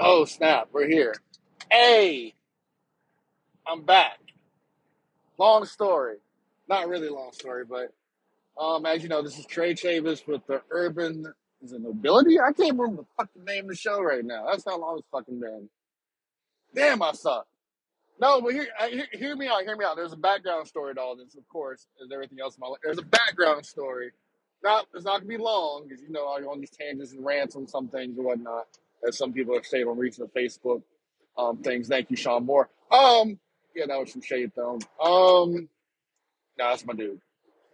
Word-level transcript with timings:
Oh 0.00 0.24
snap, 0.26 0.68
we're 0.72 0.86
here. 0.86 1.14
Hey, 1.70 2.34
I'm 3.66 3.82
back. 3.84 4.18
Long 5.38 5.64
story. 5.64 6.16
Not 6.68 6.88
really 6.88 7.08
long 7.08 7.32
story, 7.32 7.64
but 7.64 7.92
um, 8.62 8.86
as 8.86 9.02
you 9.02 9.08
know, 9.08 9.22
this 9.22 9.38
is 9.38 9.46
Trey 9.46 9.74
Chavis 9.74 10.26
with 10.26 10.46
the 10.46 10.62
Urban 10.70 11.32
is 11.62 11.72
it 11.72 11.80
Nobility? 11.80 12.38
I 12.38 12.52
can't 12.52 12.78
remember 12.78 13.02
the 13.02 13.08
fucking 13.16 13.44
name 13.44 13.64
of 13.64 13.70
the 13.70 13.76
show 13.76 14.00
right 14.00 14.24
now. 14.24 14.46
That's 14.48 14.64
how 14.64 14.78
long 14.78 14.98
it's 14.98 15.08
fucking 15.10 15.40
been. 15.40 15.68
Damn, 16.74 17.02
I 17.02 17.12
suck. 17.12 17.46
No, 18.20 18.40
but 18.40 18.52
hear, 18.52 18.66
I- 18.78 18.90
hear, 18.90 19.06
hear 19.12 19.36
me 19.36 19.48
out. 19.48 19.62
Hear 19.62 19.76
me 19.76 19.84
out. 19.84 19.96
There's 19.96 20.12
a 20.12 20.16
background 20.16 20.68
story 20.68 20.94
to 20.94 21.00
all 21.00 21.16
this, 21.16 21.34
of 21.36 21.48
course, 21.48 21.86
as 22.04 22.12
everything 22.12 22.38
else 22.40 22.56
in 22.56 22.60
my 22.60 22.68
life. 22.68 22.80
There's 22.84 22.98
a 22.98 23.02
background 23.02 23.66
story. 23.66 24.10
Not, 24.62 24.86
it's 24.94 25.04
not 25.04 25.18
gonna 25.18 25.26
be 25.28 25.36
long 25.36 25.86
because 25.88 26.02
you 26.02 26.10
know 26.10 26.28
I 26.28 26.40
go 26.40 26.50
on 26.52 26.60
these 26.60 26.70
tangents 26.70 27.12
and 27.12 27.24
rants 27.24 27.56
on 27.56 27.66
some 27.66 27.88
things 27.88 28.16
and 28.16 28.24
whatnot, 28.26 28.66
as 29.06 29.16
some 29.16 29.32
people 29.32 29.54
have 29.54 29.66
said 29.66 29.84
on 29.84 29.98
recent 29.98 30.32
Facebook 30.34 30.82
um, 31.36 31.58
things. 31.58 31.88
Thank 31.88 32.10
you, 32.10 32.16
Sean 32.16 32.44
Moore. 32.44 32.68
Um, 32.90 33.38
yeah, 33.74 33.86
that 33.86 33.98
was 33.98 34.12
some 34.12 34.22
shade 34.22 34.54
thrown. 34.54 34.80
Um, 35.00 35.68
no, 36.58 36.70
that's 36.70 36.84
my 36.84 36.94
dude. 36.94 37.20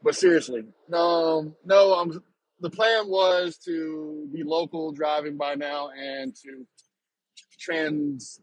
But 0.03 0.15
seriously, 0.15 0.65
no, 0.89 1.55
no. 1.65 1.95
Um, 1.95 2.23
the 2.61 2.71
plan 2.71 3.09
was 3.09 3.59
to 3.65 4.29
be 4.33 4.43
local 4.43 4.93
driving 4.93 5.37
by 5.37 5.55
now 5.55 5.91
and 5.91 6.35
to 6.37 6.67
trans 7.59 8.41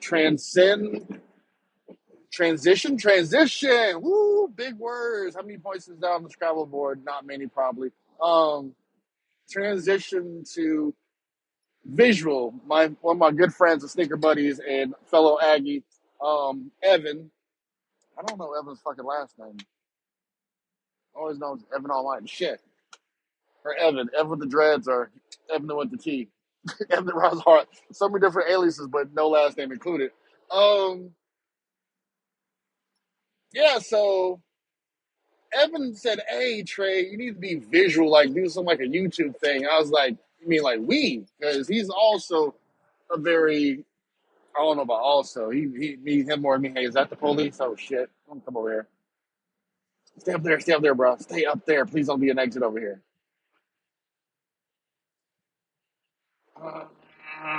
transcend 0.00 1.20
transition 2.32 2.98
transition 2.98 4.00
woo 4.00 4.48
big 4.48 4.74
words 4.74 5.36
how 5.36 5.42
many 5.42 5.56
points 5.58 5.88
is 5.88 5.98
that 6.00 6.08
on 6.08 6.24
the 6.24 6.30
scrabble 6.30 6.66
board 6.66 7.04
not 7.04 7.24
many 7.24 7.46
probably 7.46 7.90
um 8.20 8.74
transition 9.50 10.44
to 10.54 10.94
visual. 11.84 12.54
My 12.66 12.88
one 13.00 13.16
of 13.16 13.20
my 13.20 13.32
good 13.32 13.54
friends 13.54 13.82
and 13.82 13.90
sneaker 13.90 14.16
buddies 14.16 14.60
and 14.60 14.94
fellow 15.06 15.38
aggie 15.40 15.84
um 16.24 16.70
evan. 16.82 17.30
I 18.18 18.22
don't 18.26 18.38
know 18.38 18.52
evan's 18.58 18.80
fucking 18.80 19.04
last 19.04 19.38
name. 19.38 19.56
I 21.16 21.20
always 21.20 21.38
known 21.38 21.58
as 21.58 21.64
evan 21.76 21.90
online 21.90 22.26
shit. 22.26 22.60
Or 23.64 23.74
evan. 23.74 24.08
Evan 24.16 24.30
with 24.30 24.40
the 24.40 24.46
dreads 24.46 24.88
or 24.88 25.10
evan 25.54 25.74
with 25.76 25.90
the 25.90 25.98
t. 25.98 26.28
Evan 26.90 27.14
Ross 27.14 27.40
Hart. 27.40 27.68
so 27.92 28.08
many 28.08 28.20
different 28.26 28.50
aliases 28.50 28.88
but 28.88 29.14
no 29.14 29.28
last 29.28 29.56
name 29.56 29.72
included. 29.72 30.10
Um 30.50 31.10
yeah 33.52 33.78
so 33.78 34.40
Evan 35.56 35.94
said, 35.94 36.20
"Hey 36.28 36.62
Trey, 36.62 37.06
you 37.06 37.16
need 37.16 37.34
to 37.34 37.40
be 37.40 37.54
visual, 37.56 38.10
like 38.10 38.32
do 38.34 38.48
some 38.48 38.64
like 38.64 38.80
a 38.80 38.84
YouTube 38.84 39.36
thing." 39.38 39.66
I 39.66 39.78
was 39.78 39.90
like, 39.90 40.16
"You 40.40 40.48
mean 40.48 40.62
like 40.62 40.80
we?" 40.80 41.26
Because 41.38 41.68
he's 41.68 41.90
also 41.90 42.54
a 43.10 43.18
very 43.18 43.84
I 44.56 44.60
don't 44.62 44.76
know 44.76 44.82
about 44.82 45.00
also. 45.00 45.50
He 45.50 45.62
he 45.78 45.96
me 46.02 46.22
him 46.22 46.42
more 46.42 46.54
than 46.54 46.62
me. 46.62 46.72
Hey, 46.74 46.86
is 46.86 46.94
that 46.94 47.10
the 47.10 47.16
police? 47.16 47.58
Oh 47.60 47.76
shit! 47.76 48.08
Don't 48.26 48.44
come 48.44 48.56
over 48.56 48.70
here. 48.70 48.88
Stay 50.18 50.32
up 50.32 50.42
there. 50.42 50.58
Stay 50.60 50.72
up 50.72 50.82
there, 50.82 50.94
bro. 50.94 51.16
Stay 51.18 51.44
up 51.44 51.64
there. 51.66 51.84
Please 51.84 52.06
don't 52.06 52.20
be 52.20 52.30
an 52.30 52.38
exit 52.38 52.62
over 52.62 52.78
here. 52.78 53.02
Uh, 56.60 56.84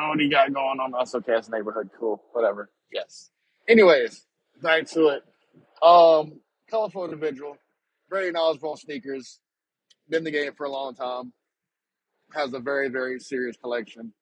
what 0.07 0.17
do 0.17 0.23
you 0.23 0.31
got 0.31 0.51
going 0.51 0.79
on? 0.79 0.93
Okay. 0.95 1.33
It's 1.33 1.49
neighborhood. 1.49 1.89
Cool. 1.99 2.23
Whatever. 2.31 2.69
Yes. 2.91 3.29
Anyways, 3.67 4.25
back 4.61 4.87
to 4.87 5.09
it. 5.09 5.23
Um, 5.83 6.39
colorful 6.69 7.05
individual, 7.05 7.57
very 8.09 8.31
knowledgeable 8.31 8.77
sneakers. 8.77 9.39
Been 10.09 10.19
in 10.19 10.23
the 10.25 10.31
game 10.31 10.53
for 10.55 10.65
a 10.65 10.71
long 10.71 10.95
time. 10.95 11.33
Has 12.33 12.53
a 12.53 12.59
very 12.59 12.89
very 12.89 13.19
serious 13.19 13.57
collection 13.57 14.13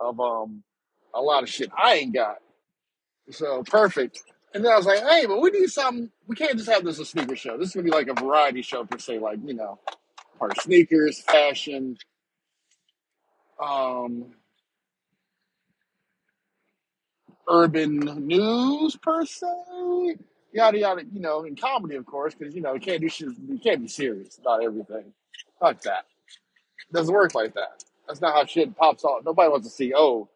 of 0.00 0.20
um 0.20 0.62
a 1.14 1.20
lot 1.20 1.42
of 1.42 1.48
shit 1.48 1.70
I 1.76 1.94
ain't 1.94 2.14
got. 2.14 2.38
So 3.30 3.62
perfect. 3.64 4.22
And 4.54 4.64
then 4.64 4.72
I 4.72 4.76
was 4.76 4.86
like, 4.86 5.00
hey, 5.00 5.26
but 5.26 5.40
we 5.40 5.50
need 5.50 5.68
something. 5.68 6.10
We 6.26 6.36
can't 6.36 6.56
just 6.56 6.70
have 6.70 6.84
this 6.84 6.98
a 6.98 7.04
sneaker 7.04 7.36
show. 7.36 7.58
This 7.58 7.68
is 7.68 7.74
gonna 7.74 7.84
be 7.84 7.90
like 7.90 8.08
a 8.08 8.14
variety 8.14 8.62
show 8.62 8.84
per 8.84 8.98
se, 8.98 9.18
like 9.18 9.38
you 9.44 9.54
know, 9.54 9.78
part 10.38 10.58
sneakers, 10.60 11.20
fashion, 11.20 11.96
um, 13.60 14.32
urban 17.48 17.98
news 18.26 18.96
per 18.96 19.24
se, 19.24 20.16
yada 20.56 20.78
yada. 20.78 21.02
You 21.12 21.20
know, 21.20 21.44
in 21.44 21.54
comedy, 21.54 21.96
of 21.96 22.06
course, 22.06 22.34
because 22.34 22.54
you 22.54 22.62
know 22.62 22.74
you 22.74 22.80
can't 22.80 23.00
do 23.00 23.08
shit. 23.08 23.28
You 23.48 23.58
can't 23.58 23.82
be 23.82 23.88
serious 23.88 24.38
about 24.38 24.64
everything. 24.64 25.12
Fuck 25.60 25.82
that. 25.82 26.06
doesn't 26.92 27.14
work 27.14 27.34
like 27.34 27.54
that. 27.54 27.84
That's 28.08 28.20
not 28.20 28.34
how 28.34 28.44
shit 28.46 28.76
pops 28.76 29.04
off. 29.04 29.24
Nobody 29.24 29.50
wants 29.50 29.68
to 29.68 29.74
see. 29.74 29.92
Oh, 29.94 30.28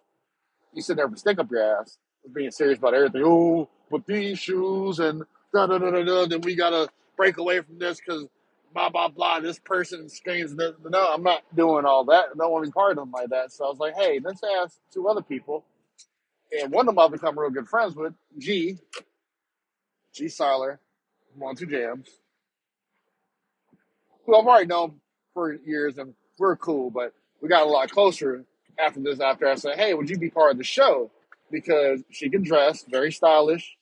you 0.75 0.83
sit 0.83 0.97
there 0.97 1.07
with 1.07 1.17
a 1.17 1.21
stick 1.21 1.39
up 1.39 1.51
your 1.51 1.81
ass, 1.81 1.99
being 2.33 2.51
serious 2.51 2.79
about 2.79 2.95
everything. 2.95 3.23
Oh, 3.25 3.69
with 3.91 4.07
these 4.07 4.39
shoes 4.39 4.99
and 4.99 5.25
da 5.55 5.67
da 5.67 5.79
da 5.79 5.91
da 5.91 6.05
da, 6.05 6.27
then 6.27 6.43
we 6.43 6.55
gotta 6.55 6.89
break 7.17 7.39
away 7.39 7.61
from 7.61 7.79
this 7.79 8.01
because 8.01 8.27
blah 8.75 8.91
blah 8.91 9.09
blah. 9.09 9.41
This 9.41 9.59
person 9.59 10.09
screams. 10.09 10.55
No, 10.55 10.75
I'm 11.13 11.23
not 11.23 11.43
doing 11.57 11.87
all 11.87 12.05
that. 12.07 12.27
I 12.35 12.37
don't 12.37 12.53
want 12.53 12.65
to 12.65 12.71
be 12.71 12.75
part 12.75 12.93
of 12.93 12.97
them 12.99 13.11
like 13.11 13.31
that. 13.31 13.53
So 13.53 13.65
I 13.65 13.69
was 13.69 13.79
like, 13.79 13.95
hey, 13.95 14.21
let's 14.23 14.43
ask 14.63 14.77
two 14.93 15.09
other 15.09 15.23
people, 15.23 15.65
and 16.61 16.73
one 16.73 16.89
of 16.89 16.95
them 16.95 16.99
I've 16.99 17.13
become 17.13 17.39
real 17.39 17.51
good 17.51 17.69
friends 17.69 17.97
with, 17.97 18.15
G, 18.39 18.79
G 20.13 20.27
Siler, 20.27 20.79
two 21.57 21.67
jams, 21.67 22.09
who 24.27 24.37
I've 24.37 24.47
already 24.47 24.67
known 24.67 25.01
for 25.35 25.53
years, 25.53 25.99
and 25.99 26.15
we're 26.39 26.57
cool, 26.57 26.91
but 26.91 27.13
we 27.41 27.49
got 27.49 27.67
a 27.67 27.71
lot 27.71 27.91
closer 27.91 28.45
after 28.79 29.01
this. 29.01 29.21
After 29.21 29.49
I 29.49 29.55
said, 29.55 29.79
hey, 29.79 29.95
would 29.95 30.11
you 30.11 30.19
be 30.19 30.31
part 30.31 30.53
of 30.53 30.59
the 30.59 30.65
show? 30.65 31.11
Because 31.51 32.03
she 32.11 32.31
can 32.31 32.43
dress, 32.43 32.85
very 32.89 33.13
stylish, 33.13 33.77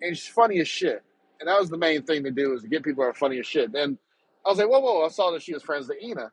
and 0.00 0.16
she's 0.16 0.28
funny 0.28 0.60
as 0.60 0.68
shit. 0.68 1.02
And 1.40 1.48
that 1.48 1.58
was 1.58 1.70
the 1.70 1.78
main 1.78 2.02
thing 2.02 2.24
to 2.24 2.30
do 2.30 2.54
is 2.54 2.62
to 2.62 2.68
get 2.68 2.84
people 2.84 3.02
that 3.04 3.10
are 3.10 3.14
funny 3.14 3.38
as 3.38 3.46
shit. 3.46 3.72
Then 3.72 3.98
I 4.46 4.50
was 4.50 4.58
like, 4.58 4.68
whoa, 4.68 4.80
whoa! 4.80 5.04
I 5.04 5.08
saw 5.08 5.30
that 5.32 5.42
she 5.42 5.54
was 5.54 5.62
friends 5.62 5.88
with 5.88 6.02
Ina. 6.02 6.30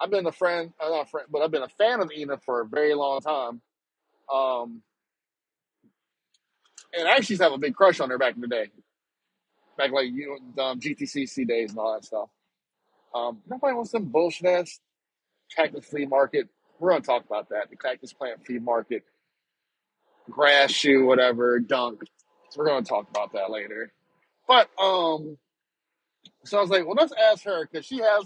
I've 0.00 0.10
been 0.10 0.26
a 0.26 0.32
friend, 0.32 0.72
uh, 0.80 0.88
not 0.88 1.06
a 1.06 1.10
friend, 1.10 1.26
but 1.30 1.42
I've 1.42 1.50
been 1.50 1.62
a 1.62 1.68
fan 1.68 2.00
of 2.00 2.10
Ina 2.16 2.38
for 2.38 2.60
a 2.60 2.66
very 2.66 2.94
long 2.94 3.20
time. 3.20 3.60
Um, 4.32 4.82
and 6.96 7.08
I 7.08 7.12
actually 7.16 7.34
used 7.34 7.40
to 7.40 7.44
have 7.44 7.52
a 7.52 7.58
big 7.58 7.74
crush 7.74 8.00
on 8.00 8.10
her 8.10 8.18
back 8.18 8.34
in 8.36 8.40
the 8.42 8.48
day, 8.48 8.70
back 9.78 9.92
like 9.92 10.08
you 10.12 10.38
know, 10.56 10.64
um, 10.64 10.80
GTCC 10.80 11.46
days 11.48 11.70
and 11.70 11.78
all 11.78 11.94
that 11.94 12.04
stuff. 12.04 12.28
Um, 13.14 13.40
nobody 13.48 13.74
wants 13.74 13.92
some 13.92 14.06
bullshit 14.06 14.46
ass 14.46 14.80
cactus 15.56 15.86
flea 15.86 16.06
market. 16.06 16.48
We're 16.80 16.90
gonna 16.90 17.02
talk 17.02 17.24
about 17.26 17.50
that. 17.50 17.70
The 17.70 17.76
cactus 17.76 18.12
plant 18.12 18.44
flea 18.46 18.58
market, 18.58 19.04
grass 20.30 20.72
shoe, 20.72 21.06
whatever, 21.06 21.60
dunk. 21.60 22.02
So 22.50 22.60
we're 22.60 22.66
gonna 22.68 22.84
talk 22.86 23.08
about 23.10 23.32
that 23.34 23.50
later. 23.50 23.92
But 24.48 24.70
um, 24.82 25.36
So 26.44 26.58
I 26.58 26.60
was 26.62 26.70
like, 26.70 26.86
well, 26.86 26.96
let's 26.96 27.12
ask 27.32 27.44
her 27.44 27.68
because 27.70 27.86
she 27.86 27.98
has, 27.98 28.24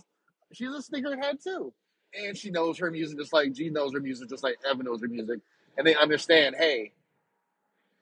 she's 0.53 0.69
a 0.71 0.83
sneakerhead 0.83 1.43
too, 1.43 1.73
and 2.15 2.37
she 2.37 2.51
knows 2.51 2.79
her 2.79 2.91
music 2.91 3.19
just 3.19 3.33
like 3.33 3.53
G 3.53 3.71
knows 3.71 3.93
her 3.95 4.01
music, 4.01 4.29
just 4.31 4.45
like 4.45 4.57
Evan 4.69 4.87
knows 4.87 5.03
her 5.03 5.09
music, 5.09 5.41
and 5.77 5.87
they 5.87 5.97
understand. 5.97 6.57
Hey, 6.59 6.93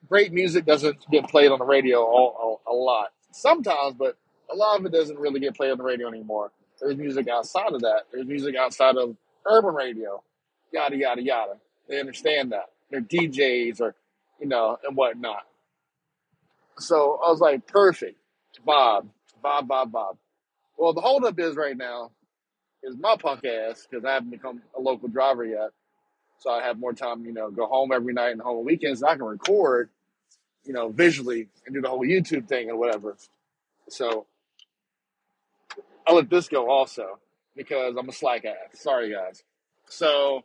great 0.09 0.33
music 0.33 0.65
doesn't 0.67 1.09
get 1.11 1.29
played 1.29 1.51
on 1.51 1.59
the 1.59 1.65
radio 1.65 1.99
all, 1.99 2.61
a, 2.67 2.71
a 2.71 2.75
lot. 2.75 3.09
Sometimes, 3.33 3.95
but 3.95 4.17
a 4.51 4.55
lot 4.55 4.81
of 4.81 4.87
it 4.87 4.93
doesn't 4.93 5.19
really 5.19 5.41
get 5.41 5.57
played 5.57 5.71
on 5.71 5.79
the 5.79 5.85
radio 5.85 6.09
anymore. 6.09 6.53
There's 6.81 6.97
music 6.97 7.29
outside 7.29 7.73
of 7.73 7.83
that. 7.83 8.03
There's 8.13 8.27
music 8.27 8.57
outside 8.57 8.97
of 8.97 9.17
urban 9.47 9.75
radio, 9.75 10.23
yada 10.73 10.97
yada 10.97 11.23
yada. 11.23 11.55
They 11.89 12.01
understand 12.01 12.53
that. 12.53 12.71
They're 12.91 13.01
DJs 13.01 13.81
or 13.81 13.95
you 14.41 14.47
know 14.49 14.79
and 14.85 14.97
whatnot. 14.97 15.43
So 16.79 17.21
I 17.25 17.31
was 17.31 17.41
like, 17.41 17.67
perfect, 17.67 18.19
Bob, 18.65 19.09
Bob, 19.43 19.69
Bob, 19.69 19.93
Bob. 19.93 20.17
Well, 20.79 20.95
the 20.95 21.03
holdup 21.03 21.39
is 21.39 21.57
right 21.57 21.77
now 21.77 22.11
is 22.83 22.97
my 22.97 23.17
punk 23.17 23.45
ass 23.45 23.87
because 23.89 24.05
I 24.05 24.15
haven't 24.15 24.31
become 24.31 24.63
a 24.77 24.81
local 24.81 25.09
driver 25.09 25.45
yet. 25.45 25.71
So 26.41 26.51
I 26.51 26.63
have 26.63 26.79
more 26.79 26.95
time, 26.95 27.25
you 27.25 27.33
know, 27.33 27.51
go 27.51 27.67
home 27.67 27.93
every 27.93 28.15
night 28.15 28.33
and 28.33 28.41
home 28.41 28.59
on 28.59 28.65
weekends. 28.65 29.03
I 29.03 29.15
can 29.15 29.25
record, 29.25 29.91
you 30.65 30.73
know, 30.73 30.89
visually 30.89 31.49
and 31.67 31.75
do 31.75 31.83
the 31.83 31.89
whole 31.89 32.01
YouTube 32.01 32.49
thing 32.49 32.71
and 32.71 32.79
whatever. 32.79 33.17
So 33.89 34.27
I 36.07 36.13
let 36.15 36.31
this 36.31 36.49
go 36.49 36.71
also 36.71 37.19
because 37.55 37.95
I'm 37.97 38.09
a 38.09 38.13
slack 38.13 38.47
ass. 38.47 38.81
Sorry, 38.81 39.13
guys. 39.13 39.43
So 39.87 40.45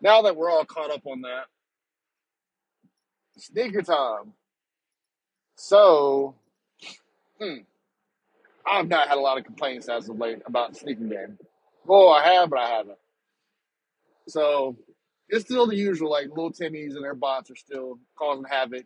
now 0.00 0.22
that 0.22 0.36
we're 0.36 0.50
all 0.50 0.64
caught 0.64 0.92
up 0.92 1.06
on 1.06 1.22
that, 1.22 1.46
sneaker 3.36 3.82
time. 3.82 4.34
So, 5.56 6.36
hmm, 7.40 7.58
I've 8.64 8.88
not 8.88 9.08
had 9.08 9.18
a 9.18 9.20
lot 9.20 9.38
of 9.38 9.44
complaints 9.44 9.88
as 9.88 10.08
of 10.08 10.18
late 10.18 10.42
about 10.46 10.76
sneaking 10.76 11.08
game. 11.08 11.38
Well, 11.84 12.10
I 12.10 12.34
have, 12.34 12.50
but 12.50 12.60
I 12.60 12.68
haven't. 12.68 12.98
So 14.28 14.76
it's 15.32 15.46
still 15.46 15.66
the 15.66 15.74
usual, 15.74 16.10
like 16.10 16.28
little 16.28 16.52
Timmys 16.52 16.94
and 16.94 17.02
their 17.02 17.14
bots 17.14 17.50
are 17.50 17.56
still 17.56 17.98
causing 18.16 18.44
havoc 18.44 18.84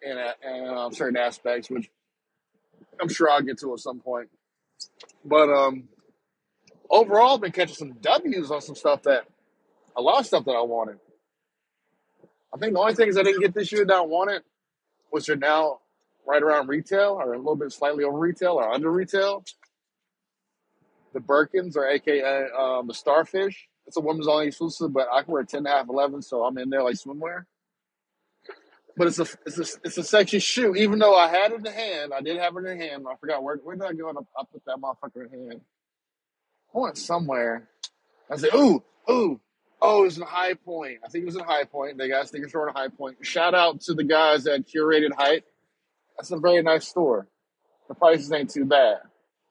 in, 0.00 0.16
a, 0.16 0.34
in 0.42 0.66
um, 0.66 0.92
certain 0.94 1.18
aspects, 1.18 1.68
which 1.68 1.90
I'm 3.00 3.10
sure 3.10 3.30
I'll 3.30 3.42
get 3.42 3.60
to 3.60 3.74
at 3.74 3.80
some 3.80 4.00
point. 4.00 4.30
But 5.24 5.50
um, 5.50 5.84
overall, 6.88 7.34
I've 7.34 7.42
been 7.42 7.52
catching 7.52 7.74
some 7.74 7.92
W's 8.00 8.50
on 8.50 8.62
some 8.62 8.76
stuff 8.76 9.02
that 9.02 9.24
a 9.94 10.00
lot 10.00 10.20
of 10.20 10.26
stuff 10.26 10.46
that 10.46 10.52
I 10.52 10.62
wanted. 10.62 10.98
I 12.54 12.56
think 12.56 12.72
the 12.72 12.80
only 12.80 12.94
things 12.94 13.18
I 13.18 13.22
didn't 13.22 13.42
get 13.42 13.52
this 13.52 13.70
year 13.70 13.84
that 13.84 13.94
I 13.94 14.00
wanted, 14.00 14.42
which 15.10 15.28
are 15.28 15.36
now 15.36 15.80
right 16.26 16.42
around 16.42 16.68
retail 16.68 17.18
or 17.20 17.34
a 17.34 17.38
little 17.38 17.56
bit 17.56 17.72
slightly 17.72 18.04
over 18.04 18.18
retail 18.18 18.52
or 18.52 18.72
under 18.72 18.90
retail, 18.90 19.44
the 21.12 21.20
Birkins 21.20 21.76
or 21.76 21.86
AKA 21.86 22.46
um, 22.58 22.86
the 22.86 22.94
Starfish. 22.94 23.68
It's 23.88 23.96
a 23.96 24.00
women's 24.00 24.28
only 24.28 24.48
exclusive, 24.48 24.92
but 24.92 25.08
I 25.10 25.22
can 25.22 25.32
wear 25.32 25.42
10 25.42 25.58
and 25.58 25.66
a 25.66 25.70
half, 25.70 25.88
11, 25.88 26.20
so 26.20 26.44
I'm 26.44 26.58
in 26.58 26.68
there 26.68 26.82
like 26.82 26.94
swimwear. 26.94 27.46
But 28.98 29.06
it's 29.06 29.18
a 29.18 29.26
it's 29.46 29.58
a 29.58 29.78
it's 29.84 29.96
a 29.96 30.02
sexy 30.02 30.40
shoe. 30.40 30.74
Even 30.74 30.98
though 30.98 31.16
I 31.16 31.28
had 31.28 31.52
it 31.52 31.58
in 31.58 31.62
the 31.62 31.70
hand, 31.70 32.12
I 32.12 32.20
did 32.20 32.36
have 32.36 32.54
it 32.56 32.66
in 32.66 32.78
the 32.78 32.84
hand. 32.84 33.06
I 33.08 33.14
forgot 33.16 33.42
where 33.42 33.56
where 33.56 33.76
did 33.76 33.84
I 33.84 33.92
go? 33.92 34.10
I 34.10 34.42
put 34.52 34.64
that 34.66 34.76
motherfucker 34.76 35.32
in 35.32 35.48
hand. 35.48 35.60
I 36.74 36.78
went 36.78 36.98
somewhere. 36.98 37.68
I 38.28 38.36
said, 38.36 38.52
"Ooh, 38.54 38.82
ooh, 39.08 39.40
oh, 39.80 40.02
it 40.02 40.04
was 40.04 40.18
in 40.18 40.24
High 40.24 40.54
Point. 40.54 40.98
I 41.04 41.08
think 41.08 41.22
it 41.22 41.26
was 41.26 41.36
in 41.36 41.44
High 41.44 41.64
Point. 41.64 41.96
They 41.96 42.08
got 42.08 42.24
a 42.24 42.28
sneaker 42.28 42.48
store 42.48 42.68
in 42.68 42.74
High 42.74 42.88
Point. 42.88 43.18
Shout 43.22 43.54
out 43.54 43.80
to 43.82 43.94
the 43.94 44.04
guys 44.04 44.46
at 44.48 44.66
Curated 44.66 45.14
Height. 45.16 45.44
That's 46.18 46.32
a 46.32 46.38
very 46.38 46.62
nice 46.62 46.88
store. 46.88 47.28
The 47.88 47.94
prices 47.94 48.32
ain't 48.32 48.50
too 48.50 48.64
bad. 48.64 48.98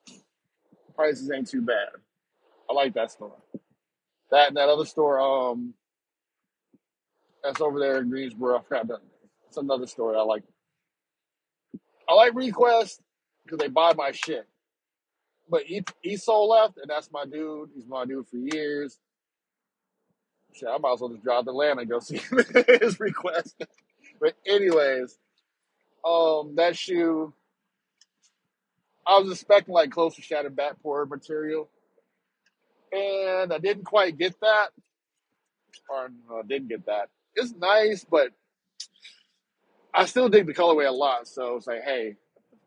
The 0.08 0.94
prices 0.94 1.32
ain't 1.32 1.50
too 1.50 1.62
bad. 1.62 1.88
I 2.70 2.74
like 2.74 2.94
that 2.96 3.12
store. 3.12 3.34
That 4.32 4.50
and 4.50 4.58
that 4.58 4.70
other 4.70 4.86
store, 4.86 5.20
um, 5.20 5.74
that's 7.44 7.62
over 7.62 7.80
there 7.80 8.00
in 8.00 8.10
Greensboro. 8.10 8.58
I 8.60 8.62
forgot 8.62 8.88
that. 8.90 9.00
It's 9.48 9.58
another 9.58 9.88
store 9.88 10.18
I 10.18 10.22
like. 10.24 10.44
I 12.10 12.14
like 12.14 12.36
Request 12.36 13.02
because 13.44 13.60
they 13.60 13.68
buy 13.68 13.94
my 13.94 14.12
shit. 14.12 14.48
But 15.50 15.64
he, 15.64 15.82
Esol 16.06 16.50
left, 16.50 16.78
and 16.78 16.90
that's 16.90 17.12
my 17.12 17.26
dude. 17.26 17.70
He's 17.76 17.88
my 17.88 18.06
dude 18.06 18.28
for 18.28 18.38
years. 18.38 18.98
Shit, 20.54 20.68
I 20.70 20.78
might 20.78 20.94
as 20.94 21.00
well 21.00 21.10
just 21.10 21.24
drive 21.24 21.46
to 21.46 21.52
Atlanta 21.52 21.82
and 21.82 21.90
go 21.90 22.00
see 22.00 22.20
his 22.82 23.00
request. 23.00 23.56
But 24.20 24.36
anyways, 24.46 25.18
um, 26.06 26.56
that 26.56 26.76
shoe, 26.76 27.34
I 29.06 29.20
was 29.20 29.32
expecting 29.32 29.74
like 29.74 29.92
close 29.92 30.16
to 30.16 30.22
shattered 30.22 30.56
backboard 30.56 31.10
material, 31.10 31.70
and 32.92 33.54
I 33.54 33.58
didn't 33.58 33.86
quite 33.86 34.18
get 34.18 34.40
that, 34.42 34.70
or 35.90 36.10
no, 36.30 36.40
I 36.40 36.42
didn't 36.44 36.70
get 36.70 36.86
that. 36.86 37.10
It's 37.36 37.54
nice, 37.54 38.04
but 38.04 38.32
I 39.94 40.06
still 40.06 40.30
dig 40.30 40.46
the 40.46 40.54
colorway 40.54 40.88
a 40.88 40.92
lot. 40.92 41.28
So 41.28 41.56
it's 41.56 41.68
like, 41.68 41.84
hey, 41.84 42.16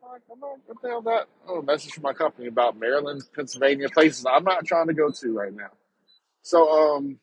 the 0.01 0.87
hell 0.89 1.01
that? 1.03 1.27
Oh, 1.47 1.61
message 1.61 1.93
from 1.93 2.03
my 2.03 2.13
company 2.13 2.47
about 2.47 2.77
Maryland, 2.77 3.23
Pennsylvania, 3.35 3.89
places 3.89 4.25
I'm 4.25 4.43
not 4.43 4.65
trying 4.65 4.87
to 4.87 4.93
go 4.93 5.11
to 5.11 5.33
right 5.33 5.53
now. 5.53 5.69
So, 6.41 6.95
um, 6.95 7.19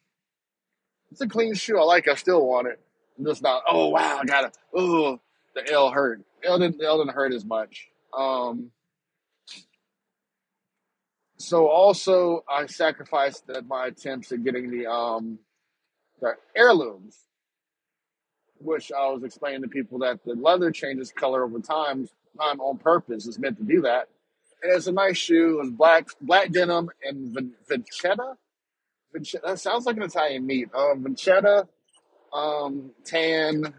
it's 1.10 1.20
a 1.20 1.28
clean 1.28 1.54
shoe. 1.54 1.78
I 1.78 1.82
like. 1.84 2.08
I 2.08 2.14
still 2.14 2.46
want 2.46 2.68
it. 2.68 2.80
I'm 3.18 3.24
just 3.24 3.42
not. 3.42 3.62
Oh 3.68 3.88
wow, 3.88 4.18
I 4.20 4.24
got 4.24 4.44
it. 4.44 4.56
Oh, 4.74 5.20
the 5.54 5.70
L 5.72 5.90
hurt. 5.90 6.22
L 6.44 6.58
didn't. 6.58 6.82
L 6.82 6.98
didn't 6.98 7.14
hurt 7.14 7.32
as 7.32 7.44
much. 7.44 7.88
Um. 8.16 8.70
So 11.38 11.68
also, 11.68 12.44
I 12.50 12.66
sacrificed 12.66 13.44
my 13.66 13.86
attempts 13.86 14.32
at 14.32 14.44
getting 14.44 14.70
the 14.70 14.86
um 14.90 15.38
the 16.20 16.34
heirlooms, 16.56 17.16
which 18.58 18.90
I 18.92 19.08
was 19.10 19.22
explaining 19.22 19.62
to 19.62 19.68
people 19.68 20.00
that 20.00 20.24
the 20.24 20.34
leather 20.34 20.72
changes 20.72 21.12
color 21.12 21.44
over 21.44 21.60
time, 21.60 22.08
time 22.38 22.60
on 22.60 22.78
purpose. 22.78 23.26
It's 23.26 23.38
meant 23.38 23.56
to 23.58 23.64
do 23.64 23.82
that. 23.82 24.08
And 24.62 24.72
it's 24.74 24.88
a 24.88 24.92
nice 24.92 25.16
shoe. 25.16 25.60
It's 25.60 25.70
black 25.70 26.08
black 26.20 26.50
denim 26.50 26.90
and 27.04 27.36
vincetta. 27.70 28.34
vincetta. 29.14 29.42
That 29.44 29.60
sounds 29.60 29.86
like 29.86 29.96
an 29.96 30.02
Italian 30.02 30.44
meat. 30.44 30.68
Um, 30.74 31.04
vincetta, 31.04 31.68
um, 32.32 32.90
tan 33.04 33.74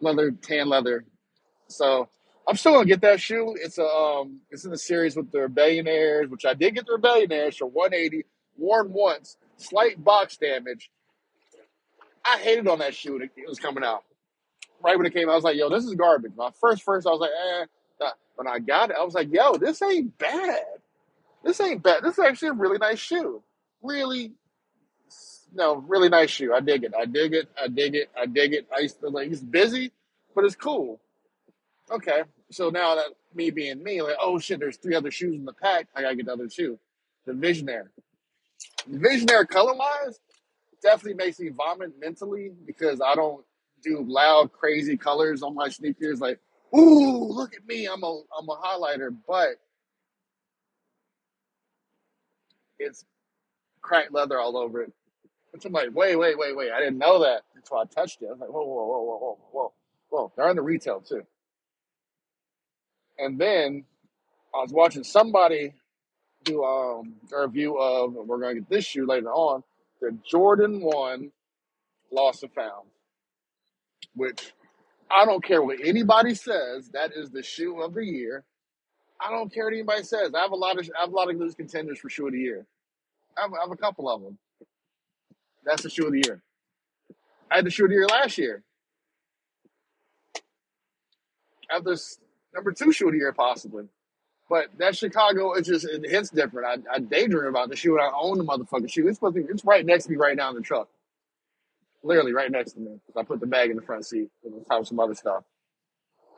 leather, 0.00 0.30
tan 0.30 0.70
leather. 0.70 1.04
So 1.68 2.08
I'm 2.46 2.56
still 2.56 2.72
gonna 2.72 2.86
get 2.86 3.02
that 3.02 3.20
shoe. 3.20 3.56
It's 3.58 3.78
a 3.78 3.84
um, 3.84 4.40
it's 4.50 4.64
in 4.64 4.70
the 4.70 4.78
series 4.78 5.16
with 5.16 5.30
the 5.30 5.38
Rebellionaires, 5.38 6.28
which 6.28 6.44
I 6.44 6.54
did 6.54 6.74
get 6.74 6.86
the 6.86 6.98
Rebellionaires 6.98 7.56
for 7.56 7.66
180, 7.66 8.24
worn 8.56 8.92
once, 8.92 9.36
slight 9.56 10.02
box 10.02 10.36
damage. 10.36 10.90
I 12.24 12.38
hated 12.38 12.68
on 12.68 12.78
that 12.80 12.94
shoe 12.94 13.20
it 13.20 13.30
was 13.48 13.58
coming 13.58 13.84
out. 13.84 14.04
Right 14.82 14.96
when 14.96 15.06
it 15.06 15.14
came 15.14 15.28
out, 15.28 15.32
I 15.32 15.36
was 15.36 15.44
like, 15.44 15.56
"Yo, 15.56 15.68
this 15.68 15.84
is 15.84 15.94
garbage." 15.94 16.32
My 16.36 16.50
first, 16.60 16.82
first, 16.82 17.06
I 17.06 17.10
was 17.10 17.20
like, 17.20 17.30
"Eh." 17.30 17.66
When 18.34 18.48
I 18.48 18.58
got 18.58 18.90
it, 18.90 18.96
I 18.98 19.04
was 19.04 19.14
like, 19.14 19.32
"Yo, 19.32 19.56
this 19.56 19.80
ain't 19.82 20.16
bad. 20.18 20.64
This 21.44 21.60
ain't 21.60 21.82
bad. 21.82 22.02
This 22.02 22.18
is 22.18 22.24
actually 22.24 22.48
a 22.48 22.54
really 22.54 22.78
nice 22.78 22.98
shoe. 22.98 23.42
Really, 23.82 24.32
no, 25.54 25.76
really 25.76 26.08
nice 26.08 26.30
shoe. 26.30 26.52
I 26.54 26.60
dig 26.60 26.84
it. 26.84 26.94
I 26.98 27.04
dig 27.04 27.34
it. 27.34 27.48
I 27.62 27.68
dig 27.68 27.94
it. 27.94 28.10
I 28.18 28.26
dig 28.26 28.54
it. 28.54 28.66
I 28.74 28.80
used 28.80 29.00
to 29.00 29.08
like 29.08 29.30
it's 29.30 29.40
busy, 29.40 29.92
but 30.34 30.44
it's 30.44 30.56
cool. 30.56 31.00
Okay. 31.92 32.22
So 32.50 32.70
now 32.70 32.96
that 32.96 33.06
me 33.34 33.50
being 33.50 33.82
me, 33.82 34.02
like, 34.02 34.16
oh 34.20 34.38
shit, 34.38 34.60
there's 34.60 34.76
three 34.76 34.94
other 34.94 35.10
shoes 35.10 35.36
in 35.36 35.44
the 35.44 35.52
pack. 35.52 35.88
I 35.94 36.02
gotta 36.02 36.16
get 36.16 36.26
the 36.26 36.32
other 36.32 36.48
two. 36.48 36.78
The 37.26 37.32
Visionaire. 37.32 37.88
The 38.88 38.98
Visionaire 38.98 39.48
color 39.48 39.74
wise 39.74 40.20
definitely 40.82 41.14
makes 41.14 41.38
me 41.38 41.50
vomit 41.50 41.92
mentally 42.00 42.52
because 42.66 43.00
I 43.00 43.14
don't 43.14 43.44
do 43.82 44.04
loud, 44.06 44.52
crazy 44.52 44.96
colors 44.96 45.42
on 45.42 45.54
my 45.54 45.68
sneakers. 45.68 46.20
Like, 46.20 46.40
ooh, 46.76 47.24
look 47.32 47.54
at 47.54 47.66
me. 47.66 47.86
I'm 47.86 48.02
a 48.02 48.22
I'm 48.38 48.48
a 48.48 48.56
highlighter, 48.56 49.14
but 49.28 49.50
it's 52.78 53.04
cracked 53.82 54.12
leather 54.12 54.40
all 54.40 54.56
over 54.56 54.82
it. 54.82 54.92
Which 55.52 55.64
I'm 55.66 55.72
like, 55.72 55.90
wait, 55.94 56.16
wait, 56.16 56.38
wait, 56.38 56.56
wait. 56.56 56.72
I 56.72 56.80
didn't 56.80 56.98
know 56.98 57.20
that 57.22 57.42
until 57.54 57.78
I 57.78 57.84
touched 57.84 58.22
it. 58.22 58.26
I 58.28 58.32
was 58.32 58.40
like, 58.40 58.50
whoa, 58.50 58.64
whoa, 58.64 58.86
whoa, 58.86 59.02
whoa, 59.02 59.18
whoa, 59.18 59.38
whoa, 59.52 59.72
whoa. 60.08 60.32
They're 60.36 60.54
the 60.54 60.62
retail 60.62 61.00
too. 61.00 61.22
And 63.22 63.38
then 63.38 63.84
I 64.54 64.62
was 64.62 64.72
watching 64.72 65.04
somebody 65.04 65.74
do 66.44 66.64
um, 66.64 67.14
a 67.34 67.42
review 67.42 67.78
of, 67.78 68.14
we're 68.14 68.38
going 68.40 68.56
to 68.56 68.60
get 68.62 68.70
this 68.70 68.84
shoe 68.86 69.06
later 69.06 69.32
on, 69.32 69.62
the 70.00 70.16
Jordan 70.28 70.80
1 70.82 71.30
Lost 72.12 72.42
and 72.42 72.52
Found, 72.54 72.88
which 74.16 74.52
I 75.10 75.24
don't 75.24 75.44
care 75.44 75.62
what 75.62 75.78
anybody 75.84 76.34
says, 76.34 76.90
that 76.94 77.12
is 77.16 77.30
the 77.30 77.42
shoe 77.42 77.80
of 77.80 77.94
the 77.94 78.04
year. 78.04 78.44
I 79.20 79.30
don't 79.30 79.52
care 79.52 79.64
what 79.64 79.74
anybody 79.74 80.02
says. 80.02 80.34
I 80.34 80.40
have 80.40 80.52
a 80.52 80.56
lot 80.56 80.78
of 80.78 80.88
I 80.98 81.02
have 81.02 81.12
a 81.12 81.16
lot 81.16 81.30
of 81.30 81.36
loose 81.36 81.54
contenders 81.54 82.00
for 82.00 82.10
shoe 82.10 82.26
of 82.26 82.32
the 82.32 82.40
year. 82.40 82.66
I 83.38 83.42
have, 83.42 83.52
I 83.54 83.62
have 83.62 83.70
a 83.72 83.76
couple 83.76 84.10
of 84.10 84.22
them. 84.22 84.38
That's 85.64 85.82
the 85.82 85.90
shoe 85.90 86.06
of 86.06 86.12
the 86.12 86.22
year. 86.26 86.42
I 87.50 87.56
had 87.56 87.66
the 87.66 87.70
shoe 87.70 87.84
of 87.84 87.90
the 87.90 87.96
year 87.96 88.06
last 88.08 88.38
year. 88.38 88.62
This 91.84 92.18
number 92.54 92.72
two 92.72 92.92
the 92.92 93.16
year 93.16 93.32
possibly. 93.32 93.84
But 94.48 94.68
that 94.78 94.96
Chicago, 94.96 95.52
it 95.52 95.62
just 95.62 95.86
it 95.86 96.08
hits 96.08 96.30
different. 96.30 96.86
I, 96.90 96.96
I 96.96 96.98
daydream 96.98 97.46
about 97.46 97.70
the 97.70 97.76
shoe 97.76 97.96
and 97.96 98.02
I 98.02 98.10
own 98.14 98.38
the 98.38 98.44
motherfucking 98.44 98.90
shoe. 98.90 99.08
It's 99.08 99.16
supposed 99.16 99.36
to 99.36 99.42
be, 99.42 99.48
it's 99.50 99.64
right 99.64 99.84
next 99.84 100.04
to 100.04 100.10
me 100.10 100.16
right 100.16 100.36
now 100.36 100.50
in 100.50 100.56
the 100.56 100.60
truck. 100.62 100.88
Literally 102.02 102.32
right 102.32 102.50
next 102.50 102.72
to 102.72 102.80
me. 102.80 102.98
I 103.16 103.22
put 103.22 103.40
the 103.40 103.46
bag 103.46 103.70
in 103.70 103.76
the 103.76 103.82
front 103.82 104.04
seat 104.04 104.28
and 104.44 104.54
of 104.70 104.86
some 104.86 105.00
other 105.00 105.14
stuff. 105.14 105.44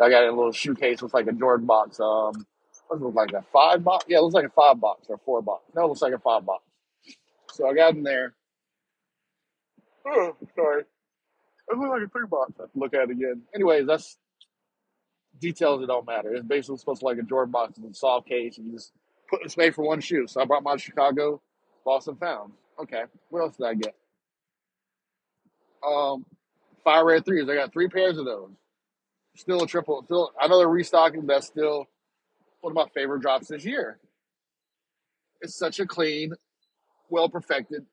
I 0.01 0.11
got 0.11 0.25
a 0.25 0.31
little 0.31 0.53
shoe 0.53 0.75
case 0.75 1.03
with 1.03 1.15
like 1.15 1.27
a 1.27 1.33
Jordan 1.33 1.67
box. 1.67 1.99
Um, 1.99 2.47
what 2.87 2.97
does 2.97 3.01
it 3.01 3.05
look 3.05 3.15
like? 3.15 3.33
A 3.33 3.43
five 3.53 3.83
box? 3.83 4.05
Yeah, 4.09 4.19
it 4.19 4.23
looks 4.23 4.35
like 4.35 4.45
a 4.45 4.51
five 4.51 4.81
box 4.81 5.07
or 5.09 5.19
four 5.25 5.41
box. 5.43 5.65
No, 5.75 5.85
it 5.85 5.89
looks 5.89 6.03
like 6.03 6.13
a 6.13 6.19
five 6.19 6.45
box. 6.45 6.63
So 7.53 7.69
I 7.69 7.75
got 7.75 7.95
in 7.95 8.03
there. 8.03 8.35
Oh, 10.07 10.37
sorry. 10.55 10.83
It 10.83 11.79
looks 11.79 11.91
like 11.91 12.03
a 12.03 12.11
three 12.11 12.27
box. 12.27 12.53
I 12.59 12.63
have 12.63 12.73
to 12.73 12.79
look 12.79 12.95
at 12.95 13.05
it 13.05 13.11
again. 13.11 13.43
Anyways, 13.55 13.87
that's 13.87 14.19
details 15.41 15.81
that 15.81 15.87
don't 15.87 16.07
matter. 16.07 16.35
It's 16.35 16.47
basically 16.47 16.79
supposed 16.79 17.01
to 17.01 17.07
like 17.07 17.19
a 17.19 17.23
Jordan 17.23 17.53
box 17.53 17.79
in 17.79 17.85
a 17.85 17.95
soft 17.95 18.29
case 18.29 18.59
and 18.59 18.67
you 18.67 18.73
just 18.75 18.93
put 19.29 19.41
it's 19.43 19.57
made 19.57 19.75
for 19.75 19.85
one 19.85 20.01
shoe. 20.01 20.27
So 20.27 20.41
I 20.41 20.45
brought 20.45 20.63
my 20.63 20.77
Chicago 20.77 21.41
Lost 21.87 22.09
and 22.09 22.19
Found. 22.21 22.53
Okay. 22.81 23.03
What 23.31 23.41
else 23.41 23.57
did 23.57 23.67
I 23.67 23.75
get? 23.75 23.95
Um 25.87 26.25
Fire 26.85 27.05
Red 27.05 27.25
threes. 27.25 27.49
I 27.49 27.55
got 27.55 27.73
three 27.73 27.89
pairs 27.89 28.19
of 28.19 28.25
those. 28.25 28.51
Still 29.37 29.63
a 29.63 29.67
triple 29.67 30.03
still 30.05 30.33
I 30.41 30.47
know 30.49 30.59
they're 30.59 30.69
restocking, 30.69 31.27
that's 31.27 31.47
still 31.47 31.87
one 32.61 32.73
of 32.73 32.75
my 32.77 32.87
favorite 32.95 33.21
drops 33.21 33.49
this 33.49 33.65
year. 33.65 33.99
It's 35.41 35.59
such 35.59 35.81
a 35.81 35.87
clean, 35.87 36.33
well 37.11 37.29
perfected, 37.29 37.85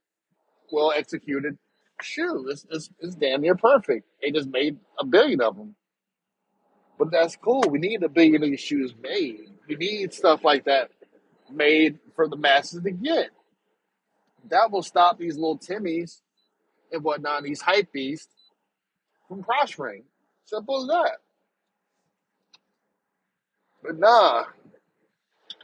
well 0.72 0.94
executed 0.96 1.58
shoe. 2.02 2.48
It's, 2.50 2.66
it's, 2.70 2.90
it's 3.00 3.16
damn 3.16 3.42
near 3.42 3.56
perfect. 3.56 4.08
They 4.22 4.32
just 4.32 4.50
made 4.50 4.78
a 5.00 5.06
billion 5.06 5.42
of 5.42 5.56
them. 5.58 5.76
But 7.02 7.10
that's 7.10 7.36
cool. 7.36 7.64
We 7.68 7.80
need 7.80 8.04
a 8.04 8.10
billion 8.10 8.44
of 8.44 8.50
these 8.52 8.60
shoes 8.60 8.94
made. 9.02 9.50
We 9.68 9.76
need 9.76 10.14
stuff 10.14 10.46
like 10.46 10.66
that 10.66 10.92
made 11.52 11.98
for 12.16 12.28
the 12.28 12.36
masses 12.36 12.84
to 12.84 12.92
get. 12.92 13.32
That 14.50 14.70
will 14.70 14.84
stop 14.84 15.18
these 15.18 15.36
little 15.36 15.58
Timmies 15.58 16.22
and 16.92 17.04
whatnot, 17.04 17.42
these 17.42 17.60
hype 17.60 17.92
beasts, 17.92 18.52
from 19.28 19.42
prospering. 19.44 20.04
Simple 20.46 20.84
as 20.84 20.88
that. 20.90 21.18
But 23.82 23.98
nah, 23.98 24.44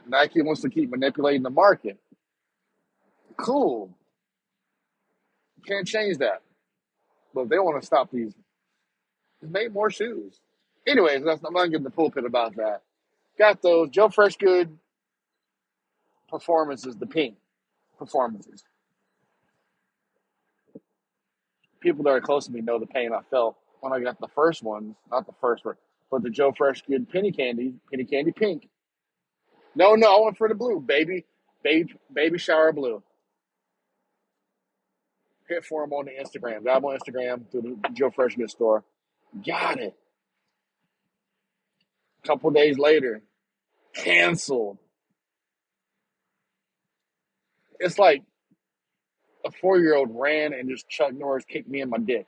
Nike 0.08 0.42
wants 0.42 0.62
to 0.62 0.68
keep 0.68 0.90
manipulating 0.90 1.44
the 1.44 1.50
market. 1.50 2.00
Cool. 3.36 3.96
Can't 5.64 5.86
change 5.86 6.18
that. 6.18 6.42
But 7.32 7.48
they 7.48 7.60
want 7.60 7.80
to 7.80 7.86
stop 7.86 8.10
these. 8.10 8.34
Make 9.40 9.72
more 9.72 9.88
shoes. 9.88 10.40
Anyways, 10.88 11.22
that's, 11.22 11.42
I'm 11.44 11.52
not 11.52 11.66
getting 11.66 11.84
the 11.84 11.90
pulpit 11.90 12.24
about 12.24 12.56
that. 12.56 12.82
Got 13.38 13.60
those 13.60 13.90
Joe 13.90 14.08
Freshgood 14.08 14.70
performances, 16.28 16.96
the 16.96 17.06
pink 17.06 17.36
performances. 17.98 18.64
People 21.80 22.04
that 22.04 22.10
are 22.10 22.20
close 22.20 22.46
to 22.46 22.52
me 22.52 22.60
know 22.62 22.78
the 22.78 22.86
pain 22.86 23.12
I 23.12 23.20
felt 23.30 23.56
when 23.80 23.92
I 23.92 24.00
got 24.00 24.18
the 24.18 24.28
first 24.34 24.62
ones, 24.62 24.96
not 25.10 25.26
the 25.26 25.34
first 25.40 25.64
one, 25.64 25.76
but 26.10 26.22
the 26.22 26.30
Joe 26.30 26.52
Freshgood 26.52 27.10
penny 27.10 27.32
candy, 27.32 27.74
penny 27.90 28.04
candy 28.04 28.32
pink. 28.32 28.68
No, 29.74 29.94
no, 29.94 30.16
I 30.16 30.24
went 30.24 30.38
for 30.38 30.48
the 30.48 30.54
blue, 30.54 30.80
baby, 30.80 31.26
baby, 31.62 31.94
baby 32.12 32.38
shower 32.38 32.72
blue. 32.72 33.02
Hit 35.48 35.64
for 35.64 35.84
him 35.84 35.92
on 35.92 36.06
the 36.06 36.12
Instagram. 36.12 36.64
Got 36.64 36.78
him 36.78 36.84
on 36.86 36.98
Instagram 36.98 37.50
through 37.50 37.78
the 37.82 37.88
Joe 37.92 38.10
Freshgood 38.10 38.50
store. 38.50 38.84
Got 39.46 39.80
it. 39.80 39.94
A 42.24 42.26
couple 42.26 42.50
days 42.50 42.78
later, 42.78 43.22
canceled. 43.94 44.78
It's 47.80 47.98
like 47.98 48.22
a 49.44 49.50
four 49.50 49.78
year 49.78 49.94
old 49.94 50.10
ran 50.12 50.52
and 50.52 50.68
just 50.68 50.88
Chuck 50.88 51.12
Norris 51.12 51.44
kicked 51.44 51.68
me 51.68 51.80
in 51.80 51.90
my 51.90 51.98
dick. 51.98 52.26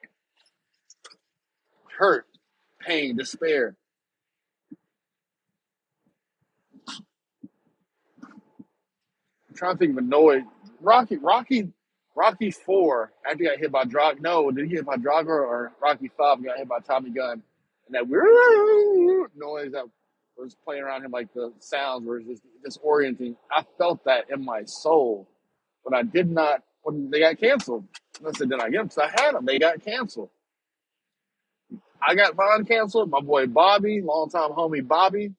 Hurt, 1.99 2.27
pain, 2.81 3.17
despair. 3.17 3.77
I'm 9.49 9.57
trying 9.57 9.75
to 9.75 9.79
think 9.79 9.93
of 9.93 9.99
a 9.99 10.07
noise. 10.07 10.43
Rocky, 10.81 11.17
Rocky, 11.17 11.73
Rocky 12.15 12.51
Four. 12.51 13.13
After 13.27 13.39
he 13.39 13.45
got 13.45 13.59
hit 13.59 13.73
by 13.73 13.85
Drog. 13.85 14.23
No, 14.23 14.51
did 14.51 14.65
he 14.65 14.71
get 14.71 14.77
hit 14.79 14.87
by 14.87 14.97
Drago 14.97 15.27
or 15.29 15.73
Rocky 15.83 16.11
Five 16.17 16.43
got 16.43 16.57
hit 16.57 16.69
by 16.69 16.79
Tommy 16.79 17.11
Gunn? 17.11 17.43
And 17.93 18.09
that 18.09 19.29
noise 19.37 19.73
that 19.73 19.85
was 20.37 20.55
playing 20.65 20.83
around 20.83 21.05
him, 21.05 21.11
like 21.11 21.33
the 21.35 21.53
sounds 21.59 22.07
were 22.07 22.21
just 22.21 22.43
disorienting. 22.67 23.37
I 23.51 23.65
felt 23.79 24.05
that 24.05 24.31
in 24.31 24.45
my 24.45 24.65
soul, 24.65 25.29
but 25.85 25.95
I 25.95 26.03
did 26.03 26.31
not 26.31 26.63
when 26.83 27.11
they 27.11 27.21
got 27.21 27.39
canceled. 27.39 27.87
I 28.27 28.33
said, 28.33 28.51
did 28.51 28.61
I 28.61 28.71
get 28.71 28.79
them? 28.79 28.87
Because 28.87 29.11
I 29.13 29.23
had 29.23 29.35
them. 29.35 29.45
They 29.45 29.59
got 29.59 29.85
canceled. 29.85 30.31
I 32.03 32.15
got 32.15 32.37
mine 32.37 32.65
canceled. 32.65 33.11
My 33.11 33.21
boy 33.21 33.47
Bobby, 33.47 34.01
longtime 34.01 34.51
homie 34.51 34.87
Bobby, 34.87 35.35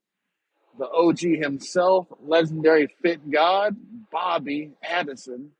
the 0.77 0.87
OG 0.89 1.19
himself, 1.19 2.07
legendary 2.23 2.87
fit 3.01 3.29
god, 3.29 3.75
Bobby 4.11 4.71
Addison. 4.83 5.51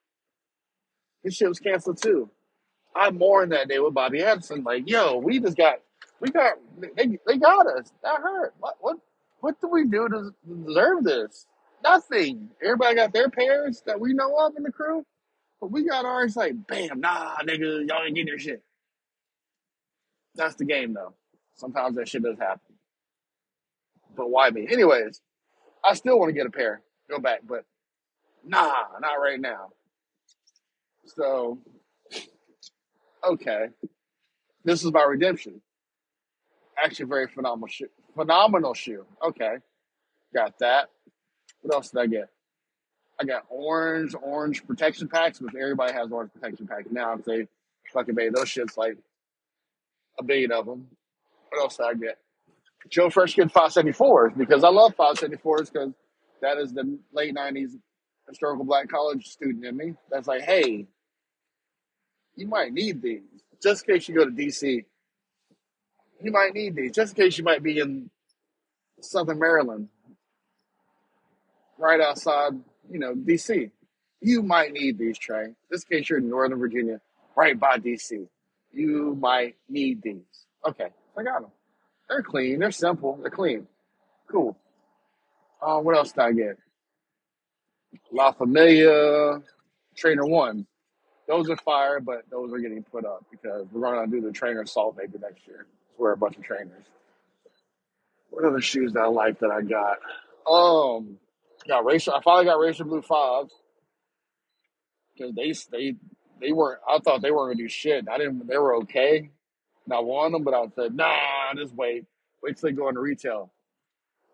His 1.24 1.36
shit 1.36 1.50
was 1.50 1.60
canceled 1.60 2.02
too. 2.02 2.30
I 2.96 3.10
mourned 3.12 3.52
that 3.54 3.70
day 3.70 3.80
with 3.80 3.94
Bobby 3.94 4.24
Addison. 4.24 4.64
Like, 4.64 4.90
yo, 4.90 5.18
we 5.18 5.40
just 5.40 5.58
got, 5.58 5.76
we 6.22 6.30
got, 6.30 6.54
they, 6.96 7.18
they 7.28 7.38
got 7.38 7.68
us. 7.68 7.92
That 8.04 8.22
hurt. 8.22 8.54
What, 8.60 8.76
what, 8.80 8.98
what 9.40 9.60
do 9.60 9.68
we 9.68 9.86
do 9.86 10.08
to 10.08 10.32
deserve 10.66 11.04
this? 11.04 11.48
Nothing. 11.84 12.52
Everybody 12.64 12.96
got 12.96 13.12
their 13.12 13.30
pairs 13.30 13.82
that 13.88 14.00
we 14.00 14.14
know 14.14 14.36
of 14.38 14.56
in 14.56 14.64
the 14.64 14.72
crew, 14.72 15.04
but 15.60 15.72
we 15.72 15.84
got 15.84 16.06
ours. 16.06 16.36
Like, 16.36 16.68
bam, 16.68 17.02
nah, 17.02 17.38
nigga, 17.40 17.88
y'all 17.88 18.04
ain't 18.06 18.16
getting 18.16 18.28
your 18.28 18.40
shit. 18.40 18.64
That's 20.36 20.56
the 20.56 20.66
game, 20.66 20.94
though. 20.94 21.16
Sometimes 21.56 21.96
that 21.98 22.08
shit 22.08 22.24
does 22.24 22.38
happen. 22.38 22.76
But 24.16 24.30
why 24.30 24.50
me? 24.52 24.68
Anyways, 24.70 25.22
I 25.84 25.96
still 25.96 26.20
want 26.20 26.30
to 26.30 26.34
get 26.34 26.46
a 26.46 26.52
pair. 26.52 26.82
Go 27.10 27.20
back, 27.20 27.42
but 27.48 27.66
nah, 28.46 28.84
not 29.02 29.16
right 29.16 29.40
now. 29.40 29.70
So, 31.06 31.60
okay. 33.24 33.70
This 34.64 34.84
is 34.84 34.92
my 34.92 35.04
redemption. 35.04 35.62
Actually, 36.84 37.06
very 37.06 37.28
phenomenal 37.28 37.68
shoe. 37.68 37.90
Phenomenal 38.16 38.74
shoe. 38.74 39.06
Okay, 39.24 39.58
got 40.34 40.58
that. 40.60 40.90
What 41.62 41.76
else 41.76 41.92
did 41.92 42.00
I 42.00 42.08
get? 42.08 42.30
I 43.20 43.24
got 43.24 43.46
orange, 43.50 44.16
orange 44.20 44.66
protection 44.66 45.08
packs, 45.08 45.40
which 45.40 45.54
everybody 45.54 45.94
has 45.94 46.12
orange 46.12 46.32
protection 46.34 46.68
packs 46.68 46.88
now. 46.92 47.14
If 47.14 47.26
they 47.26 47.48
fucking 47.94 48.16
made 48.16 48.34
those 48.34 48.46
shits 48.46 48.78
like 48.78 48.98
a 50.20 50.24
billion 50.24 50.52
of 50.52 50.66
them. 50.66 50.88
What 51.50 51.62
else 51.62 51.78
did 51.78 51.86
I 51.86 51.94
get? 51.94 52.18
Joe 52.90 53.10
Freshgood 53.10 53.52
574s 53.52 54.38
because 54.38 54.64
I 54.64 54.70
love 54.70 54.96
574s 54.96 55.72
because 55.72 55.92
that 56.42 56.58
is 56.58 56.74
the 56.74 56.98
late 57.14 57.36
90s 57.36 57.72
historical 58.28 58.66
black 58.66 58.90
college 58.90 59.28
student 59.28 59.66
in 59.66 59.78
me. 59.78 59.94
That's 60.10 60.28
like, 60.28 60.42
hey, 60.42 60.88
you 62.36 62.48
might 62.48 62.74
need 62.74 63.02
these 63.02 63.22
just 63.62 63.88
in 63.88 63.96
case 63.96 64.08
you 64.08 64.16
go 64.16 64.26
to 64.26 64.32
DC. 64.32 64.86
You 66.22 66.32
might 66.32 66.54
need 66.54 66.76
these 66.76 66.92
just 66.92 67.18
in 67.18 67.24
case 67.24 67.38
you 67.38 67.44
might 67.44 67.64
be 67.64 67.80
in 67.80 68.10
Southern 69.00 69.40
Maryland, 69.40 69.90
right 71.78 72.00
outside, 72.00 72.54
you 72.90 73.00
know, 73.00 73.14
DC. 73.16 73.72
You 74.22 74.44
might 74.44 74.72
need 74.72 75.00
these, 75.00 75.18
Trey. 75.18 75.56
Just 75.72 75.88
in 75.90 75.98
case 75.98 76.10
you're 76.10 76.20
in 76.20 76.30
Northern 76.30 76.60
Virginia, 76.60 77.02
right 77.36 77.60
by 77.60 77.78
DC. 77.78 78.28
You 78.72 79.18
might 79.20 79.56
need 79.68 80.02
these. 80.02 80.46
Okay, 80.66 80.90
I 81.18 81.24
got 81.24 81.42
them. 81.42 81.52
They're 82.08 82.22
clean. 82.22 82.60
They're 82.60 82.72
simple. 82.72 83.18
They're 83.22 83.32
clean. 83.32 83.68
Cool. 84.28 84.56
Uh, 85.62 85.80
what 85.80 85.96
else 85.96 86.12
did 86.12 86.22
I 86.22 86.32
get? 86.34 86.58
La 88.12 88.32
Familia, 88.32 89.42
Trainer 89.96 90.26
One. 90.26 90.68
Those 91.28 91.50
are 91.50 91.58
fire, 91.58 92.00
but 92.00 92.24
those 92.30 92.54
are 92.54 92.60
getting 92.60 92.84
put 92.84 93.06
up 93.06 93.26
because 93.32 93.66
we're 93.72 93.82
going 93.82 94.10
to 94.10 94.20
do 94.20 94.26
the 94.26 94.34
Trainer 94.34 94.62
Assault 94.62 94.96
maybe 94.98 95.18
next 95.20 95.48
year. 95.48 95.66
Wear 95.98 96.14
a 96.14 96.18
bunch 96.18 96.38
of 96.38 96.44
trainers. 96.44 96.86
What 98.30 98.46
other 98.46 98.62
shoes 98.62 98.94
that 98.94 99.02
I 99.02 99.08
like 99.08 99.40
that 99.40 99.52
I 99.52 99.62
got? 99.62 99.98
Um, 100.50 101.18
got 101.68 101.86
racer. 101.86 102.12
I 102.16 102.22
finally 102.22 102.46
got 102.46 102.60
Racer 102.60 102.84
Blue 102.84 103.02
Fives 103.02 103.54
because 105.14 105.36
they 105.36 105.54
they 105.72 105.96
they 106.40 106.52
weren't. 106.52 106.80
I 106.88 107.00
thought 107.00 107.22
they 107.22 107.32
weren't 107.32 107.54
gonna 107.54 107.64
do 107.64 107.70
shit. 107.70 108.08
I 108.10 108.18
didn't. 108.18 108.48
They 108.48 108.58
were 108.58 108.76
okay. 108.78 109.30
And 109.86 109.94
I 109.94 110.30
them, 110.30 110.44
but 110.44 110.54
I 110.54 110.66
said, 110.76 110.96
nah, 110.96 111.54
just 111.56 111.76
wait. 111.76 112.06
Wait 112.42 112.58
till 112.58 112.70
they 112.70 112.76
go 112.76 112.88
into 112.88 113.02
retail. 113.02 113.52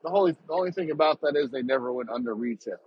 The 0.04 0.10
only 0.10 0.34
the 0.48 0.54
only 0.54 0.72
thing 0.72 0.92
about 0.92 1.22
that 1.22 1.36
is 1.36 1.52
they 1.52 1.64
never 1.64 1.92
went 1.92 2.10
under 2.10 2.34
retail. 2.34 2.78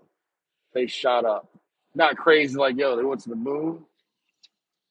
They 0.73 0.87
shot 0.87 1.25
up. 1.25 1.49
Not 1.95 2.17
crazy 2.17 2.57
like 2.57 2.77
yo, 2.77 2.97
they 2.97 3.03
went 3.03 3.21
to 3.23 3.29
the 3.31 3.37
moon, 3.37 3.85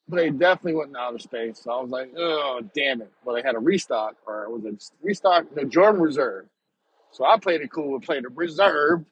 but 0.10 0.18
they 0.18 0.32
definitely 0.32 0.76
went 0.76 0.92
in 0.92 0.98
outer 0.98 1.20
space. 1.20 1.62
So 1.64 1.72
I 1.72 1.82
was 1.82 1.92
like, 1.92 2.12
oh 2.18 2.62
damn 2.76 3.02
it. 3.02 3.12
But 3.26 3.36
they 3.36 3.44
had 3.44 3.56
a 3.56 3.60
restock, 3.60 4.16
or 4.28 4.46
it 4.46 4.52
was 4.52 4.66
a 4.66 4.74
restock, 5.06 5.46
the 5.56 5.66
Jordan 5.66 6.02
Reserve. 6.02 6.48
So 7.12 7.26
I 7.26 7.38
played 7.40 7.62
it 7.62 7.72
cool 7.72 7.96
and 7.96 8.04
played 8.04 8.26
it 8.26 8.36
reserve. 8.36 9.06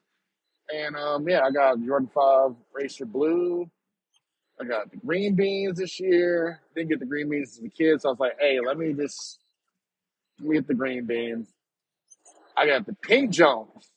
And 0.74 0.96
um, 0.96 1.28
yeah, 1.28 1.42
I 1.42 1.50
got 1.50 1.82
Jordan 1.84 2.10
Five 2.14 2.52
Racer 2.74 3.06
Blue. 3.06 3.70
I 4.60 4.64
got 4.64 4.90
the 4.90 4.96
green 4.98 5.34
beans 5.34 5.78
this 5.78 6.00
year. 6.00 6.60
Didn't 6.74 6.90
get 6.90 7.00
the 7.00 7.06
green 7.06 7.30
beans 7.30 7.58
as 7.58 7.64
a 7.64 7.68
kid, 7.68 8.00
so 8.00 8.08
I 8.08 8.12
was 8.12 8.20
like, 8.20 8.36
hey, 8.40 8.58
let 8.64 8.78
me 8.78 8.92
just 8.92 9.40
let 10.40 10.48
me 10.48 10.56
get 10.56 10.68
the 10.68 10.74
green 10.74 11.06
beans. 11.06 11.48
I 12.56 12.66
got 12.66 12.86
the 12.86 12.94
pink 12.94 13.30
Jones. 13.30 13.90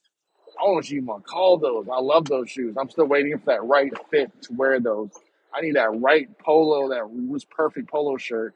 I 0.60 0.66
don't 0.66 0.90
you 0.90 1.02
to 1.02 1.20
call 1.26 1.58
those. 1.58 1.88
I 1.92 2.00
love 2.00 2.26
those 2.26 2.50
shoes. 2.50 2.76
I'm 2.80 2.90
still 2.90 3.08
waiting 3.08 3.38
for 3.40 3.46
that 3.48 3.64
right 3.64 3.92
fit 4.12 4.32
to 4.44 4.54
wear 4.54 4.80
those. 4.80 5.10
I 5.54 5.62
need 5.62 5.76
that 5.76 6.00
right 6.00 6.28
polo, 6.40 6.90
that 6.90 7.10
was 7.10 7.46
perfect 7.46 7.90
polo 7.90 8.18
shirt. 8.18 8.56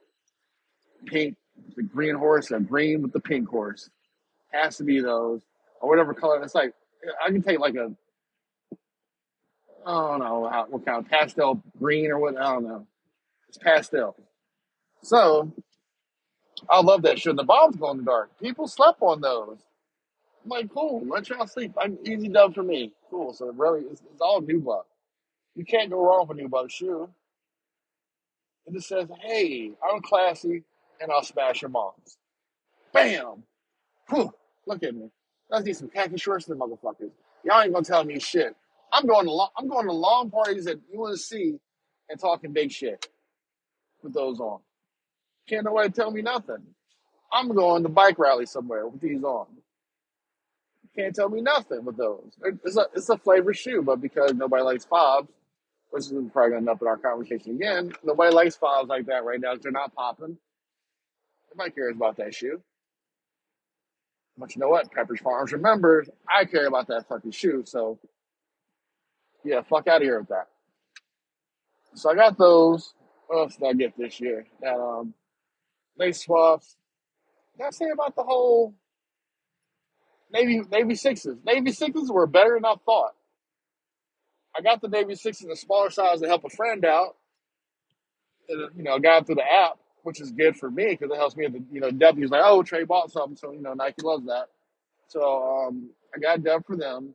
Pink, 1.05 1.35
the 1.75 1.83
green 1.83 2.15
horse, 2.15 2.51
a 2.51 2.59
green 2.59 3.01
with 3.01 3.13
the 3.13 3.19
pink 3.19 3.47
horse. 3.47 3.89
Has 4.51 4.77
to 4.77 4.83
be 4.83 5.01
those. 5.01 5.41
Or 5.81 5.89
whatever 5.89 6.13
color. 6.13 6.41
It's 6.41 6.55
like 6.55 6.73
I 7.23 7.29
can 7.29 7.41
take 7.43 7.59
like 7.59 7.75
a 7.75 7.91
I 9.85 9.91
don't 9.91 10.19
know 10.19 10.65
what 10.69 10.85
kind 10.85 10.97
of 10.97 11.09
pastel 11.09 11.61
green 11.77 12.09
or 12.09 12.17
what. 12.17 12.37
I 12.37 12.53
don't 12.53 12.67
know. 12.67 12.87
It's 13.49 13.57
pastel. 13.57 14.15
So 15.03 15.51
I 16.69 16.81
love 16.81 17.03
that 17.03 17.19
shit. 17.19 17.35
The 17.35 17.43
bombs 17.43 17.75
glow 17.75 17.91
in 17.91 17.97
the 17.97 18.03
dark. 18.03 18.31
People 18.39 18.67
slept 18.67 19.01
on 19.01 19.21
those. 19.21 19.57
I'm 20.43 20.49
like, 20.49 20.73
cool. 20.73 21.03
Let 21.07 21.29
y'all 21.29 21.47
sleep. 21.47 21.73
I'm 21.79 21.97
easy 22.05 22.29
dub 22.29 22.55
for 22.55 22.63
me. 22.63 22.93
Cool. 23.11 23.33
So 23.33 23.51
really, 23.51 23.81
it's, 23.81 24.01
it's 24.11 24.21
all 24.21 24.41
nubuck. 24.41 24.83
You 25.55 25.65
can't 25.65 25.89
go 25.89 26.03
wrong 26.03 26.27
with 26.27 26.39
a 26.39 26.41
nubuck 26.41 26.69
shoe. 26.71 27.09
It 28.65 28.73
just 28.73 28.87
says, 28.87 29.09
"Hey, 29.21 29.71
I'm 29.83 30.01
classy, 30.01 30.63
and 31.01 31.11
I'll 31.11 31.23
smash 31.23 31.61
your 31.61 31.69
moms." 31.69 32.17
Bam. 32.93 33.43
Whew. 34.09 34.33
Look 34.65 34.83
at 34.83 34.95
me. 34.95 35.11
Let's 35.49 35.65
need 35.65 35.77
some 35.77 35.89
khaki 35.89 36.17
shorts, 36.17 36.45
the 36.45 36.55
motherfuckers. 36.55 37.11
Y'all 37.43 37.61
ain't 37.61 37.73
gonna 37.73 37.85
tell 37.85 38.03
me 38.03 38.19
shit. 38.19 38.55
I'm 38.91 39.05
going 39.05 39.25
to 39.25 39.31
lo- 39.31 39.49
I'm 39.57 39.67
going 39.67 39.87
to 39.87 39.91
long 39.93 40.29
parties 40.31 40.67
at 40.67 40.77
UNC 40.97 41.59
and 42.09 42.19
talking 42.19 42.53
big 42.53 42.71
shit 42.71 43.09
with 44.03 44.13
those 44.13 44.39
on. 44.39 44.59
Can't 45.47 45.65
nobody 45.65 45.89
tell 45.89 46.11
me 46.11 46.21
nothing. 46.21 46.63
I'm 47.31 47.49
going 47.53 47.83
to 47.83 47.89
bike 47.89 48.17
rally 48.19 48.45
somewhere 48.45 48.87
with 48.87 49.01
these 49.01 49.23
on. 49.23 49.47
Can't 50.95 51.13
tell 51.15 51.29
me 51.29 51.41
nothing 51.41 51.83
with 51.85 51.97
those. 51.97 52.31
It's 52.63 52.77
a 52.77 52.87
it's 52.95 53.09
a 53.09 53.17
flavor 53.17 53.53
shoe, 53.53 53.81
but 53.81 54.01
because 54.01 54.33
nobody 54.33 54.63
likes 54.63 54.85
fobs, 54.85 55.29
which 55.95 56.07
is 56.07 56.11
probably 56.33 56.51
going 56.51 56.51
to 56.51 56.57
end 56.57 56.69
up 56.69 56.81
in 56.81 56.89
our 56.89 56.97
conversation 56.97 57.55
again. 57.55 57.93
Nobody 58.03 58.35
likes 58.35 58.57
files 58.57 58.89
like 58.89 59.05
that 59.05 59.23
right 59.23 59.39
now. 59.39 59.53
They're 59.55 59.71
not 59.71 59.95
popping. 59.95 60.37
Nobody 61.53 61.73
cares 61.73 61.95
about 61.95 62.17
that 62.17 62.35
shoe. 62.35 62.61
But 64.37 64.53
you 64.53 64.59
know 64.59 64.67
what? 64.67 64.91
Pepperidge 64.91 65.21
Farms 65.21 65.53
remembers 65.53 66.09
I 66.29 66.43
care 66.43 66.67
about 66.67 66.87
that 66.87 67.07
fucking 67.07 67.31
shoe. 67.31 67.63
So 67.65 67.97
yeah, 69.45 69.61
fuck 69.61 69.87
out 69.87 70.01
of 70.01 70.03
here 70.03 70.19
with 70.19 70.27
that. 70.27 70.49
So 71.93 72.11
I 72.11 72.15
got 72.15 72.37
those. 72.37 72.93
What 73.27 73.39
else 73.39 73.55
did 73.55 73.65
I 73.69 73.73
get 73.73 73.97
this 73.97 74.19
year? 74.19 74.47
That 74.61 74.75
um 74.75 75.13
lace 75.97 76.25
swaps. 76.25 76.75
Did 77.57 77.67
I 77.67 77.69
say 77.69 77.85
about 77.93 78.17
the 78.17 78.23
whole 78.23 78.75
Navy 80.33 80.61
Navy 80.69 80.95
sixes? 80.95 81.37
Navy 81.45 81.71
sixes 81.71 82.11
were 82.11 82.27
better 82.27 82.55
than 82.55 82.65
I 82.65 82.75
thought. 82.85 83.13
I 84.57 84.61
got 84.61 84.81
the 84.81 84.87
Navy 84.87 85.15
six 85.15 85.41
in 85.41 85.49
the 85.49 85.55
smaller 85.55 85.89
size 85.89 86.21
to 86.21 86.27
help 86.27 86.43
a 86.45 86.49
friend 86.49 86.85
out. 86.85 87.15
And, 88.47 88.69
you 88.77 88.83
know, 88.83 88.93
I 88.93 88.99
got 88.99 89.25
through 89.25 89.35
the 89.35 89.43
app, 89.43 89.77
which 90.03 90.21
is 90.21 90.31
good 90.31 90.55
for 90.55 90.69
me 90.69 90.89
because 90.89 91.11
it 91.11 91.17
helps 91.17 91.35
me. 91.35 91.47
The, 91.47 91.63
you 91.71 91.81
know, 91.81 91.91
W's 91.91 92.29
like, 92.29 92.43
oh, 92.43 92.63
Trey 92.63 92.83
bought 92.83 93.11
something, 93.11 93.35
so 93.35 93.51
you 93.51 93.61
know, 93.61 93.73
Nike 93.73 94.01
loves 94.03 94.25
that. 94.27 94.47
So 95.07 95.67
um, 95.67 95.89
I 96.15 96.19
got 96.19 96.39
a 96.39 96.41
dub 96.41 96.65
for 96.65 96.75
them, 96.75 97.13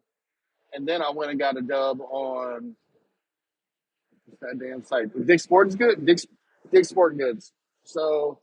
and 0.72 0.86
then 0.86 1.02
I 1.02 1.10
went 1.10 1.30
and 1.30 1.40
got 1.40 1.56
a 1.56 1.62
dub 1.62 2.00
on 2.00 2.76
that 4.40 4.58
damn 4.58 4.84
site. 4.84 5.26
Dick 5.26 5.40
Sport 5.40 5.68
is 5.68 5.76
good. 5.76 6.04
Dick 6.04 6.18
Dick 6.72 6.84
Sport 6.84 7.16
Goods. 7.16 7.52
So 7.84 8.38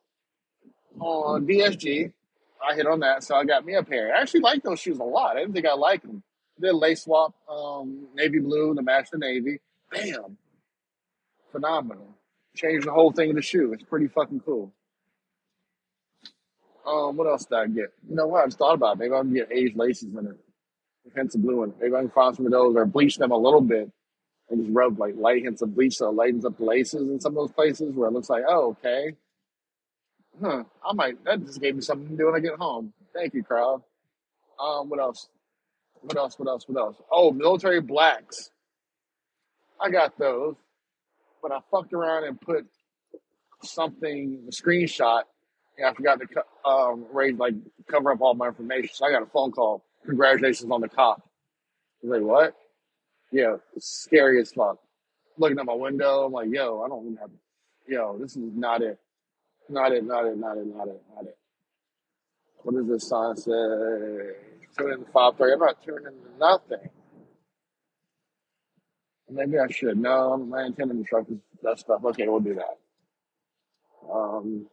on 1.00 1.46
DSG, 1.46 2.12
I 2.68 2.76
hit 2.76 2.88
on 2.88 3.02
that, 3.02 3.24
so 3.24 3.36
I 3.36 3.46
got 3.46 3.66
me 3.66 3.76
a 3.76 3.84
pair. 3.84 4.16
I 4.16 4.22
actually 4.22 4.42
like 4.42 4.64
those 4.64 4.80
shoes 4.80 5.00
a 5.00 5.04
lot. 5.04 5.36
I 5.36 5.42
didn't 5.42 5.54
think 5.54 5.66
I 5.66 5.74
liked 5.74 6.06
them. 6.06 6.24
Did 6.60 6.74
lace 6.74 7.04
swap, 7.04 7.36
um, 7.50 8.08
navy 8.16 8.40
blue 8.40 8.74
to 8.74 8.82
the 8.82 9.18
navy. 9.18 9.60
Bam, 9.92 10.38
phenomenal. 11.52 12.16
Changed 12.56 12.88
the 12.88 12.92
whole 12.92 13.12
thing 13.12 13.30
in 13.30 13.36
the 13.36 13.42
shoe. 13.42 13.74
It's 13.74 13.84
pretty 13.84 14.08
fucking 14.08 14.42
cool. 14.42 14.74
Um, 16.86 17.18
what 17.18 17.28
else 17.28 17.46
did 17.46 17.58
I 17.58 17.68
get? 17.68 17.94
You 18.10 18.16
know 18.16 18.28
what? 18.28 18.44
I 18.44 18.48
just 18.48 18.58
thought 18.58 18.74
about 18.74 18.96
it. 18.96 19.00
Maybe 19.00 19.14
I 19.14 19.20
can 19.20 19.34
get 19.34 19.52
aged 19.52 19.78
laces 19.78 20.16
in 20.16 20.26
it. 20.26 21.14
Hints 21.16 21.36
of 21.36 21.42
blue 21.42 21.64
in 21.64 21.70
it. 21.70 21.76
Maybe 21.80 21.96
I 21.96 22.00
can 22.00 22.10
find 22.10 22.36
some 22.36 22.46
of 22.46 22.52
those 22.52 22.76
or 22.76 22.86
bleach 22.86 23.18
them 23.18 23.32
a 23.32 23.38
little 23.38 23.62
bit 23.62 23.92
and 24.50 24.62
just 24.62 24.74
rub 24.74 25.00
like 25.00 25.16
light 25.18 25.44
hints 25.44 25.62
of 25.62 25.76
bleach 25.76 25.98
so 25.98 26.10
it 26.10 26.16
lightens 26.16 26.46
up 26.46 26.58
the 26.58 26.64
laces 26.64 27.10
in 27.10 27.20
some 27.20 27.34
of 27.34 27.36
those 27.36 27.52
places 27.52 27.94
where 27.94 28.08
it 28.08 28.14
looks 28.14 28.30
like, 28.30 28.44
oh, 28.48 28.70
okay. 28.80 29.14
Huh. 30.42 30.64
I 30.86 30.94
might 30.94 31.24
that 31.26 31.46
just 31.46 31.62
gave 31.62 31.76
me 31.76 31.82
something 31.82 32.10
to 32.10 32.16
do 32.16 32.26
when 32.28 32.36
I 32.36 32.40
get 32.40 32.56
home. 32.56 32.94
Thank 33.14 33.34
you, 33.34 33.44
crowd. 33.44 33.82
Um, 34.60 34.90
what 34.90 35.00
else? 35.00 35.30
What 36.02 36.18
else? 36.18 36.40
What 36.40 36.48
else? 36.48 36.66
What 36.68 36.80
else? 36.80 36.98
Oh, 37.12 37.32
military 37.32 37.82
blacks. 37.82 38.52
I 39.82 39.90
got 39.92 40.18
those, 40.18 40.56
but 41.42 41.52
I 41.52 41.60
fucked 41.72 41.94
around 41.94 42.26
and 42.26 42.40
put 42.40 42.66
something 43.64 44.44
a 44.48 44.52
screenshot. 44.52 45.24
And 45.78 45.88
I 45.88 45.94
forgot 45.94 46.20
to 46.20 46.70
um 46.70 47.06
raise 47.14 47.38
like 47.38 47.54
cover 47.90 48.12
up 48.12 48.22
all 48.22 48.34
my 48.34 48.48
information. 48.48 48.90
So 48.94 49.06
I 49.06 49.12
got 49.12 49.24
a 49.24 49.28
phone 49.28 49.52
call. 49.52 49.84
Congratulations 50.06 50.70
on 50.72 50.82
the 50.82 50.90
cop. 50.90 51.20
I 52.04 52.08
was 52.08 52.20
like, 52.20 52.28
what? 52.28 52.56
Yeah, 53.32 53.58
scary 53.80 54.42
as 54.42 54.52
fuck. 54.52 54.78
Looking 55.38 55.60
at 55.60 55.66
my 55.66 55.74
window, 55.74 56.26
I'm 56.26 56.32
like, 56.32 56.50
yo, 56.52 56.82
I 56.82 56.88
don't 56.88 57.06
even 57.06 57.18
have. 57.18 57.30
Yo, 57.88 58.18
this 58.20 58.36
is 58.36 58.54
not 58.56 58.82
it. 58.82 59.00
Not 59.70 59.92
it. 59.92 60.04
Not 60.06 60.26
it. 60.26 60.38
Not 60.38 60.58
it. 60.58 60.68
Not 60.68 60.88
it. 60.88 61.02
Not 61.16 61.26
it. 61.26 61.38
What 62.64 62.76
does 62.76 62.88
this 62.88 63.08
sign 63.08 63.36
say? 63.36 64.47
Tune 64.78 64.92
in 64.94 65.06
five 65.14 65.36
thirty. 65.38 65.54
I'm 65.54 65.60
not 65.60 65.84
tuning 65.84 66.06
into 66.06 66.38
nothing. 66.40 66.90
Maybe 69.30 69.60
I 69.60 69.68
should. 69.70 69.98
No, 69.98 70.38
my 70.38 70.62
antenna 70.62 70.94
the 70.94 71.04
truck 71.04 71.26
is 71.30 71.38
that 71.64 71.80
stuff. 71.80 72.04
Okay, 72.06 72.28
we'll 72.28 72.40
do 72.40 72.56
that. 72.56 72.78
Um, 74.12 74.68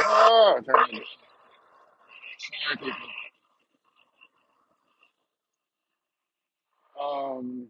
it- 0.00 1.04
Um, 7.00 7.68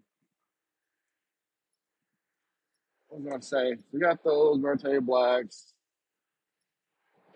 what 3.08 3.20
was 3.20 3.26
I 3.26 3.30
gonna 3.30 3.42
say? 3.42 3.76
We 3.92 4.00
got 4.00 4.22
those 4.24 4.58
military 4.58 5.00
blacks. 5.00 5.74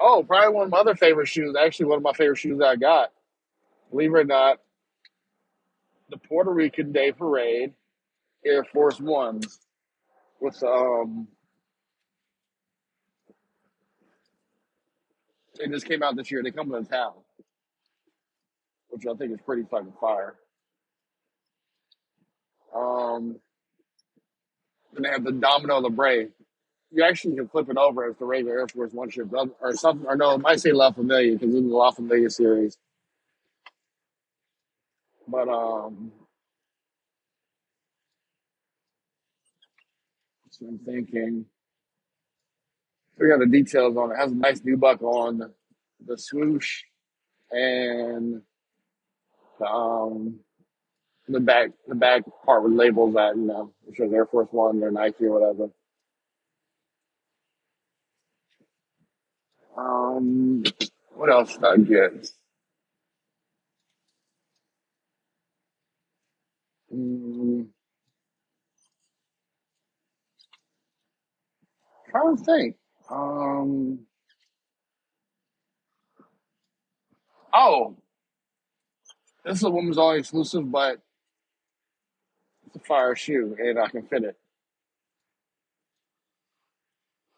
Oh, 0.01 0.25
probably 0.27 0.55
one 0.55 0.65
of 0.65 0.71
my 0.71 0.79
other 0.79 0.95
favorite 0.95 1.29
shoes. 1.29 1.55
Actually, 1.55 1.87
one 1.87 1.99
of 1.99 2.03
my 2.03 2.13
favorite 2.15 2.39
shoes 2.39 2.61
I 2.61 2.77
got. 2.77 3.13
Believe 3.93 4.15
it 4.15 4.19
or 4.19 4.25
not, 4.25 4.59
the 6.11 6.17
Puerto 6.17 6.51
Rican 6.51 6.93
Day 6.93 7.13
Parade 7.13 7.75
Air 8.45 8.65
Force 8.65 8.99
Ones 9.01 9.61
with 10.41 10.63
um. 10.65 11.29
They 15.59 15.69
just 15.69 15.87
came 15.87 16.03
out 16.03 16.17
this 16.17 16.31
year. 16.31 16.43
They 16.43 16.51
come 16.51 16.71
to 16.73 16.83
town, 16.83 17.13
which 18.89 19.05
I 19.07 19.15
think 19.15 19.33
is 19.33 19.41
pretty 19.45 19.65
fucking 19.71 19.93
fire. 20.01 20.35
Um, 22.75 23.37
and 24.97 25.05
they 25.05 25.11
have 25.11 25.25
the 25.25 25.33
Domino 25.33 25.79
Libre. 25.79 26.29
You 26.91 27.05
actually 27.05 27.37
can 27.37 27.49
flip 27.49 27.69
it 27.69 27.77
over 27.77 28.09
as 28.09 28.17
the 28.17 28.25
regular 28.25 28.61
Air 28.61 28.69
Force 28.69 28.93
One 28.93 29.11
ship, 29.11 29.29
or 29.61 29.75
something. 29.75 30.07
Or 30.07 30.17
no, 30.17 30.35
it 30.35 30.41
might 30.41 30.61
say 30.61 30.73
La 30.73 30.91
Familia 30.91 31.35
because 31.35 31.55
it's 31.55 31.67
the 31.67 31.75
La 31.75 31.91
Familia 31.91 32.31
series. 32.31 32.79
But 35.33 35.49
um, 35.49 36.13
so 40.51 40.67
I'm 40.69 40.79
thinking 40.81 41.47
we 43.19 43.29
got 43.29 43.41
the 43.41 43.47
details 43.47 43.97
on 43.97 44.11
it. 44.13 44.15
It 44.15 44.19
has 44.19 44.33
a 44.33 44.37
nice 44.37 44.61
nubuck 44.61 45.03
on 45.03 45.53
the 46.07 46.19
swoosh 46.19 46.83
and 47.53 48.43
um 49.67 50.41
the 51.29 51.41
back 51.41 51.71
the 51.89 51.95
back 51.95 52.25
part 52.47 52.65
with 52.65 52.73
labels 52.75 53.15
that 53.15 53.37
you 53.37 53.43
know, 53.43 53.73
which 53.85 54.01
is 54.01 54.13
Air 54.13 54.27
Force 54.27 54.49
One 54.53 54.83
or 54.83 54.91
Nike 54.93 55.27
or 55.27 55.41
whatever. 55.41 55.71
Um, 59.77 60.65
what 61.15 61.31
else 61.31 61.55
did 61.55 61.65
I 61.65 61.77
get? 61.79 62.29
Mm, 66.95 67.67
to 72.37 72.45
think. 72.45 72.77
Um, 73.11 74.01
oh, 77.55 77.97
this 79.45 79.59
is 79.59 79.65
a 79.65 79.71
woman's 79.71 79.99
only 79.99 80.19
exclusive, 80.21 80.71
but 80.71 81.01
it's 82.67 82.77
a 82.77 82.81
fire 82.81 83.17
shoe 83.17 83.57
and 83.59 83.79
I 83.79 83.89
can 83.89 84.03
fit 84.07 84.25
it. 84.25 84.37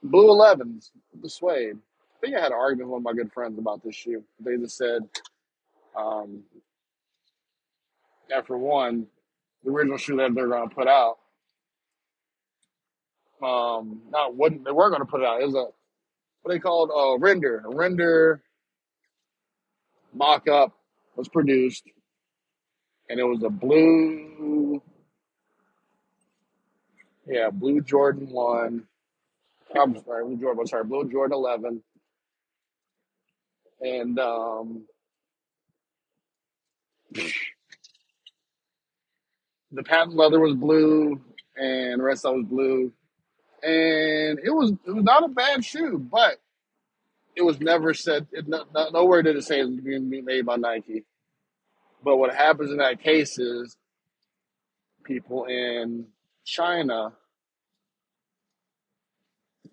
Blue 0.03 0.29
11s, 0.29 0.91
the 1.21 1.31
suede. 1.31 1.77
I 1.77 2.21
think 2.21 2.37
I 2.37 2.41
had 2.41 2.53
an 2.53 2.59
argument 2.59 2.89
with 2.89 2.93
one 2.93 3.01
of 3.01 3.05
my 3.17 3.23
good 3.23 3.33
friends 3.33 3.59
about 3.59 3.83
this 3.83 3.95
shoe. 3.95 4.23
They 4.41 4.57
just 4.57 4.77
said, 4.77 5.03
um, 5.97 6.43
for 8.47 8.59
one, 8.59 9.07
the 9.65 9.71
original 9.71 9.99
shoe 9.99 10.17
that 10.17 10.35
they're 10.35 10.49
going 10.49 10.69
to 10.69 10.75
put 10.75 10.89
out, 10.89 11.19
um, 13.43 14.03
not 14.11 14.37
wouldn't 14.37 14.65
they 14.65 14.73
were 14.73 14.91
going 14.91 15.03
to 15.03 15.07
put 15.07 15.21
it 15.21 15.27
out. 15.27 15.43
It 15.43 15.47
was 15.47 15.55
a 15.55 15.67
what 16.43 16.53
they 16.53 16.59
called 16.59 16.91
a 16.95 17.19
render. 17.21 17.63
A 17.67 17.75
render 17.75 18.43
mock 20.15 20.49
up 20.49 20.73
was 21.17 21.29
produced, 21.29 21.85
and 23.09 23.21
it 23.21 23.25
was 23.25 23.43
a 23.43 23.51
blue, 23.51 24.83
yeah, 27.27 27.51
blue 27.51 27.81
Jordan 27.81 28.31
one. 28.31 28.85
I'm 29.79 30.03
sorry, 30.05 30.25
blue 30.25 30.37
Jordan. 30.39 30.61
I'm 30.61 30.67
sorry, 30.67 30.85
blue 30.85 31.11
Jordan 31.11 31.35
11, 31.37 31.83
and 33.83 34.19
um, 34.19 34.85
the 39.75 39.83
patent 39.83 40.17
leather 40.17 40.41
was 40.41 40.55
blue, 40.55 41.21
and 41.57 42.01
the 42.01 42.05
rest 42.05 42.25
of 42.25 42.35
it 42.35 42.39
was 42.39 42.47
blue, 42.47 42.93
and 43.63 44.39
it 44.39 44.51
was 44.51 44.73
it 44.87 44.91
was 44.91 45.05
not 45.05 45.25
a 45.25 45.29
bad 45.29 45.65
shoe, 45.65 45.99
but 45.99 46.41
it 47.37 47.43
was 47.43 47.61
never 47.61 47.95
said. 47.95 48.27
It, 48.33 48.49
no, 48.49 48.65
no, 48.75 48.91
nowhere 48.91 49.23
did 49.23 49.37
it 49.37 49.43
say 49.43 49.61
it 49.61 49.69
was 49.69 49.81
being 49.81 50.25
made 50.25 50.47
by 50.47 50.57
Nike. 50.57 51.05
But 52.03 52.17
what 52.19 52.35
happens 52.35 52.71
in 52.71 52.79
that 52.79 53.03
case 53.03 53.39
is 53.39 53.77
people 55.05 55.47
in 55.47 56.07
China 56.45 57.13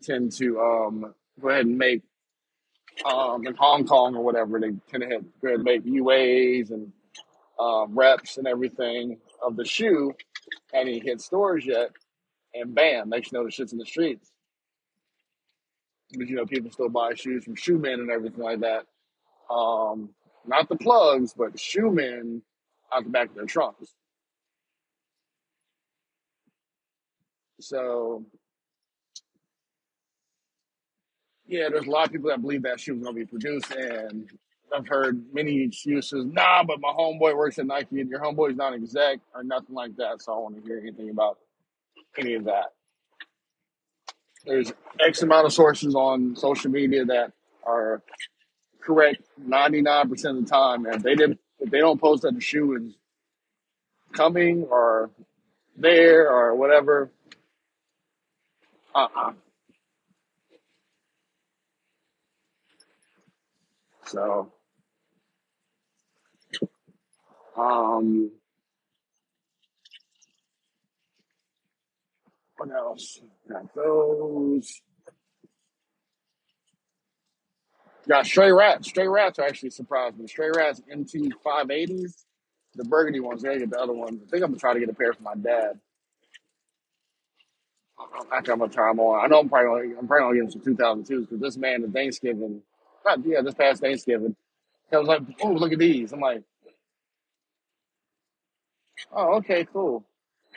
tend 0.01 0.31
to 0.33 0.59
um, 0.59 1.13
go 1.39 1.49
ahead 1.49 1.65
and 1.65 1.77
make 1.77 2.01
um, 3.05 3.45
in 3.45 3.53
Hong 3.55 3.85
Kong 3.85 4.15
or 4.15 4.23
whatever 4.23 4.59
they 4.59 4.71
tend 4.89 5.03
to 5.03 5.09
have, 5.09 5.23
go 5.41 5.47
ahead 5.47 5.55
and 5.55 5.63
make 5.63 5.85
UAs 5.85 6.71
and 6.71 6.91
um, 7.59 7.97
reps 7.97 8.37
and 8.37 8.47
everything 8.47 9.17
of 9.41 9.55
the 9.57 9.65
shoe, 9.65 10.13
and 10.73 10.89
he 10.89 10.99
hit 10.99 11.21
stores 11.21 11.65
yet. 11.65 11.91
and 12.55 12.75
bam, 12.75 13.09
next 13.09 13.31
you 13.33 13.39
know 13.39 13.45
the 13.45 13.51
shit's 13.51 13.73
in 13.73 13.79
the 13.79 13.85
streets. 13.87 14.31
But 16.17 16.27
you 16.27 16.35
know, 16.37 16.45
people 16.45 16.71
still 16.71 16.89
buy 16.89 17.15
shoes 17.15 17.45
from 17.45 17.55
shoe 17.55 17.77
men 17.79 17.99
and 18.01 18.11
everything 18.11 18.43
like 18.43 18.61
that. 18.61 18.85
Um, 19.53 20.11
not 20.47 20.69
the 20.69 20.77
plugs, 20.77 21.33
but 21.37 21.59
shoe 21.59 21.91
men 21.91 22.41
out 22.93 23.03
the 23.05 23.09
back 23.09 23.29
of 23.29 23.35
their 23.35 23.45
trunks. 23.45 23.93
So 27.61 28.25
yeah, 31.47 31.69
there's 31.71 31.87
a 31.87 31.91
lot 31.91 32.07
of 32.07 32.13
people 32.13 32.29
that 32.29 32.41
believe 32.41 32.63
that 32.63 32.79
shoe 32.79 32.95
was 32.95 33.03
gonna 33.03 33.15
be 33.15 33.25
produced 33.25 33.71
and 33.71 34.29
I've 34.75 34.87
heard 34.87 35.21
many 35.33 35.63
excuses. 35.63 36.25
Nah, 36.25 36.63
but 36.63 36.79
my 36.79 36.89
homeboy 36.89 37.35
works 37.35 37.59
at 37.59 37.65
Nike, 37.65 37.99
and 37.99 38.09
your 38.09 38.19
homeboy's 38.19 38.55
not 38.55 38.73
exec 38.73 39.19
or 39.35 39.43
nothing 39.43 39.75
like 39.75 39.95
that. 39.97 40.21
So 40.21 40.31
I 40.31 40.35
don't 40.35 40.43
want 40.43 40.55
to 40.57 40.61
hear 40.61 40.79
anything 40.79 41.09
about 41.09 41.37
any 42.17 42.35
of 42.35 42.45
that. 42.45 42.73
There's 44.45 44.73
X 44.99 45.21
amount 45.21 45.45
of 45.45 45.53
sources 45.53 45.93
on 45.93 46.35
social 46.35 46.71
media 46.71 47.05
that 47.05 47.31
are 47.63 48.01
correct 48.81 49.23
99% 49.39 50.11
of 50.25 50.43
the 50.43 50.49
time. 50.49 50.85
And 50.85 51.01
they 51.03 51.15
didn't, 51.15 51.39
if 51.59 51.69
they 51.69 51.79
don't 51.79 52.01
post 52.01 52.23
that 52.23 52.33
the 52.33 52.41
shoe 52.41 52.75
is 52.75 52.95
coming 54.13 54.63
or 54.63 55.11
there 55.77 56.29
or 56.29 56.55
whatever, 56.55 57.11
uh-uh. 58.95 59.33
So, 64.05 64.51
um, 67.61 68.31
what 72.57 72.71
else? 72.71 73.19
Got 73.49 73.73
those. 73.75 74.81
Got 78.07 78.25
Stray 78.25 78.51
Rats. 78.51 78.89
Stray 78.89 79.07
Rats 79.07 79.39
are 79.39 79.45
actually 79.45 79.69
surprised 79.71 80.17
me. 80.17 80.27
Stray 80.27 80.51
Rats 80.55 80.81
MT 80.91 81.31
580s. 81.45 82.23
The 82.75 82.85
burgundy 82.85 83.19
ones, 83.19 83.41
they 83.43 83.59
get 83.59 83.69
the 83.69 83.79
other 83.79 83.93
ones. 83.93 84.21
I 84.25 84.29
think 84.29 84.43
I'm 84.43 84.51
gonna 84.51 84.59
try 84.59 84.73
to 84.73 84.79
get 84.79 84.89
a 84.89 84.93
pair 84.93 85.13
for 85.13 85.23
my 85.23 85.35
dad. 85.35 85.79
I 88.31 88.37
I'm 88.37 88.43
gonna 88.43 88.69
try 88.69 88.89
them 88.89 88.99
on. 88.99 89.23
I 89.23 89.27
know 89.27 89.39
I'm 89.39 89.49
probably 89.49 89.87
gonna, 89.89 89.99
I'm 89.99 90.07
probably 90.07 90.39
gonna 90.39 90.51
get 90.51 90.53
some 90.53 90.75
2002s 90.75 91.21
because 91.21 91.39
this 91.39 91.57
man 91.57 91.83
at 91.83 91.91
Thanksgiving, 91.91 92.61
not 93.05 93.25
yeah, 93.25 93.41
this 93.41 93.53
past 93.53 93.81
Thanksgiving, 93.81 94.35
I 94.91 94.97
was 94.97 95.07
like, 95.07 95.21
"Oh, 95.41 95.49
look 95.51 95.73
at 95.73 95.79
these." 95.79 96.11
I'm 96.13 96.19
like, 96.19 96.43
"Oh, 99.11 99.35
okay, 99.37 99.65
cool." 99.71 100.05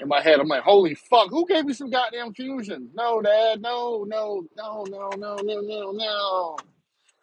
In 0.01 0.09
my 0.09 0.21
head, 0.21 0.41
I'm 0.41 0.49
like, 0.49 0.63
"Holy 0.63 0.95
fuck, 0.95 1.31
who 1.31 1.47
gave 1.47 1.65
me 1.65 1.73
some 1.73 1.91
goddamn 1.91 2.35
fusions?" 2.35 2.91
No, 2.95 3.23
Dad, 3.23 3.61
no, 3.61 4.05
no, 4.09 4.47
no, 4.57 4.85
no, 4.89 5.11
no, 5.17 5.37
no, 5.37 5.61
no, 5.61 5.93
no. 5.93 6.57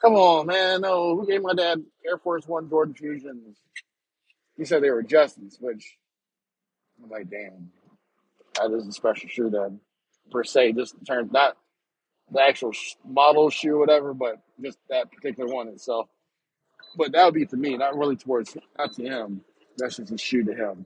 Come 0.01 0.15
on, 0.15 0.47
man, 0.47 0.81
no. 0.81 1.15
Who 1.15 1.27
gave 1.27 1.43
my 1.43 1.53
dad 1.53 1.83
Air 2.07 2.17
Force 2.17 2.47
One 2.47 2.67
Jordan 2.69 2.95
fusions? 2.95 3.59
He 4.57 4.65
said 4.65 4.81
they 4.81 4.89
were 4.89 5.03
Justin's, 5.03 5.57
which 5.59 5.97
I'm 7.03 7.09
like, 7.09 7.29
damn, 7.29 7.71
that 8.55 8.71
is 8.75 8.87
a 8.87 8.91
special 8.91 9.29
shoe 9.29 9.49
then, 9.51 9.79
per 10.31 10.43
se. 10.43 10.73
Just 10.73 10.95
in 10.95 11.05
terms, 11.05 11.31
not 11.31 11.55
the 12.31 12.41
actual 12.41 12.73
model 13.07 13.49
shoe, 13.51 13.75
or 13.75 13.79
whatever, 13.79 14.13
but 14.13 14.37
just 14.59 14.79
that 14.89 15.11
particular 15.11 15.53
one 15.53 15.67
itself. 15.67 16.09
But 16.97 17.11
that 17.11 17.25
would 17.25 17.35
be 17.35 17.45
to 17.45 17.57
me, 17.57 17.77
not 17.77 17.95
really 17.95 18.15
towards, 18.15 18.57
not 18.77 18.93
to 18.93 19.03
him. 19.03 19.41
That's 19.77 19.97
just 19.97 20.11
a 20.11 20.17
shoe 20.17 20.43
to 20.45 20.53
him. 20.53 20.85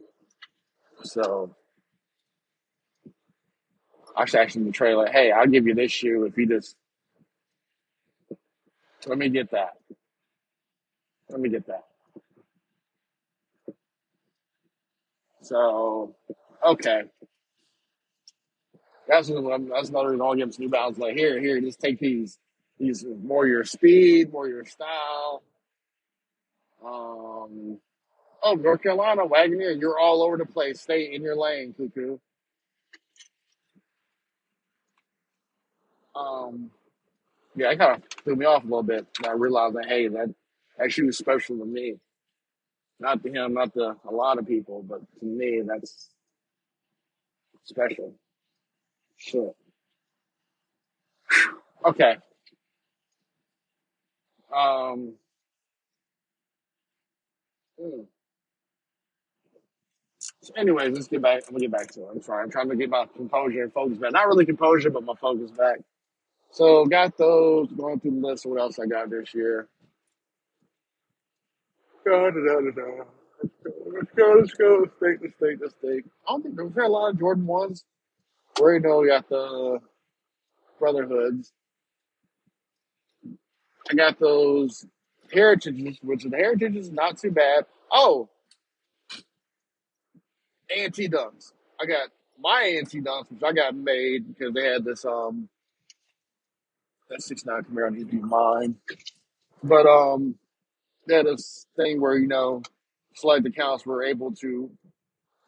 So 1.04 1.56
I 4.16 4.26
should 4.26 4.40
actually 4.40 4.72
trade 4.72 4.96
like, 4.96 5.12
hey, 5.12 5.32
I'll 5.32 5.48
give 5.48 5.68
you 5.68 5.76
this 5.76 5.92
shoe 5.92 6.26
if 6.26 6.38
you 6.38 6.48
just 6.48 6.76
let 9.06 9.18
me 9.18 9.30
get 9.30 9.52
that. 9.52 9.74
Let 11.30 11.40
me 11.40 11.50
get 11.50 11.68
that. 11.68 11.84
So 15.42 16.16
okay, 16.66 17.04
that's 19.08 19.28
that's 19.28 19.90
another 19.90 20.10
reason 20.10 20.22
I'll 20.22 20.36
give 20.36 20.44
him 20.44 20.52
some 20.52 20.66
New 20.66 20.72
Balance. 20.72 20.98
Like 20.98 21.16
here, 21.16 21.40
here, 21.40 21.60
just 21.62 21.80
take 21.80 22.00
these. 22.00 22.38
These 22.78 23.06
more 23.24 23.48
your 23.48 23.64
speed, 23.64 24.34
more 24.34 24.50
your 24.50 24.66
style. 24.66 25.44
Um, 26.86 27.80
oh, 28.46 28.56
North 28.56 28.84
Carolina, 28.84 29.24
Wagoneer, 29.28 29.80
you're 29.82 30.00
all 30.00 30.24
over 30.24 30.38
the 30.38 30.46
place. 30.48 30.82
Stay 30.82 31.14
in 31.16 31.24
your 31.24 31.38
lane, 31.38 31.76
cuckoo. 31.78 32.20
Um, 36.16 36.72
yeah, 37.56 37.72
it 37.72 37.80
kind 37.80 37.96
of 37.98 38.04
threw 38.24 38.36
me 38.36 38.46
off 38.46 38.64
a 38.64 38.68
little 38.68 38.84
bit. 38.84 39.08
I 39.28 39.34
realized 39.34 39.76
that 39.76 39.88
hey, 39.88 40.08
that 40.10 40.34
that 40.80 40.92
shoe 40.92 41.10
is 41.10 41.18
special 41.18 41.58
to 41.60 41.66
me, 41.66 41.96
not 43.00 43.24
to 43.24 43.32
him, 43.32 43.54
not 43.56 43.74
to 43.76 43.96
a 44.08 44.12
lot 44.12 44.40
of 44.40 44.48
people, 44.48 44.84
but 44.88 45.02
to 45.20 45.26
me, 45.26 45.62
that's 45.68 46.10
special. 47.66 48.16
Shit. 49.18 49.56
Okay. 51.86 52.18
Um. 54.56 55.16
hmm. 57.80 58.02
So 60.46 60.54
anyways, 60.56 60.94
let's 60.94 61.08
get 61.08 61.24
back. 61.24 61.42
I'm 61.48 61.56
gonna 61.56 61.62
get 61.62 61.72
back 61.72 61.92
to 61.94 62.02
it. 62.02 62.10
I'm 62.12 62.22
sorry. 62.22 62.44
I'm 62.44 62.52
trying 62.52 62.70
to 62.70 62.76
get 62.76 62.92
my 62.92 63.08
composure 63.16 63.64
and 63.64 63.74
focus 63.74 63.98
back. 63.98 64.12
Not 64.12 64.28
really 64.28 64.46
composure, 64.46 64.92
but 64.92 65.04
my 65.04 65.16
focus 65.20 65.50
back. 65.50 65.80
So 66.52 66.86
got 66.86 67.18
those. 67.18 67.72
Going 67.72 68.00
through 68.00 68.22
the 68.22 68.28
list 68.28 68.46
of 68.46 68.52
what 68.52 68.62
else 68.62 68.78
I 68.78 68.86
got 68.86 69.10
this 69.10 69.34
year. 69.34 69.68
Da, 72.06 72.30
da, 72.30 72.30
da, 72.30 72.62
da, 72.62 72.72
da. 72.72 73.04
Let's 73.92 74.12
go. 74.16 74.36
Let's 74.38 74.54
go. 74.54 74.84
Let's 74.84 74.94
take. 75.04 75.22
Let's 75.24 75.34
take. 75.42 75.60
Let's 75.60 75.76
take. 75.84 76.06
I 76.28 76.34
don't 76.34 76.44
think 76.44 76.56
there's 76.56 76.78
a 76.78 76.88
lot 76.88 77.10
of 77.10 77.20
Jordan 77.20 77.48
ones. 77.48 77.84
We 78.60 78.64
already 78.64 78.88
know 78.88 79.00
we 79.00 79.08
got 79.08 79.28
the 79.28 79.80
Brotherhoods. 80.78 81.54
I 83.90 83.96
got 83.96 84.20
those 84.20 84.86
Heritages, 85.34 85.98
which 86.04 86.24
the 86.24 86.38
Heritages 86.38 86.86
is 86.86 86.92
not 86.92 87.18
too 87.18 87.32
bad. 87.32 87.66
Oh, 87.92 88.30
A&T 90.70 91.10
Dunks. 91.10 91.54
I 91.80 91.86
got 91.86 92.10
my 92.40 92.62
A&T 92.64 93.02
Dunks, 93.02 93.32
which 93.32 93.44
I 93.44 93.54
got 93.54 93.76
made 93.76 94.28
because 94.28 94.54
they 94.54 94.66
had 94.66 94.84
this 94.84 95.06
um 95.06 95.50
that 97.10 97.22
six 97.22 97.46
nine 97.46 97.64
Camaro 97.64 97.92
needs 97.92 98.10
to 98.10 98.16
be 98.16 98.22
mine. 98.22 98.76
But 99.64 99.86
um 99.86 100.36
they 101.08 101.16
had 101.16 101.26
this 101.26 101.68
thing 101.76 102.02
where 102.02 102.18
you 102.18 102.28
know 102.28 102.62
select 103.16 103.46
accounts 103.46 103.86
were 103.86 104.04
able 104.04 104.32
to 104.34 104.70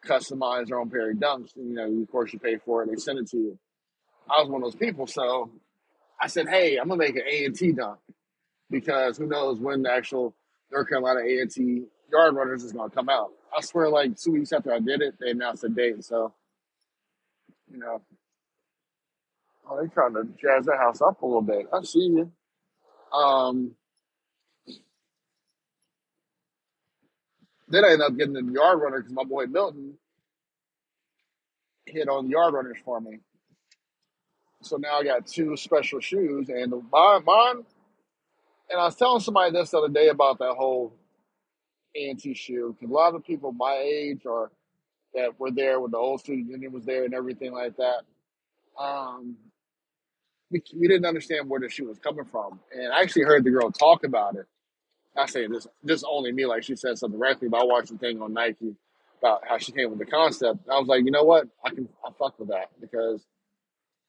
customize 0.06 0.68
their 0.68 0.80
own 0.80 0.90
pair 0.90 1.12
of 1.12 1.18
dunks. 1.18 1.56
And, 1.56 1.70
you 1.70 1.76
know, 1.76 2.02
of 2.02 2.12
course, 2.12 2.32
you 2.32 2.40
pay 2.40 2.58
for 2.58 2.84
it. 2.84 2.90
They 2.90 2.96
send 2.96 3.20
it 3.20 3.28
to 3.32 3.38
you. 3.38 3.60
I 4.30 4.42
was 4.42 4.50
one 4.50 4.62
of 4.62 4.72
those 4.72 4.80
people, 4.80 5.08
so 5.08 5.50
I 6.22 6.28
said, 6.28 6.50
"Hey, 6.50 6.78
I'm 6.78 6.90
gonna 6.90 7.00
make 7.00 7.16
an 7.16 7.24
A 7.28 7.46
and 7.46 7.56
T 7.56 7.72
dunk 7.72 8.00
because 8.70 9.18
who 9.18 9.26
knows 9.26 9.60
when 9.60 9.84
the 9.84 9.92
actual 9.92 10.36
North 10.72 10.90
Carolina 10.90 11.22
A 11.22 11.42
and 11.42 11.52
T 11.52 11.86
yard 12.12 12.36
runners 12.36 12.64
is 12.64 12.74
gonna 12.74 12.90
come 12.90 13.10
out." 13.10 13.32
I 13.56 13.62
swear, 13.62 13.90
like 13.90 14.18
two 14.18 14.34
weeks 14.34 14.52
after 14.52 14.74
I 14.74 14.80
did 14.80 15.02
it, 15.02 15.16
they 15.20 15.32
announced 15.32 15.62
the 15.62 15.70
date. 15.70 16.04
So 16.04 16.34
you 17.72 17.80
know, 17.80 18.02
oh, 19.70 19.82
they 19.82 19.88
trying 19.90 20.14
to 20.14 20.24
jazz 20.42 20.66
that 20.66 20.78
house 20.78 21.02
up 21.02 21.22
a 21.22 21.26
little 21.26 21.42
bit. 21.42 21.68
I 21.74 21.82
see 21.84 22.00
you. 22.00 22.32
Um, 23.18 23.72
then 27.68 27.86
I 27.86 27.90
ended 27.92 28.02
up 28.02 28.18
getting 28.18 28.34
the 28.34 28.54
yard 28.54 28.80
runner 28.82 29.00
because 29.00 29.14
my 29.14 29.24
boy 29.24 29.46
Milton 29.46 29.96
hit 31.86 32.10
on 32.10 32.30
yard 32.30 32.54
runners 32.54 32.78
for 32.84 33.00
me. 33.00 33.20
So 34.62 34.78
now 34.78 35.00
I 35.00 35.04
got 35.04 35.28
two 35.28 35.56
special 35.56 36.00
shoes, 36.00 36.50
and 36.50 36.72
mine, 36.92 37.24
mine. 37.26 37.66
And 38.70 38.82
I 38.82 38.86
was 38.86 38.96
telling 38.96 39.22
somebody 39.22 39.52
this 39.52 39.72
the 39.72 39.78
other 39.78 39.90
day 39.90 40.10
about 40.10 40.40
that 40.40 40.56
whole 40.58 40.94
A&T 41.98 42.34
shoe 42.34 42.76
because 42.78 42.92
a 42.92 42.94
lot 42.94 43.16
of 43.16 43.26
people 43.26 43.52
my 43.52 43.76
age 43.84 44.26
or 44.26 44.52
that 45.14 45.40
were 45.40 45.52
there 45.52 45.80
when 45.80 45.92
the 45.92 45.98
old 45.98 46.20
student 46.20 46.50
union 46.50 46.72
was 46.72 46.86
there 46.86 47.04
and 47.04 47.14
everything 47.14 47.52
like 47.52 47.76
that. 47.78 48.02
Um, 48.80 49.36
we, 50.52 50.62
we 50.76 50.88
didn't 50.88 51.06
understand 51.06 51.50
where 51.50 51.60
the 51.60 51.70
shoe 51.70 51.88
was 51.88 52.00
coming 52.00 52.26
from, 52.26 52.60
and 52.74 52.94
I 52.94 53.02
actually 53.02 53.24
heard 53.24 53.44
the 53.44 53.50
girl 53.50 53.72
talk 53.72 54.04
about 54.04 54.36
it. 54.36 54.46
I 55.16 55.26
say 55.26 55.48
this, 55.48 55.68
this 55.84 56.04
only 56.08 56.32
me, 56.32 56.46
like 56.46 56.64
she 56.64 56.76
said 56.76 56.98
something 56.98 57.20
directly, 57.20 57.50
but 57.50 57.62
I 57.62 57.64
watched 57.64 57.90
the 57.92 57.98
thing 57.98 58.22
on 58.22 58.34
Nike 58.34 58.76
about 59.20 59.42
how 59.48 59.58
she 59.58 59.72
came 59.72 59.90
with 59.90 60.00
the 60.00 60.06
concept. 60.06 60.60
I 60.72 60.78
was 60.78 60.88
like, 60.88 61.04
you 61.04 61.12
know 61.12 61.24
what, 61.24 61.48
I 61.66 61.70
can 61.70 61.90
I 62.06 62.12
fuck 62.18 62.38
with 62.40 62.50
that 62.50 62.70
because 62.80 63.26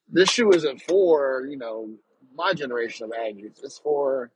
this 0.07 0.29
shoe 0.29 0.51
isn't 0.51 0.81
for 0.83 1.45
you 1.49 1.57
know 1.57 1.89
my 2.35 2.53
generation 2.53 3.05
of 3.05 3.11
Aggies. 3.11 3.63
It's 3.63 3.79
for 3.79 4.31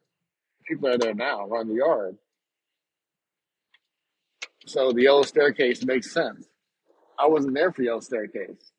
people 0.68 0.90
that 0.90 0.96
are 0.96 0.98
there 0.98 1.14
now, 1.14 1.46
around 1.46 1.68
the 1.68 1.76
yard. 1.76 2.18
So 4.66 4.92
the 4.92 5.04
yellow 5.04 5.24
staircase 5.24 5.84
makes 5.84 6.12
sense. 6.12 6.48
I 7.20 7.28
wasn't 7.28 7.54
there 7.54 7.72
for 7.72 7.84
yellow 7.84 8.00
staircase. 8.00 8.72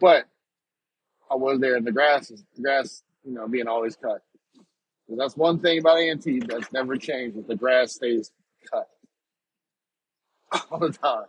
But 0.00 0.26
I 1.30 1.34
was 1.34 1.60
there, 1.60 1.76
in 1.76 1.84
the 1.84 1.92
grass 1.92 2.28
the 2.28 2.62
grass, 2.62 3.02
you 3.24 3.32
know, 3.32 3.48
being 3.48 3.68
always 3.68 3.96
cut. 3.96 4.22
And 5.08 5.18
that's 5.18 5.36
one 5.36 5.58
thing 5.58 5.78
about 5.78 5.98
A&T 5.98 6.40
that's 6.40 6.72
never 6.72 6.96
changed. 6.96 7.36
Is 7.36 7.46
the 7.46 7.56
grass 7.56 7.94
stays 7.94 8.30
cut 8.70 8.88
all 10.70 10.78
the 10.78 10.90
time. 10.90 11.26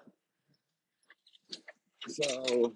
So 2.07 2.73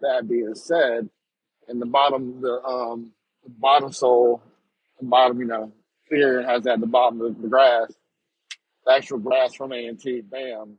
that 0.00 0.28
being 0.28 0.54
said, 0.54 1.08
in 1.68 1.78
the 1.78 1.86
bottom, 1.86 2.40
the 2.40 2.62
um, 2.62 3.12
bottom 3.46 3.92
sole, 3.92 4.42
the 5.00 5.06
bottom, 5.06 5.38
you 5.38 5.46
know, 5.46 5.72
clear 6.08 6.42
has 6.42 6.66
at 6.66 6.80
the 6.80 6.86
bottom 6.86 7.20
of 7.20 7.40
the 7.40 7.48
grass, 7.48 7.92
the 8.84 8.92
actual 8.92 9.18
grass 9.18 9.54
from 9.54 9.72
A&T, 9.72 10.22
bam, 10.22 10.76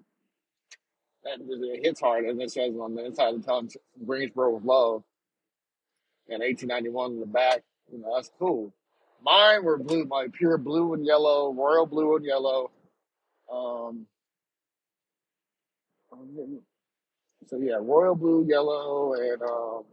that 1.24 1.40
it 1.40 1.84
hits 1.84 2.00
hard, 2.00 2.26
and 2.26 2.42
it 2.42 2.52
says 2.52 2.74
on 2.80 2.96
the 2.96 3.06
inside 3.06 3.34
of 3.34 3.42
the 3.42 3.48
tongue, 3.48 3.70
Greensboro 4.06 4.52
was 4.52 4.64
love, 4.64 5.04
and 6.30 6.42
1891 6.42 7.14
in 7.14 7.20
the 7.20 7.26
back. 7.26 7.64
You 7.92 8.00
know, 8.00 8.16
that's 8.16 8.32
cool. 8.40 8.74
Mine 9.24 9.64
were 9.64 9.78
blue, 9.78 10.06
like 10.06 10.34
pure 10.34 10.58
blue 10.58 10.94
and 10.94 11.06
yellow, 11.06 11.52
royal 11.52 11.86
blue 11.86 12.16
and 12.16 12.26
yellow. 12.26 12.72
Um, 13.52 14.06
so 17.48 17.58
yeah, 17.58 17.78
royal 17.80 18.16
blue, 18.16 18.46
yellow, 18.48 19.14
and 19.14 19.42
um, 19.42 19.84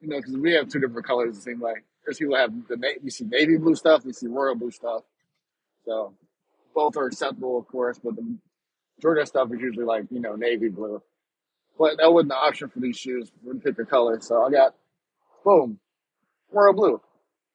you 0.00 0.08
know, 0.08 0.16
because 0.16 0.36
we 0.36 0.52
have 0.52 0.68
two 0.68 0.80
different 0.80 1.06
colors. 1.06 1.36
It 1.36 1.42
seems 1.42 1.60
like 1.62 1.84
there's 2.10 2.18
people 2.18 2.36
have 2.36 2.52
the 2.68 2.98
we 3.04 3.10
see 3.10 3.24
navy 3.24 3.56
blue 3.56 3.76
stuff, 3.76 4.04
we 4.04 4.12
see 4.12 4.26
royal 4.26 4.56
blue 4.56 4.72
stuff. 4.72 5.02
So 5.84 6.12
both 6.74 6.96
are 6.96 7.06
acceptable, 7.06 7.56
of 7.56 7.68
course, 7.68 8.00
but 8.02 8.16
the 8.16 8.36
Jordan 9.00 9.26
stuff 9.26 9.52
is 9.52 9.60
usually 9.60 9.84
like 9.84 10.06
you 10.10 10.18
know 10.18 10.34
navy 10.34 10.68
blue. 10.68 11.00
But 11.78 11.98
that 11.98 12.12
wasn't 12.12 12.30
the 12.30 12.36
option 12.36 12.68
for 12.68 12.80
these 12.80 12.98
shoes. 12.98 13.30
We 13.44 13.58
pick 13.60 13.78
a 13.78 13.84
color, 13.84 14.20
so 14.20 14.44
I 14.44 14.50
got 14.50 14.74
boom, 15.44 15.78
royal 16.50 16.74
blue, 16.74 17.00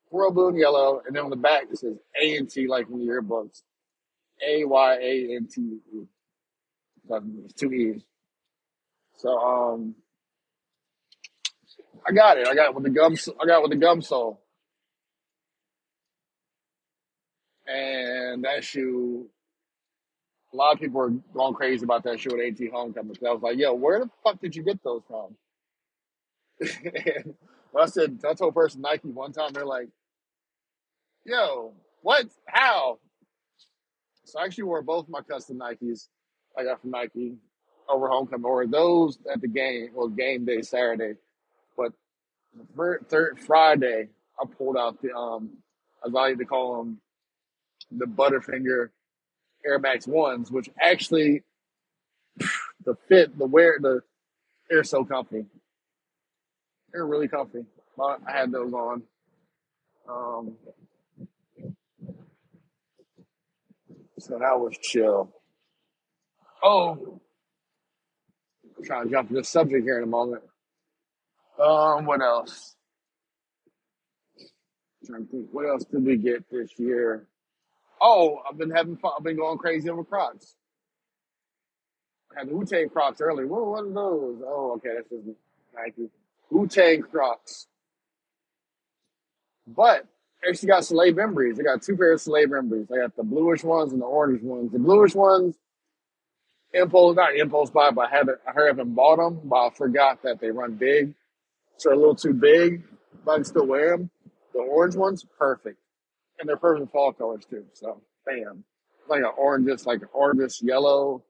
royal 0.09 0.31
blue 0.31 0.47
and 0.47 0.57
yellow, 0.57 1.01
and 1.05 1.13
then 1.13 1.25
on 1.25 1.29
the 1.29 1.35
back 1.35 1.63
it 1.69 1.77
says 1.77 1.97
A 2.21 2.37
and 2.37 2.49
T 2.49 2.67
like 2.67 2.87
in 2.89 2.99
the 2.99 3.05
yearbooks, 3.05 3.61
A 4.47 4.63
Y 4.63 4.97
A 5.01 5.35
N 5.35 5.49
T 5.51 5.79
two 7.57 7.73
E's. 7.73 8.03
So 9.17 9.37
um, 9.37 9.95
I 12.07 12.13
got 12.13 12.37
it. 12.37 12.47
I 12.47 12.55
got 12.55 12.69
it 12.69 12.75
with 12.75 12.85
the 12.85 12.89
gum. 12.89 13.17
I 13.41 13.45
got 13.45 13.59
it 13.59 13.61
with 13.63 13.71
the 13.71 13.77
gum 13.85 14.01
sole, 14.01 14.41
and 17.67 18.43
that 18.43 18.63
shoe. 18.63 19.29
A 20.53 20.55
lot 20.55 20.73
of 20.73 20.79
people 20.79 21.01
were 21.01 21.09
going 21.09 21.53
crazy 21.53 21.83
about 21.83 22.03
that 22.03 22.19
shoe 22.19 22.39
at 22.39 22.61
AT 22.61 22.71
Homecoming. 22.71 23.17
I 23.27 23.31
was 23.33 23.41
like, 23.41 23.57
"Yo, 23.57 23.73
where 23.73 23.99
the 23.99 24.09
fuck 24.23 24.39
did 24.39 24.55
you 24.55 24.63
get 24.63 24.81
those 24.83 25.01
from?" 25.07 25.35
and 26.61 27.35
I 27.77 27.85
said 27.87 28.19
I 28.27 28.33
told 28.33 28.55
person 28.55 28.81
Nike 28.81 29.09
one 29.09 29.33
time, 29.33 29.51
they're 29.51 29.65
like, 29.65 29.89
"Yo, 31.25 31.73
what? 32.01 32.27
How?" 32.47 32.99
So 34.23 34.39
I 34.39 34.45
actually 34.45 34.63
wore 34.65 34.81
both 34.81 35.09
my 35.09 35.21
custom 35.21 35.59
Nikes 35.59 36.07
I 36.57 36.63
got 36.63 36.81
from 36.81 36.91
Nike 36.91 37.35
over 37.87 38.07
homecoming, 38.07 38.45
or 38.45 38.65
those 38.65 39.19
at 39.31 39.41
the 39.41 39.47
game, 39.47 39.89
well, 39.93 40.07
game 40.07 40.45
day 40.45 40.61
Saturday. 40.61 41.13
But 41.77 41.93
third, 42.75 43.05
third 43.09 43.39
Friday, 43.39 44.09
I 44.39 44.45
pulled 44.57 44.77
out 44.77 45.01
the 45.01 45.13
um, 45.13 45.57
as 46.05 46.13
I 46.15 46.29
like 46.29 46.37
to 46.37 46.45
call 46.45 46.77
them, 46.77 46.99
the 47.91 48.05
Butterfinger 48.05 48.89
Air 49.65 49.79
Max 49.79 50.07
ones, 50.07 50.51
which 50.51 50.69
actually 50.81 51.43
the 52.85 52.95
fit, 53.07 53.37
the 53.37 53.45
wear, 53.45 53.77
the 53.81 54.01
they're 54.69 54.83
so 54.83 55.05
comfy. 55.05 55.45
They're 56.91 57.05
really 57.05 57.27
comfy. 57.27 57.65
I 57.99 58.31
had 58.31 58.51
those 58.51 58.73
on. 58.73 59.03
Um, 60.09 60.55
so 64.19 64.39
that 64.39 64.59
was 64.59 64.75
chill. 64.81 65.31
Oh, 66.63 67.21
I'm 68.77 68.83
trying 68.83 69.05
to 69.05 69.11
jump 69.11 69.29
to 69.29 69.35
this 69.35 69.49
subject 69.49 69.83
here 69.83 69.97
in 69.97 70.03
a 70.03 70.07
moment. 70.07 70.43
Um, 71.59 72.05
what 72.05 72.21
else? 72.21 72.75
trying 75.05 75.25
to 75.25 75.31
think. 75.31 75.47
What 75.51 75.67
else 75.67 75.85
did 75.85 76.05
we 76.05 76.17
get 76.17 76.49
this 76.49 76.71
year? 76.77 77.27
Oh, 78.07 78.43
I've 78.47 78.55
been 78.55 78.69
having 78.69 78.97
fun. 78.97 79.13
I've 79.17 79.23
been 79.23 79.35
going 79.35 79.57
crazy 79.57 79.89
over 79.89 80.03
Crocs. 80.03 80.53
I 82.31 82.41
had 82.41 82.49
the 82.49 82.53
Wu 82.53 82.63
Tang 82.63 82.87
Crocs 82.87 83.19
earlier. 83.19 83.47
What, 83.47 83.65
what 83.65 83.83
are 83.83 83.89
those? 83.89 84.43
Oh, 84.45 84.73
okay, 84.75 84.89
that's 84.95 85.09
just 85.09 85.39
Nike. 85.75 86.11
Wu 86.51 86.67
Tang 86.67 87.01
Crocs. 87.01 87.65
But 89.65 90.05
actually 90.47 90.67
got 90.67 90.83
Salehe 90.83 91.15
Bemburys. 91.15 91.59
I 91.59 91.63
got 91.63 91.81
two 91.81 91.97
pairs 91.97 92.27
of 92.27 92.31
Salehe 92.33 92.45
Bemburys. 92.45 92.91
I 92.93 93.01
got 93.01 93.15
the 93.15 93.23
bluish 93.23 93.63
ones 93.63 93.91
and 93.91 93.99
the 93.99 94.05
orange 94.05 94.43
ones. 94.43 94.71
The 94.71 94.77
bluish 94.77 95.15
ones, 95.15 95.55
impulse, 96.73 97.15
not 97.15 97.35
impulse 97.35 97.71
buy, 97.71 97.89
but 97.89 98.11
I 98.11 98.17
haven't, 98.17 98.37
I 98.47 98.67
haven't 98.67 98.93
bought 98.93 99.17
them, 99.17 99.41
but 99.45 99.55
I 99.55 99.69
forgot 99.71 100.21
that 100.21 100.39
they 100.39 100.51
run 100.51 100.75
big. 100.75 101.15
So 101.77 101.89
they're 101.89 101.97
a 101.97 101.99
little 101.99 102.13
too 102.13 102.33
big, 102.33 102.83
but 103.25 103.31
I 103.31 103.35
can 103.37 103.45
still 103.45 103.65
wear 103.65 103.97
them. 103.97 104.11
The 104.53 104.59
orange 104.59 104.95
ones, 104.95 105.25
perfect. 105.39 105.79
And 106.39 106.49
they're 106.49 106.57
perfect 106.57 106.91
fall 106.91 107.13
colors 107.13 107.45
too. 107.49 107.65
So, 107.73 108.01
bam. 108.25 108.63
Like 109.07 109.21
an 109.21 109.31
orange, 109.37 109.85
like 109.85 110.01
an 110.01 110.09
orange 110.13 110.59
yellow, 110.61 111.23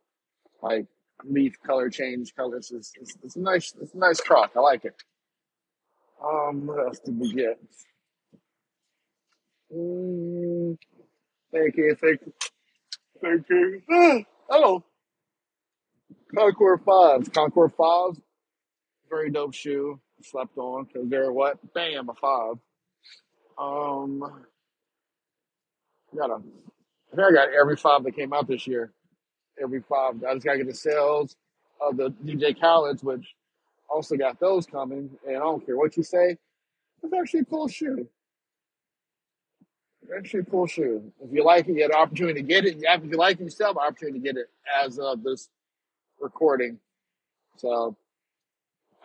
like 0.61 0.85
leaf 1.23 1.55
color 1.65 1.89
change 1.89 2.33
colors. 2.35 2.71
It's, 2.73 2.93
it's, 2.99 3.17
it's 3.23 3.35
a 3.35 3.39
nice, 3.39 3.73
it's 3.81 3.93
a 3.93 3.97
nice 3.97 4.19
croc. 4.21 4.51
I 4.55 4.59
like 4.59 4.85
it. 4.85 4.95
Um, 6.23 6.65
what 6.65 6.79
else 6.79 6.99
did 6.99 7.19
we 7.19 7.33
get? 7.33 7.59
Mm, 9.75 10.77
thank 11.51 11.75
you, 11.75 11.95
thank 11.99 12.21
you, 12.21 12.33
thank 13.21 13.49
you. 13.49 14.25
oh, 14.49 14.83
Concord 16.35 16.81
Fives. 16.85 17.29
Concord 17.29 17.73
Fives, 17.77 18.21
very 19.09 19.31
dope 19.31 19.53
shoe. 19.53 19.99
Slept 20.21 20.57
on 20.57 20.85
because 20.85 21.09
they're 21.09 21.31
what? 21.31 21.57
Bam, 21.73 22.09
a 22.09 22.13
five. 22.13 22.55
Um, 23.57 24.45
got 26.15 26.31
a. 26.31 26.35
I 26.35 27.15
think 27.15 27.27
I 27.29 27.31
got 27.31 27.49
every 27.53 27.77
five 27.77 28.03
that 28.03 28.15
came 28.15 28.33
out 28.33 28.47
this 28.47 28.67
year. 28.67 28.91
Every 29.61 29.81
five. 29.81 30.23
I 30.23 30.33
just 30.33 30.45
gotta 30.45 30.59
get 30.59 30.67
the 30.67 30.73
sales 30.73 31.35
of 31.81 31.97
the 31.97 32.09
DJ 32.25 32.59
Khaled's, 32.59 33.03
which 33.03 33.35
also 33.89 34.15
got 34.17 34.39
those 34.39 34.65
coming. 34.65 35.09
And 35.27 35.37
I 35.37 35.39
don't 35.39 35.65
care 35.65 35.77
what 35.77 35.95
you 35.97 36.03
say, 36.03 36.37
it's 37.03 37.13
actually 37.13 37.41
a 37.41 37.45
cool 37.45 37.67
shoe. 37.67 38.07
It's 40.03 40.11
Actually, 40.17 40.41
a 40.41 40.45
cool 40.45 40.67
shoe. 40.67 41.11
If 41.21 41.31
you 41.33 41.43
like 41.43 41.67
it, 41.67 41.75
you 41.75 41.81
had 41.81 41.91
an 41.91 41.97
opportunity 41.97 42.41
to 42.41 42.47
get 42.47 42.65
it. 42.65 42.77
If 42.79 43.03
you 43.05 43.17
like 43.17 43.39
it, 43.39 43.43
you 43.43 43.49
still 43.49 43.67
have 43.67 43.77
an 43.77 43.83
opportunity 43.87 44.19
to 44.19 44.23
get 44.23 44.37
it 44.37 44.49
as 44.83 44.99
of 44.99 45.23
this 45.23 45.49
recording. 46.19 46.79
So 47.57 47.95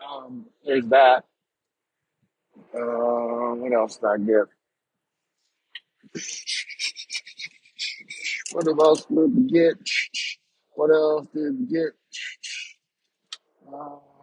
um, 0.07 0.45
there's 0.65 0.85
that. 0.87 1.25
Uh, 2.75 3.55
what 3.55 3.73
else 3.73 3.97
did 3.97 4.07
I 4.07 4.17
get? 4.17 4.45
What 8.51 8.67
else 8.67 9.05
did 9.05 9.35
we 9.35 9.43
get? 9.47 9.75
What 10.73 10.91
else 10.91 11.27
did 11.33 11.59
we 11.59 11.65
get? 11.67 11.91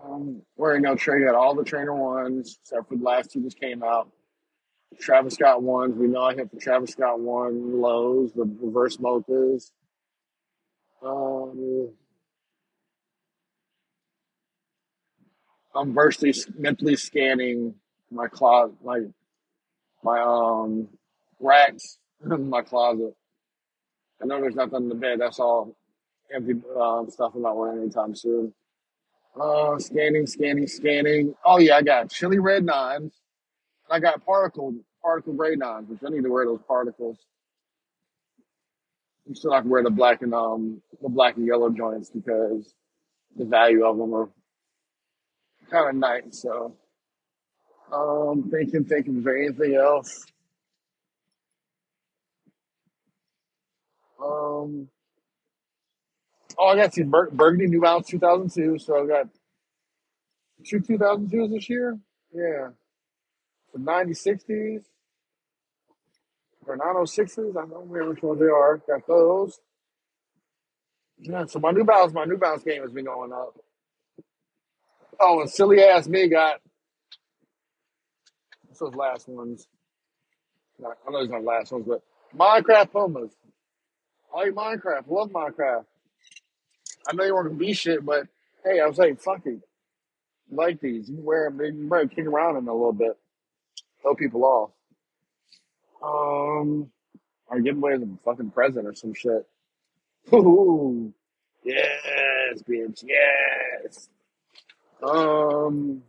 Um, 0.05 0.42
wearing 0.57 0.83
no 0.83 0.94
trainer. 0.96 1.27
Got 1.27 1.35
all 1.35 1.55
the 1.55 1.64
trainer 1.64 1.94
ones 1.94 2.59
except 2.62 2.88
for 2.88 2.96
the 2.96 3.03
last 3.03 3.31
two 3.33 3.42
just 3.42 3.59
came 3.61 3.83
out. 3.83 4.11
Travis 5.01 5.35
Scott 5.35 5.62
ones. 5.62 5.96
We 5.96 6.09
know 6.09 6.22
I 6.22 6.35
hit 6.35 6.51
the 6.51 6.59
Travis 6.59 6.90
Scott 6.90 7.20
one 7.20 7.81
lows, 7.81 8.33
the 8.33 8.44
reverse 8.61 8.96
mochas. 8.96 9.70
Um, 11.03 11.90
I'm 15.74 15.94
virtually 15.94 16.35
mentally 16.57 16.96
scanning 16.96 17.74
my 18.11 18.27
closet, 18.29 18.77
my 18.85 19.03
my 20.03 20.20
um 20.20 20.88
racks, 21.40 21.98
in 22.24 22.48
my 22.48 22.62
closet. 22.62 23.14
I 24.20 24.27
know 24.27 24.40
there's 24.40 24.57
nothing 24.57 24.83
in 24.83 24.88
the 24.88 24.94
bed. 24.94 25.20
That's 25.20 25.38
all 25.38 25.77
empty 26.35 26.55
um, 26.79 27.09
stuff 27.11 27.33
I'm 27.35 27.42
not 27.42 27.57
wearing 27.57 27.83
anytime 27.83 28.14
soon. 28.14 28.53
Uh, 29.40 29.79
scanning, 29.79 30.27
scanning, 30.27 30.66
scanning. 30.66 31.35
Oh 31.44 31.59
yeah, 31.59 31.77
I 31.77 31.83
got 31.83 32.11
chili 32.11 32.38
red 32.38 32.64
nines. 32.64 33.12
I 33.90 34.01
got 34.01 34.24
particle 34.24 34.74
particle 35.03 35.35
gray 35.35 35.55
nines, 35.55 35.88
which 35.88 36.01
I 36.05 36.11
need 36.11 36.24
to 36.24 36.31
wear 36.31 36.44
those 36.44 36.61
particles. 36.66 37.18
I'm 39.27 39.35
still 39.35 39.51
not 39.53 39.61
gonna 39.61 39.70
wear 39.70 39.83
the 39.83 39.90
black 39.90 40.22
and 40.22 40.35
um 40.35 40.83
the 41.01 41.09
black 41.09 41.37
and 41.37 41.46
yellow 41.46 41.70
joints 41.70 42.11
because 42.11 42.74
the 43.37 43.44
value 43.44 43.85
of 43.85 43.96
them 43.96 44.14
are 44.14 44.29
kind 45.70 45.90
of 45.90 45.94
nice. 45.94 46.42
So 46.42 46.74
um 47.92 48.51
thinking, 48.51 48.85
thinking, 48.85 49.18
is 49.18 49.24
there 49.24 49.37
anything 49.37 49.77
else? 49.77 50.27
Um 54.23 54.89
Oh, 56.59 56.67
I 56.69 56.77
got 56.77 56.93
some 56.93 57.11
Bur- 57.11 57.31
Burgundy 57.31 57.69
New 57.69 57.81
Balance 57.81 58.09
2002. 58.09 58.79
So 58.79 59.03
I 59.03 59.07
got 59.07 59.29
two 60.67 60.81
2002s 60.81 61.51
this 61.53 61.71
year. 61.71 61.99
Yeah. 62.33 62.71
Some 63.73 63.85
9060s 63.85 64.83
or 66.67 66.77
906s. 66.77 67.51
I 67.51 67.61
don't 67.69 67.89
remember 67.89 68.11
which 68.11 68.23
ones 68.23 68.41
they 68.41 68.47
are. 68.47 68.79
Got 68.89 69.07
those. 69.07 69.61
Yeah. 71.21 71.45
So 71.47 71.61
my 71.61 71.71
New 71.71 71.85
Balance, 71.85 72.13
my 72.13 72.25
New 72.25 72.39
Balance 72.39 72.65
game 72.65 72.83
has 72.83 72.93
been 72.93 73.05
going 73.05 73.33
up. 73.33 73.57
Oh, 75.21 75.41
and 75.41 75.51
silly 75.51 75.81
ass 75.83 76.09
me 76.09 76.29
got 76.29 76.61
those 78.79 78.95
last 78.95 79.29
ones? 79.29 79.67
I 80.81 81.11
know 81.11 81.23
these 81.23 81.33
aren't 81.33 81.45
last 81.45 81.73
ones, 81.73 81.87
but 81.89 82.03
Minecraft 82.37 82.93
Pumas. 82.93 83.33
Like 84.35 84.53
Minecraft. 84.53 85.09
Love 85.09 85.31
Minecraft. 85.31 85.85
I 87.09 87.14
know 87.14 87.25
you 87.25 87.35
want 87.35 87.49
to 87.49 87.55
be 87.55 87.73
shit, 87.73 88.05
but 88.05 88.27
hey, 88.64 88.81
I 88.81 88.87
was 88.87 88.99
like, 88.99 89.21
fuck 89.21 89.47
it. 89.47 89.61
Like 90.51 90.81
these. 90.81 91.09
You 91.09 91.19
wear 91.21 91.51
them, 91.51 91.61
you 91.64 91.88
better 91.88 92.07
kick 92.07 92.27
around 92.27 92.57
in 92.57 92.69
a 92.69 92.73
little 92.73 92.93
bit. 92.93 93.17
Throw 94.03 94.14
people 94.14 94.45
off. 94.45 94.71
Um, 96.03 96.91
or 97.49 97.61
give 97.61 97.77
away 97.77 97.95
a 97.95 98.25
fucking 98.25 98.51
present 98.51 98.87
or 98.87 98.95
some 98.95 99.14
shit. 99.14 99.47
Ooh, 100.33 101.12
yes, 101.64 102.62
bitch, 102.69 103.05
yes. 103.07 104.09
Um, 105.03 106.03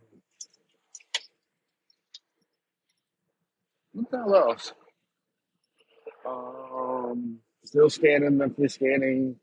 what 3.92 4.10
the 4.10 4.16
hell 4.18 4.34
else? 4.34 4.72
Um, 6.26 7.38
still 7.70 7.88
scanning, 7.88 8.36
mentally 8.36 8.68
scanning. 8.68 9.36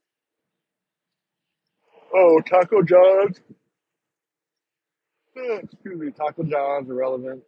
Oh, 2.14 2.42
Taco 2.42 2.84
John's. 2.84 3.40
Eh, 5.38 5.60
Excuse 5.64 6.00
me, 6.00 6.12
Taco 6.12 6.44
John's 6.44 6.90
irrelevant. 6.90 7.42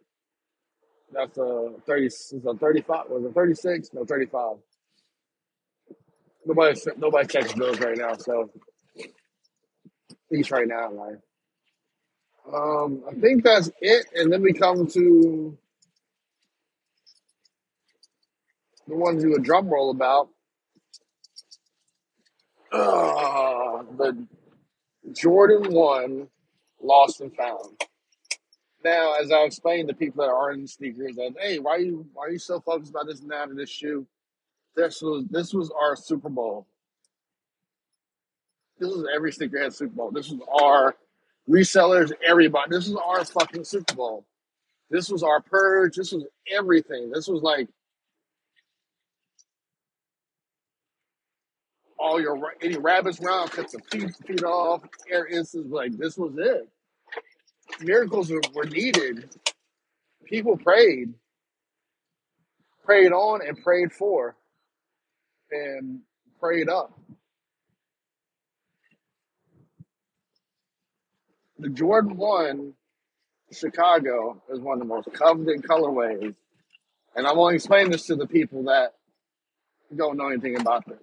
That's 1.12 1.36
a 1.36 1.72
thirty. 1.86 2.06
It's 2.06 2.32
a 2.32 2.54
thirty-five. 2.54 3.10
Was 3.10 3.24
it 3.24 3.34
thirty-six? 3.34 3.90
No, 3.92 4.06
thirty-five. 4.06 4.56
Nobody, 6.46 6.80
nobody 6.96 7.26
checks 7.28 7.52
bills 7.52 7.78
right 7.80 7.98
now, 7.98 8.14
so 8.14 8.50
at 8.98 10.16
least 10.30 10.50
right 10.50 10.66
now, 10.68 10.90
like. 10.92 11.18
Um, 12.52 13.04
I 13.08 13.14
think 13.14 13.44
that's 13.44 13.70
it, 13.80 14.06
and 14.14 14.32
then 14.32 14.40
we 14.42 14.54
come 14.54 14.86
to 14.86 15.58
the 18.88 18.96
ones 18.96 19.22
you 19.22 19.36
a 19.36 19.40
drum 19.40 19.68
roll 19.68 19.90
about. 19.90 20.30
The 22.72 24.26
Jordan 25.12 25.72
One 25.72 26.28
Lost 26.82 27.20
and 27.20 27.34
Found. 27.36 27.82
Now, 28.84 29.14
as 29.20 29.30
I 29.30 29.40
explained 29.40 29.88
to 29.88 29.94
people 29.94 30.24
that 30.24 30.30
are 30.30 30.52
in 30.52 30.66
sneakers, 30.66 31.16
that 31.16 31.34
hey, 31.38 31.58
why 31.58 31.76
you 31.76 32.06
why 32.14 32.26
are 32.26 32.30
you 32.30 32.38
so 32.38 32.60
focused 32.60 32.90
about 32.90 33.06
this 33.06 33.20
and 33.20 33.30
that 33.30 33.48
and 33.48 33.58
this 33.58 33.70
shoe? 33.70 34.06
This 34.74 35.02
was 35.02 35.26
this 35.30 35.52
was 35.52 35.70
our 35.70 35.96
Super 35.96 36.28
Bowl. 36.30 36.66
This 38.78 38.88
was 38.88 39.06
every 39.14 39.32
sneakerhead 39.32 39.74
Super 39.74 39.94
Bowl. 39.94 40.10
This 40.10 40.30
was 40.30 40.40
our 40.62 40.96
resellers, 41.48 42.12
everybody. 42.26 42.70
This 42.70 42.88
was 42.88 42.96
our 43.04 43.24
fucking 43.24 43.64
Super 43.64 43.94
Bowl. 43.94 44.24
This 44.90 45.10
was 45.10 45.22
our 45.22 45.40
purge. 45.40 45.96
This 45.96 46.12
was 46.12 46.24
everything. 46.50 47.10
This 47.10 47.28
was 47.28 47.42
like 47.42 47.68
all 52.10 52.20
your 52.20 52.54
any 52.60 52.76
rabbits 52.76 53.20
round, 53.20 53.52
cut 53.52 53.70
some 53.70 53.82
feet, 53.82 54.12
feet 54.26 54.42
off, 54.42 54.82
air 55.08 55.26
instance. 55.26 55.68
Like 55.70 55.96
this 55.96 56.16
was 56.16 56.32
it. 56.36 56.68
Miracles 57.80 58.32
were, 58.32 58.64
needed. 58.64 59.30
People 60.24 60.56
prayed, 60.56 61.14
prayed 62.84 63.12
on, 63.12 63.46
and 63.46 63.62
prayed 63.62 63.92
for, 63.92 64.34
and 65.52 66.00
prayed 66.40 66.68
up. 66.68 66.98
The 71.60 71.68
Jordan 71.68 72.16
One 72.16 72.72
Chicago 73.52 74.42
is 74.52 74.58
one 74.58 74.74
of 74.74 74.78
the 74.80 74.92
most 74.92 75.12
coveted 75.12 75.62
colorways, 75.62 76.34
and 77.14 77.26
I'm 77.26 77.38
only 77.38 77.54
explaining 77.56 77.92
this 77.92 78.06
to 78.06 78.16
the 78.16 78.26
people 78.26 78.64
that 78.64 78.94
don't 79.94 80.16
know 80.16 80.28
anything 80.28 80.60
about 80.60 80.86
this. 80.86 80.98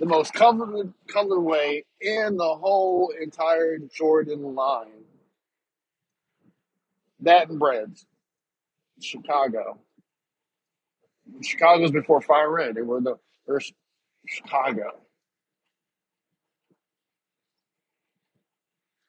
The 0.00 0.06
most 0.06 0.32
coveted 0.32 0.94
colorway 1.08 1.84
in 2.00 2.38
the 2.38 2.54
whole 2.54 3.12
entire 3.20 3.76
Jordan 3.78 4.54
line. 4.54 5.04
That 7.20 7.50
and 7.50 7.58
breads. 7.58 8.06
Chicago. 8.98 9.78
Chicago's 11.42 11.90
before 11.90 12.22
Fire 12.22 12.50
Red. 12.50 12.76
They 12.76 12.82
were 12.82 13.02
the 13.02 13.16
first 13.46 13.74
Chicago. 14.26 14.92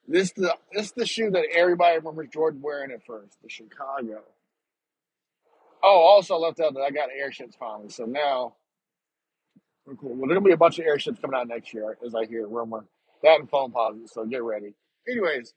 This 0.09 0.33
the 0.33 0.57
this 0.73 0.87
is 0.87 0.91
the 0.91 1.05
shoe 1.05 1.31
that 1.31 1.45
everybody 1.55 1.99
remembers 1.99 2.27
Jordan 2.33 2.61
wearing 2.61 2.91
at 2.91 3.05
first. 3.05 3.37
The 3.41 3.49
Chicago. 3.49 4.23
Oh, 5.81 6.01
also 6.01 6.37
left 6.37 6.59
out 6.59 6.73
that 6.73 6.81
I 6.81 6.91
got 6.91 7.09
airships 7.17 7.55
finally. 7.57 7.89
So 7.89 8.03
now 8.03 8.55
cool. 9.97 10.15
Well, 10.15 10.27
there's 10.27 10.37
gonna 10.37 10.47
be 10.47 10.53
a 10.53 10.57
bunch 10.57 10.79
of 10.79 10.85
airships 10.85 11.19
coming 11.19 11.39
out 11.39 11.47
next 11.47 11.73
year, 11.73 11.97
as 12.05 12.15
I 12.15 12.25
hear 12.25 12.47
rumor. 12.47 12.85
That 13.23 13.39
and 13.39 13.49
phone 13.49 13.71
pauses. 13.71 14.11
So 14.13 14.25
get 14.25 14.43
ready. 14.43 14.73
Anyways, 15.07 15.53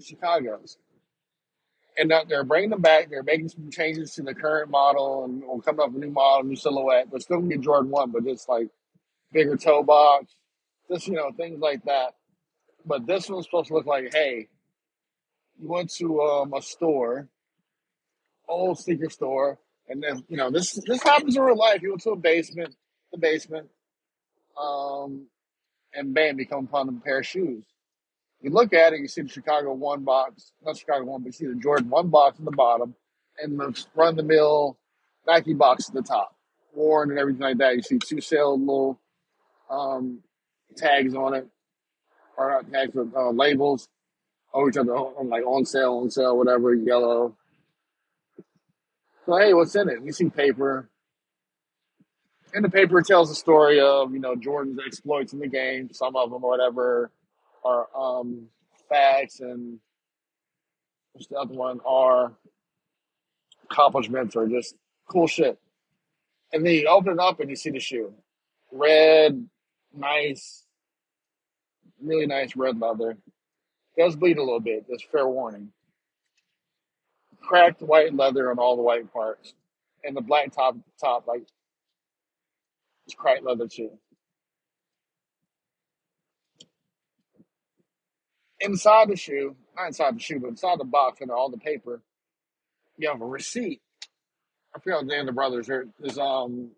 Chicago's. 0.00 0.78
And 1.96 2.08
now 2.08 2.22
they're 2.24 2.44
bringing 2.44 2.70
them 2.70 2.80
back. 2.80 3.08
They're 3.08 3.22
making 3.22 3.48
some 3.50 3.70
changes 3.70 4.14
to 4.14 4.22
the 4.22 4.34
current 4.34 4.68
model 4.70 5.24
and 5.24 5.42
we'll 5.46 5.60
come 5.60 5.78
up 5.78 5.92
with 5.92 6.02
a 6.02 6.06
new 6.06 6.12
model, 6.12 6.44
new 6.44 6.56
silhouette. 6.56 7.08
But 7.10 7.22
still 7.22 7.38
gonna 7.38 7.48
be 7.48 7.58
Jordan 7.58 7.90
one, 7.90 8.10
but 8.10 8.24
just 8.24 8.48
like 8.48 8.68
bigger 9.32 9.56
toe 9.56 9.82
box, 9.82 10.34
just 10.90 11.06
you 11.06 11.14
know 11.14 11.30
things 11.32 11.60
like 11.60 11.84
that. 11.84 12.14
But 12.84 13.06
this 13.06 13.28
one's 13.28 13.46
supposed 13.46 13.68
to 13.68 13.74
look 13.74 13.86
like, 13.86 14.12
hey, 14.12 14.48
you 15.58 15.68
went 15.68 15.90
to 15.94 16.20
um, 16.20 16.52
a 16.52 16.60
store, 16.60 17.28
old 18.48 18.78
sneaker 18.78 19.08
store, 19.08 19.58
and 19.88 20.02
then 20.02 20.24
you 20.28 20.36
know 20.36 20.50
this 20.50 20.72
this 20.86 21.02
happens 21.02 21.36
in 21.36 21.42
real 21.42 21.56
life. 21.56 21.82
You 21.82 21.90
go 21.90 21.96
to 21.96 22.10
a 22.10 22.16
basement, 22.16 22.74
the 23.12 23.18
basement, 23.18 23.68
um, 24.60 25.26
and 25.92 26.14
bam, 26.14 26.38
you 26.38 26.46
come 26.46 26.64
upon 26.64 26.88
a 26.88 26.92
pair 27.04 27.20
of 27.20 27.26
shoes. 27.26 27.64
You 28.40 28.50
look 28.50 28.72
at 28.74 28.92
it, 28.92 29.00
you 29.00 29.08
see 29.08 29.22
the 29.22 29.28
Chicago 29.28 29.72
one 29.72 30.04
box, 30.04 30.52
not 30.64 30.76
Chicago 30.76 31.04
one, 31.04 31.22
but 31.22 31.28
you 31.28 31.32
see 31.32 31.46
the 31.46 31.54
Jordan 31.54 31.88
one 31.88 32.08
box 32.08 32.38
in 32.38 32.44
the 32.44 32.50
bottom, 32.50 32.94
and 33.42 33.58
the 33.58 33.84
run 33.94 34.16
the 34.16 34.22
mill 34.22 34.78
Nike 35.26 35.54
box 35.54 35.88
at 35.88 35.94
the 35.94 36.02
top, 36.02 36.36
worn 36.74 37.10
and 37.10 37.18
everything 37.18 37.42
like 37.42 37.58
that. 37.58 37.76
You 37.76 37.82
see 37.82 37.98
two 37.98 38.20
sale 38.20 38.58
little 38.58 39.00
um, 39.70 40.20
tags 40.76 41.14
on 41.14 41.34
it, 41.34 41.48
or 42.36 42.50
not 42.50 42.70
tags, 42.72 42.92
but 42.94 43.08
uh, 43.16 43.30
labels 43.30 43.88
over 44.52 44.68
each 44.68 44.76
other, 44.76 44.94
on, 44.94 45.28
like 45.28 45.44
on 45.46 45.64
sale, 45.64 45.94
on 46.02 46.10
sale, 46.10 46.36
whatever, 46.36 46.74
yellow. 46.74 47.36
So 49.26 49.36
hey, 49.38 49.54
what's 49.54 49.74
in 49.74 49.88
it? 49.88 50.00
You 50.04 50.12
see 50.12 50.28
paper, 50.28 50.90
and 52.52 52.64
the 52.64 52.68
paper 52.68 53.00
tells 53.00 53.30
the 53.30 53.34
story 53.34 53.80
of 53.80 54.12
you 54.12 54.18
know 54.18 54.36
Jordan's 54.36 54.78
exploits 54.84 55.32
in 55.32 55.38
the 55.38 55.48
game. 55.48 55.90
Some 55.92 56.14
of 56.14 56.30
them, 56.30 56.44
or 56.44 56.50
whatever, 56.50 57.10
are 57.64 57.88
um, 57.96 58.48
facts, 58.88 59.40
and 59.40 59.78
what's 61.12 61.26
the 61.28 61.36
other 61.36 61.54
one 61.54 61.80
are 61.86 62.32
accomplishments, 63.70 64.36
or 64.36 64.46
just 64.46 64.74
cool 65.08 65.26
shit. 65.26 65.58
And 66.52 66.64
then 66.64 66.74
you 66.74 66.86
open 66.86 67.14
it 67.14 67.18
up 67.18 67.40
and 67.40 67.48
you 67.48 67.56
see 67.56 67.70
the 67.70 67.80
shoe, 67.80 68.14
red, 68.70 69.48
nice, 69.96 70.64
really 72.00 72.26
nice 72.26 72.54
red 72.54 72.78
leather. 72.78 73.10
It 73.96 74.02
Does 74.02 74.16
bleed 74.16 74.38
a 74.38 74.42
little 74.42 74.60
bit. 74.60 74.86
Just 74.88 75.10
fair 75.10 75.26
warning. 75.26 75.70
Cracked 77.46 77.82
white 77.82 78.14
leather 78.14 78.50
on 78.50 78.58
all 78.58 78.76
the 78.76 78.82
white 78.82 79.12
parts, 79.12 79.52
and 80.02 80.16
the 80.16 80.20
black 80.20 80.52
top 80.52 80.76
top 81.00 81.26
like 81.26 81.42
it's 83.06 83.14
cracked 83.14 83.44
leather 83.44 83.66
too. 83.68 83.90
Inside 88.60 89.08
the 89.08 89.16
shoe, 89.16 89.56
not 89.76 89.88
inside 89.88 90.16
the 90.16 90.20
shoe, 90.20 90.40
but 90.40 90.48
inside 90.48 90.78
the 90.78 90.84
box 90.84 91.20
and 91.20 91.30
all 91.30 91.50
the 91.50 91.58
paper, 91.58 92.00
you 92.96 93.08
have 93.08 93.20
a 93.20 93.26
receipt. 93.26 93.82
I 94.74 94.80
what 94.84 95.06
the 95.06 95.14
name 95.14 95.26
the 95.26 95.32
brothers 95.32 95.68
are. 95.68 95.86
Is 96.02 96.18
um, 96.18 96.70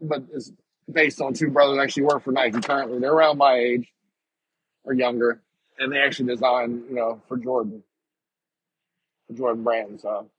but 0.00 0.24
it's 0.32 0.52
based 0.90 1.20
on 1.20 1.34
two 1.34 1.50
brothers 1.50 1.78
actually 1.82 2.04
work 2.04 2.22
for 2.22 2.32
Nike 2.32 2.60
currently. 2.60 2.98
They're 2.98 3.12
around 3.12 3.38
my 3.38 3.54
age 3.54 3.92
or 4.84 4.92
younger, 4.92 5.40
and 5.78 5.92
they 5.92 5.98
actually 5.98 6.34
design 6.34 6.84
you 6.88 6.94
know 6.94 7.20
for 7.26 7.38
Jordan, 7.38 7.82
Jordan 9.34 9.64
brand. 9.64 10.00
So 10.00 10.30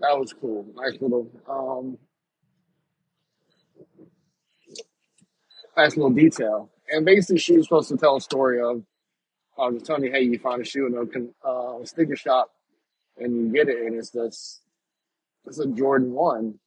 that 0.00 0.18
was 0.18 0.32
cool. 0.34 0.66
Nice 0.76 1.00
little 1.00 1.30
um 1.48 1.98
nice 5.76 5.96
little 5.96 6.10
detail. 6.12 6.70
And 6.90 7.04
basically, 7.06 7.38
she 7.38 7.56
was 7.56 7.66
supposed 7.66 7.88
to 7.90 7.96
tell 7.98 8.16
a 8.16 8.20
story 8.20 8.60
of 8.62 8.82
I 9.58 9.68
was 9.68 9.82
telling 9.82 10.04
you, 10.04 10.12
hey, 10.12 10.22
you 10.22 10.38
find 10.38 10.62
a 10.62 10.64
shoe 10.64 10.86
in 10.86 10.94
a 11.44 11.48
uh, 11.48 11.84
sneaker 11.84 12.16
shop 12.16 12.50
and 13.18 13.34
you 13.36 13.52
get 13.52 13.68
it, 13.68 13.86
and 13.86 13.96
it's 13.96 14.10
this 14.10 14.60
it's 15.46 15.58
a 15.60 15.66
Jordan 15.68 16.12
one. 16.12 16.58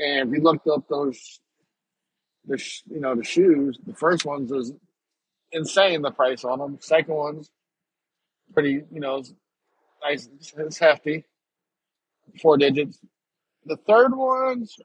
And 0.00 0.30
we 0.30 0.40
looked 0.40 0.68
up 0.68 0.88
those 0.88 1.40
the 2.46 2.58
sh- 2.58 2.82
you 2.90 3.00
know 3.00 3.14
the 3.14 3.24
shoes. 3.24 3.78
The 3.86 3.94
first 3.94 4.24
ones 4.26 4.50
was 4.52 4.72
insane 5.52 6.02
the 6.02 6.10
price 6.10 6.44
on 6.44 6.58
them. 6.58 6.78
Second 6.80 7.14
one's 7.14 7.50
pretty 8.54 8.84
you 8.92 9.00
know 9.00 9.22
nice. 10.04 10.28
It's 10.58 10.78
hefty, 10.78 11.24
four 12.40 12.56
digits. 12.56 12.98
The 13.66 13.76
third 13.76 14.16
ones 14.16 14.76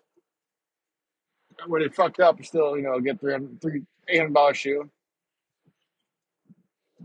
when 1.67 1.81
they 1.81 1.89
fucked 1.89 2.19
up, 2.19 2.43
still 2.43 2.77
you 2.77 2.83
know 2.83 2.99
get 2.99 3.19
three 3.19 3.33
hundred 3.33 3.61
three 3.61 3.83
eight 4.09 4.19
hundred 4.19 4.33
dollar 4.33 4.53
shoe. 4.53 4.89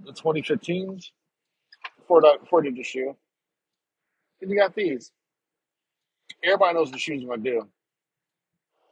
The 0.05 0.13
2015s, 0.13 1.07
four 2.09 2.23
four 2.49 2.63
digit 2.63 2.87
shoe. 2.87 3.17
Then 4.41 4.51
you 4.51 4.59
got 4.59 4.75
these. 4.75 5.13
Everybody 6.43 6.75
knows 6.75 6.91
the 6.91 6.99
shoes 6.99 7.25
gonna 7.25 7.43
do. 7.43 7.69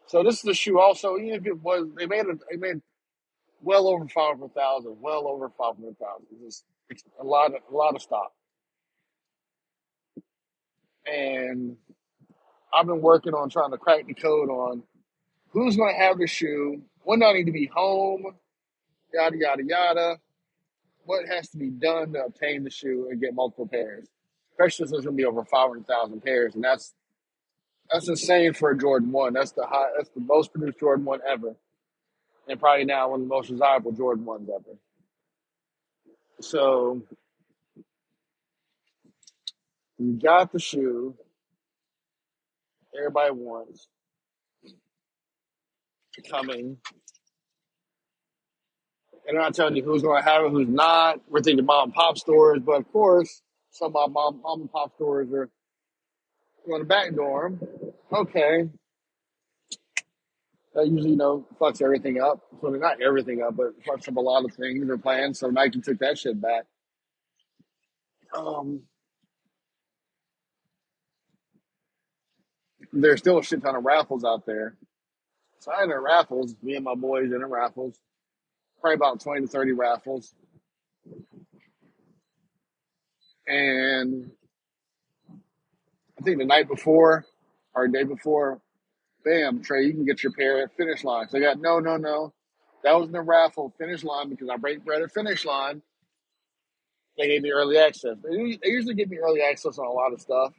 So 0.07 0.23
this 0.23 0.37
is 0.37 0.43
the 0.43 0.55
shoe. 0.55 0.79
Also, 0.79 1.17
even 1.19 1.35
if 1.35 1.47
it 1.47 1.61
was, 1.61 1.89
they 1.97 2.07
made 2.07 2.27
it. 2.27 2.39
They 2.51 2.57
made 2.57 2.81
well 3.63 3.89
over 3.89 4.07
five 4.09 4.39
hundred 4.39 4.55
thousand. 4.55 4.97
Well 5.01 5.27
over 5.29 5.51
five 5.51 5.77
hundred 5.77 5.97
thousand. 5.99 6.27
Just 6.45 6.65
a 7.21 7.25
lot 7.25 7.55
of 7.55 7.61
a 7.71 7.77
lot 7.77 7.95
of 7.95 8.03
stock. 8.03 8.33
And 11.11 11.77
I've 12.73 12.87
been 12.87 13.01
working 13.01 13.35
on 13.35 13.49
trying 13.49 13.71
to 13.71 13.79
crack 13.79 14.07
the 14.07 14.15
code 14.15 14.51
on 14.51 14.83
who's 15.51 15.77
going 15.77 15.95
to 15.95 16.01
have 16.01 16.19
the 16.19 16.27
shoe, 16.27 16.83
when 17.03 17.21
do 17.21 17.27
I 17.27 17.33
need 17.33 17.47
to 17.47 17.53
be 17.53 17.67
home, 17.67 18.35
yada 19.13 19.37
yada 19.37 19.63
yada. 19.65 20.21
What 21.05 21.27
has 21.27 21.49
to 21.51 21.57
be 21.57 21.71
done 21.71 22.13
to 22.13 22.25
obtain 22.27 22.65
the 22.65 22.71
shoe 22.71 23.09
and 23.11 23.21
get 23.21 23.35
multiple 23.35 23.67
pairs? 23.67 24.07
Especially 24.53 24.85
since 24.85 24.91
there's 24.91 25.05
going 25.05 25.17
to 25.17 25.21
be 25.23 25.25
over 25.25 25.45
five 25.45 25.69
hundred 25.69 25.87
thousand 25.87 26.23
pairs, 26.23 26.55
and 26.55 26.63
that's 26.63 26.93
that's 27.91 28.09
insane 28.09 28.53
for 28.53 28.73
a 28.73 28.79
Jordan 28.79 29.11
One. 29.11 29.33
That's 29.33 29.53
the 29.53 29.65
high. 29.65 29.89
That's 29.97 30.11
the 30.11 30.21
most 30.21 30.53
produced 30.53 30.81
Jordan 30.81 31.07
One 31.07 31.21
ever, 31.27 31.55
and 32.47 32.61
probably 32.61 32.85
now 32.85 33.11
one 33.11 33.23
of 33.23 33.29
the 33.29 33.35
most 33.35 33.49
desirable 33.49 33.93
Jordan 33.93 34.27
Ones 34.27 34.51
ever. 34.55 34.77
So 36.41 37.03
you 39.99 40.19
got 40.23 40.53
the 40.53 40.59
shoe. 40.59 41.15
Everybody 42.97 43.33
wants 43.33 43.89
coming. 46.31 46.79
And 49.27 49.37
I'm 49.37 49.45
not 49.45 49.55
telling 49.55 49.77
you 49.77 49.85
who's 49.85 50.03
going 50.03 50.23
to 50.23 50.29
have 50.29 50.45
it, 50.45 50.51
who's 50.51 50.69
not. 50.69 51.21
We're 51.29 51.43
thinking 51.43 51.67
mom 51.67 51.85
and 51.85 51.95
pop 51.95 52.17
stores, 52.17 52.61
but 52.65 52.77
of 52.77 52.93
course, 52.93 53.43
some 53.71 53.89
of 53.89 53.93
my 53.93 54.07
mom, 54.07 54.41
mom 54.43 54.63
and 54.63 54.73
pop 54.73 54.95
stores 54.95 55.29
are 55.33 55.51
going 56.67 56.81
to 56.81 56.87
backdoor 56.89 57.51
them. 57.51 57.69
Okay, 58.11 58.69
that 60.75 60.87
usually 60.87 61.11
you 61.11 61.17
know 61.17 61.47
fucks 61.61 61.83
everything 61.83 62.21
up. 62.21 62.41
So 62.61 62.69
not 62.69 63.03
everything 63.03 63.43
up, 63.43 63.57
but 63.57 63.79
fucks 63.83 64.09
up 64.09 64.17
a 64.17 64.21
lot 64.21 64.45
of 64.45 64.53
things 64.55 64.89
or 64.89 64.97
plans. 64.97 65.39
So 65.39 65.51
Nike 65.51 65.81
took 65.81 65.99
that 65.99 66.19
shit 66.19 66.41
back. 66.41 66.65
Um, 68.35 68.83
there's 72.93 73.21
still 73.21 73.39
a 73.39 73.43
shit 73.43 73.63
ton 73.63 73.77
of 73.77 73.85
raffles 73.85 74.25
out 74.25 74.47
there. 74.47 74.75
So 75.61 75.73
I 75.73 75.83
enter 75.83 76.01
raffles. 76.01 76.55
Me 76.63 76.77
and 76.77 76.85
my 76.85 76.95
boys 76.95 77.33
enter 77.33 77.49
raffles. 77.49 77.99
Probably 78.81 78.95
about 78.95 79.21
twenty 79.21 79.41
to 79.41 79.49
thirty 79.49 79.73
raffles, 79.73 80.33
and 83.47 84.31
I 86.19 86.23
think 86.23 86.39
the 86.39 86.45
night 86.45 86.69
before 86.69 87.27
or 87.75 87.89
day 87.89 88.05
before, 88.05 88.61
bam, 89.25 89.63
Trey, 89.63 89.85
you 89.85 89.93
can 89.93 90.05
get 90.05 90.23
your 90.23 90.33
pair 90.33 90.63
at 90.63 90.77
finish 90.77 91.03
line. 91.03 91.29
So 91.29 91.39
I 91.39 91.41
got 91.41 91.61
no, 91.61 91.81
no, 91.81 91.97
no. 91.97 92.33
That 92.85 92.97
was 92.97 93.07
in 93.07 93.13
the 93.13 93.21
raffle 93.21 93.75
finish 93.79 94.05
line 94.05 94.29
because 94.29 94.49
I 94.49 94.57
break 94.57 94.85
bread 94.85 95.03
at 95.03 95.13
finish 95.13 95.45
line. 95.45 95.83
They 97.17 97.27
gave 97.27 97.43
me 97.43 97.51
early 97.51 97.79
access. 97.79 98.17
They 98.23 98.59
usually 98.63 98.95
give 98.95 99.11
me 99.11 99.19
early 99.19 99.43
access 99.43 99.77
on 99.79 99.87
a 99.87 99.91
lot 99.91 100.13
of 100.13 100.21
stuff. 100.21 100.53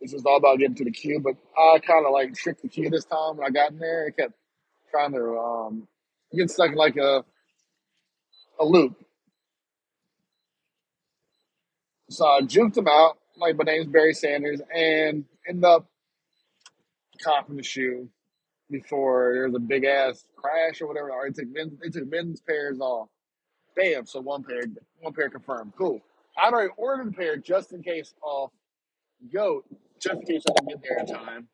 It's 0.00 0.12
just 0.12 0.26
all 0.26 0.36
about 0.36 0.58
getting 0.58 0.76
to 0.76 0.84
the 0.84 0.90
queue. 0.90 1.20
But 1.20 1.34
I 1.58 1.78
kind 1.78 2.06
of 2.06 2.12
like 2.12 2.34
tricked 2.34 2.62
the 2.62 2.68
queue 2.68 2.90
this 2.90 3.04
time 3.04 3.36
when 3.36 3.46
I 3.46 3.50
got 3.50 3.72
in 3.72 3.78
there. 3.78 4.06
It 4.06 4.16
kept 4.16 4.34
trying 4.90 5.12
to 5.12 5.38
um, 5.38 5.88
get 6.34 6.50
stuck 6.50 6.70
in 6.70 6.76
like 6.76 6.96
a, 6.96 7.24
a 8.58 8.64
loop. 8.64 8.96
So 12.08 12.26
I 12.26 12.40
juked 12.40 12.74
them 12.74 12.88
out. 12.88 13.18
Like 13.36 13.56
my 13.56 13.64
name's 13.64 13.86
Barry 13.86 14.12
Sanders, 14.12 14.60
and 14.74 15.24
end 15.48 15.64
up 15.64 15.86
copping 17.22 17.56
the 17.56 17.62
shoe 17.62 18.08
before 18.70 19.32
there 19.34 19.44
was 19.46 19.54
a 19.54 19.60
big 19.60 19.84
ass 19.84 20.24
crash 20.36 20.80
or 20.80 20.88
whatever. 20.88 21.10
Or 21.10 21.30
they 21.30 21.42
took 21.42 21.52
men, 21.52 21.78
they 21.82 21.88
took 21.88 22.10
men's 22.10 22.40
pairs 22.40 22.80
off. 22.80 23.08
Bam! 23.76 24.04
So 24.06 24.20
one 24.20 24.42
pair, 24.42 24.62
one 25.00 25.12
pair 25.14 25.30
confirmed. 25.30 25.72
Cool. 25.78 26.00
I'd 26.36 26.52
already 26.52 26.72
ordered 26.76 27.08
a 27.08 27.12
pair 27.12 27.36
just 27.36 27.72
in 27.72 27.82
case 27.82 28.14
off 28.22 28.50
Goat, 29.32 29.64
just 30.00 30.20
in 30.20 30.26
case 30.26 30.42
I 30.48 30.52
didn't 30.54 30.68
get 30.68 30.82
there 30.82 30.98
in 30.98 31.06
time. 31.06 31.48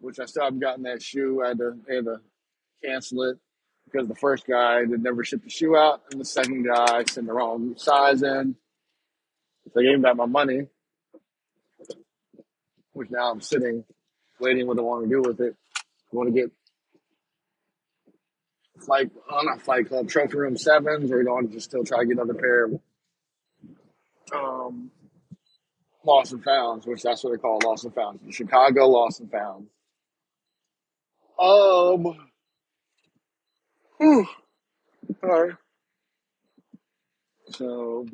Which 0.00 0.18
I 0.18 0.24
still 0.24 0.44
haven't 0.44 0.60
gotten 0.60 0.82
that 0.84 1.00
shoe. 1.02 1.42
I 1.44 1.48
had 1.48 1.58
to, 1.58 1.78
I 1.88 1.94
had 1.94 2.04
to 2.06 2.20
cancel 2.84 3.22
it 3.22 3.38
because 3.84 4.08
the 4.08 4.16
first 4.16 4.46
guy 4.46 4.84
did 4.84 5.02
never 5.02 5.22
ship 5.22 5.42
the 5.44 5.50
shoe 5.50 5.76
out, 5.76 6.02
and 6.10 6.20
the 6.20 6.24
second 6.24 6.64
guy 6.66 7.04
sent 7.04 7.26
the 7.26 7.32
wrong 7.32 7.74
size 7.76 8.22
in. 8.22 8.56
So 9.72 9.80
I 9.80 9.84
gave 9.84 9.94
him 9.94 10.02
back 10.02 10.16
my 10.16 10.26
money, 10.26 10.66
which 12.92 13.10
now 13.10 13.30
I'm 13.30 13.40
sitting 13.40 13.84
waiting 14.40 14.66
what 14.66 14.78
I 14.78 14.82
want 14.82 15.04
to 15.04 15.10
do 15.10 15.22
with 15.22 15.40
it. 15.40 15.54
I 15.76 16.16
want 16.16 16.34
to 16.34 16.40
get 16.40 16.50
Fight, 18.86 19.10
oh, 19.30 19.40
not 19.42 19.62
flight 19.62 19.88
Club, 19.88 20.08
Trophy 20.08 20.36
Room 20.36 20.56
Sevens, 20.56 21.12
or 21.12 21.22
you 21.22 21.30
want 21.30 21.48
to 21.48 21.54
just 21.54 21.68
still 21.68 21.84
try 21.84 22.00
to 22.00 22.06
get 22.06 22.16
another 22.16 22.34
pair 22.34 22.64
of 22.64 22.80
um, 24.34 24.90
Lost 26.04 26.32
and 26.32 26.42
Founds, 26.44 26.86
which 26.86 27.02
that's 27.02 27.22
what 27.24 27.32
they 27.32 27.38
call 27.38 27.60
Lost 27.64 27.84
and 27.84 27.94
Founds. 27.94 28.20
The 28.24 28.32
Chicago 28.32 28.88
Lost 28.88 29.20
and 29.20 29.30
Founds. 29.30 29.70
Um, 31.38 32.28
whew, 33.98 34.26
right. 35.22 35.52
So, 37.50 38.06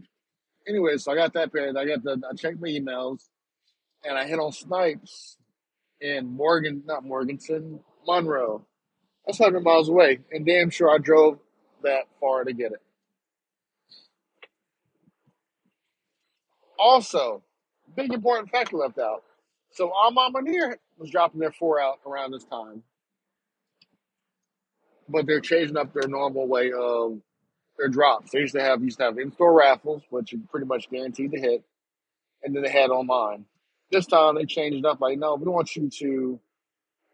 anyway, 0.69 0.97
so 0.97 1.13
I 1.13 1.15
got 1.15 1.33
that 1.35 1.53
pair. 1.53 1.69
I 1.69 1.85
got 1.85 2.03
the, 2.03 2.21
I 2.31 2.35
checked 2.35 2.61
my 2.61 2.69
emails, 2.69 3.21
and 4.05 4.19
I 4.19 4.27
hit 4.27 4.39
on 4.39 4.53
Snipes 4.53 5.37
in 6.01 6.27
Morgan, 6.29 6.83
not 6.87 7.05
Morganton, 7.05 7.81
Monroe. 8.07 8.65
That's 9.27 9.41
100 9.41 9.61
miles 9.63 9.89
away, 9.89 10.21
and 10.33 10.47
damn 10.47 10.71
sure 10.71 10.91
I 10.91 10.99
drove 10.99 11.39
that 11.83 12.05
far 12.21 12.45
to 12.45 12.53
get 12.53 12.73
it. 12.73 12.83
Also, 16.79 17.43
big 17.99 18.13
important 18.13 18.49
factor 18.51 18.77
left 18.77 18.99
out. 18.99 19.25
So 19.73 19.91
A 19.91 20.11
Ma 20.13 20.31
Maniére 20.31 20.77
was 20.99 21.11
dropping 21.11 21.41
their 21.41 21.51
four 21.51 21.81
out 21.81 21.99
around 22.07 22.33
this 22.33 22.45
time, 22.45 22.85
but 25.09 25.27
they're 25.27 25.41
changing 25.41 25.77
up 25.77 25.93
their 25.93 26.09
normal 26.09 26.47
way 26.47 26.71
of 26.73 27.19
their 27.77 27.89
drops. 27.89 28.31
They 28.31 28.39
used 28.39 28.55
to 28.55 28.63
have 28.63 28.83
used 28.83 28.99
to 28.99 29.05
have 29.05 29.19
in 29.19 29.33
store 29.33 29.53
raffles, 29.53 30.03
which 30.11 30.33
are 30.33 30.39
pretty 30.49 30.67
much 30.67 30.89
guaranteed 30.89 31.33
to 31.33 31.41
hit, 31.41 31.65
and 32.43 32.55
then 32.55 32.63
they 32.63 32.71
had 32.71 32.91
online. 32.91 33.45
This 33.91 34.07
time 34.07 34.37
they 34.37 34.45
changed 34.45 34.79
it 34.79 34.85
up 34.85 35.01
like, 35.01 35.19
no, 35.19 35.35
we 35.35 35.51
want 35.51 35.75
you 35.75 35.91
to 35.99 36.39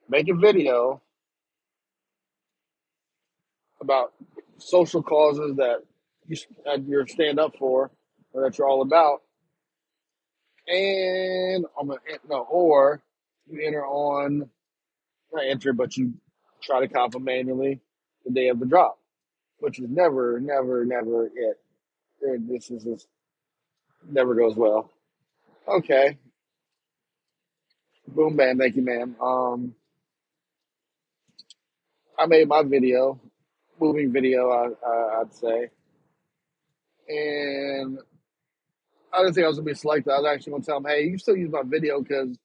make 0.09 0.29
a 0.29 0.35
video 0.35 1.01
about 3.81 4.13
social 4.59 5.03
causes 5.03 5.57
that 5.57 5.79
you 6.27 6.37
that 6.65 6.87
you're 6.87 7.07
stand 7.07 7.41
up 7.41 7.57
for 7.59 7.91
or 8.33 8.43
that 8.43 8.59
you're 8.59 8.69
all 8.69 8.83
about, 8.83 9.23
and 10.69 11.67
I'm 11.79 11.89
gonna 11.89 12.01
no, 12.29 12.47
or 12.51 13.03
you 13.51 13.61
enter 13.67 13.85
on 13.85 14.49
not 15.33 15.45
enter, 15.47 15.73
but 15.73 15.97
you 15.97 16.15
try 16.63 16.81
to 16.81 16.89
cop 16.89 17.13
them 17.13 17.25
manually 17.25 17.81
the 18.25 18.33
day 18.33 18.49
of 18.49 18.59
the 18.59 18.67
drop, 18.67 18.99
which 19.59 19.79
is 19.79 19.89
never, 19.89 20.41
never, 20.41 20.85
never 20.85 21.27
it. 21.27 21.61
This 22.21 22.71
is 22.71 22.85
just 22.85 23.07
never 24.09 24.35
goes 24.35 24.57
well. 24.57 24.91
Okay, 25.69 26.19
boom, 28.09 28.37
bam, 28.37 28.59
thank 28.59 28.77
you, 28.77 28.83
ma'am. 28.83 29.17
Um, 29.21 29.75
I 32.19 32.27
made 32.27 32.49
my 32.49 32.63
video, 32.63 33.21
moving 33.81 34.13
video, 34.13 34.51
I, 34.51 34.69
I, 34.87 35.21
I'd 35.21 35.35
say, 35.35 35.71
and 37.09 37.99
I 39.15 39.23
didn't 39.23 39.35
think 39.35 39.45
I 39.45 39.49
was 39.49 39.59
gonna 39.59 39.67
be 39.67 39.75
selected. 39.75 40.13
I 40.13 40.19
was 40.19 40.33
actually 40.35 40.53
gonna 40.53 40.65
tell 40.65 40.81
them, 40.81 40.91
hey, 40.91 41.05
you 41.05 41.19
still 41.19 41.37
use 41.37 41.53
my 41.53 41.63
video 41.65 42.01
because 42.01 42.37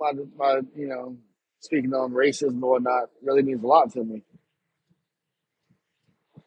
my, 0.00 0.12
my, 0.36 0.60
you 0.74 0.88
know, 0.88 1.16
speaking 1.60 1.92
on 1.94 2.12
racism 2.12 2.48
and 2.48 2.62
whatnot 2.62 3.10
really 3.22 3.42
means 3.42 3.62
a 3.62 3.66
lot 3.66 3.92
to 3.92 4.02
me. 4.02 4.22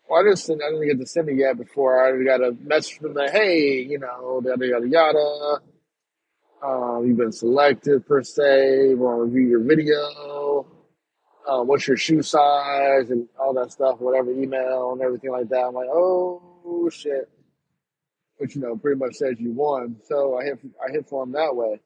Well, 0.08 0.22
I 0.22 0.32
just 0.32 0.50
I 0.50 0.56
didn't 0.56 0.88
get 0.88 1.00
to 1.00 1.06
send 1.06 1.30
it 1.30 1.38
yet 1.38 1.58
before 1.58 2.06
I 2.06 2.24
got 2.24 2.42
a 2.42 2.56
message 2.62 2.98
from 3.00 3.14
the 3.14 3.30
hey, 3.32 3.82
you 3.82 4.00
know, 4.00 4.42
yada 4.44 4.68
yada 4.68 4.88
yada. 4.88 5.62
Um, 6.64 7.06
you've 7.06 7.18
been 7.18 7.32
selected 7.32 8.06
per 8.08 8.24
se. 8.24 8.90
We 8.90 8.96
want 8.96 9.20
to 9.20 9.24
review 9.24 9.50
your 9.50 9.64
video. 9.64 10.66
Uh, 11.48 11.64
what's 11.64 11.88
your 11.88 11.98
shoe 11.98 12.24
size 12.24 13.12
and 13.12 13.28
all 13.40 13.54
that 13.54 13.72
stuff, 13.72 14.00
whatever 14.00 14.32
email 14.32 14.94
and 14.94 15.02
everything 15.02 15.32
like 15.32 15.48
that. 15.50 15.66
I'm 15.68 15.76
like, 15.76 15.90
oh 15.92 16.90
shit, 16.92 17.30
which 18.38 18.56
you 18.56 18.62
know 18.62 18.76
pretty 18.76 19.00
much 19.00 19.16
says 19.16 19.36
you 19.40 19.52
won. 19.52 19.98
So 20.08 20.38
I 20.38 20.44
hit 20.44 20.60
I 20.88 20.92
hit 20.92 21.08
for 21.08 21.24
him 21.24 21.32
that 21.34 21.56
way. 21.56 21.80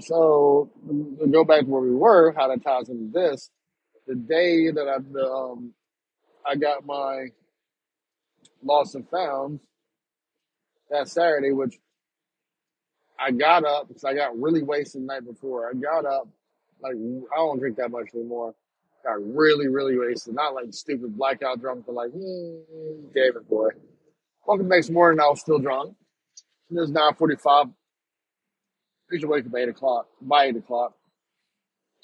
So 0.00 0.70
to 0.88 1.26
go 1.26 1.44
back 1.44 1.60
to 1.60 1.66
where 1.66 1.82
we 1.82 1.94
were, 1.94 2.32
how 2.36 2.48
that 2.48 2.62
ties 2.62 2.88
into 2.88 3.10
this. 3.12 3.50
The 4.06 4.14
day 4.14 4.70
that 4.70 4.88
I 4.88 4.96
um 5.24 5.72
I 6.46 6.56
got 6.56 6.86
my 6.86 7.26
lost 8.62 8.94
and 8.94 9.08
found 9.08 9.60
that 10.90 11.08
Saturday, 11.08 11.52
which 11.52 11.78
I 13.18 13.32
got 13.32 13.64
up 13.64 13.88
because 13.88 14.04
I 14.04 14.14
got 14.14 14.38
really 14.38 14.62
wasted 14.62 15.02
the 15.02 15.06
night 15.06 15.26
before. 15.26 15.68
I 15.68 15.74
got 15.74 16.06
up 16.06 16.28
like 16.80 16.94
I 16.94 17.36
don't 17.36 17.58
drink 17.58 17.76
that 17.76 17.90
much 17.90 18.08
anymore. 18.14 18.54
Got 19.04 19.34
really, 19.34 19.68
really 19.68 19.98
wasted. 19.98 20.34
Not 20.34 20.54
like 20.54 20.66
stupid 20.70 21.16
blackout 21.16 21.60
drunk, 21.60 21.84
but 21.86 21.94
like 21.94 22.10
mm, 22.10 22.62
David 23.14 23.48
boy. 23.48 23.68
Woke 24.48 24.60
up 24.60 24.66
next 24.66 24.88
morning, 24.88 25.20
I 25.20 25.28
was 25.28 25.40
still 25.40 25.58
drunk. 25.58 25.94
It 26.70 26.80
was 26.80 26.90
nine 26.90 27.12
forty-five. 27.16 27.66
You 29.10 29.20
should 29.20 29.28
wake 29.28 29.44
up 29.44 29.52
at 29.52 29.60
eight 29.60 29.68
o'clock 29.68 30.06
by 30.22 30.46
eight 30.46 30.56
o'clock. 30.56 30.94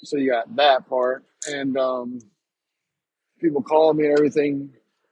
So 0.03 0.17
you 0.17 0.29
got 0.29 0.55
that 0.55 0.87
part, 0.87 1.23
and 1.47 1.75
um, 1.75 2.19
people 3.41 3.63
calling 3.63 3.97
me 3.97 4.05
and 4.05 4.15
everything. 4.15 4.69